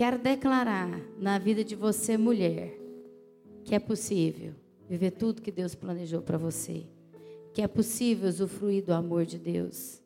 quero 0.00 0.16
declarar 0.16 0.98
na 1.18 1.38
vida 1.38 1.62
de 1.62 1.76
você, 1.76 2.16
mulher, 2.16 2.74
que 3.62 3.74
é 3.74 3.78
possível 3.78 4.54
viver 4.88 5.10
tudo 5.10 5.42
que 5.42 5.52
Deus 5.52 5.74
planejou 5.74 6.22
para 6.22 6.38
você. 6.38 6.86
Que 7.52 7.60
é 7.60 7.68
possível 7.68 8.26
usufruir 8.26 8.82
do 8.82 8.94
amor 8.94 9.26
de 9.26 9.38
Deus. 9.38 10.00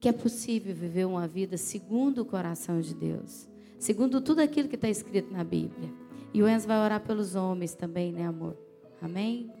Que 0.00 0.08
é 0.08 0.12
possível 0.12 0.74
viver 0.74 1.06
uma 1.06 1.28
vida 1.28 1.56
segundo 1.56 2.22
o 2.22 2.24
coração 2.24 2.80
de 2.80 2.96
Deus. 2.96 3.48
Segundo 3.78 4.20
tudo 4.20 4.40
aquilo 4.40 4.68
que 4.68 4.74
está 4.74 4.88
escrito 4.88 5.32
na 5.32 5.44
Bíblia. 5.44 5.88
E 6.34 6.42
o 6.42 6.48
Enzo 6.48 6.66
vai 6.66 6.78
orar 6.80 7.00
pelos 7.06 7.36
homens 7.36 7.74
também, 7.74 8.10
né, 8.10 8.26
amor? 8.26 8.58
Amém? 9.00 9.52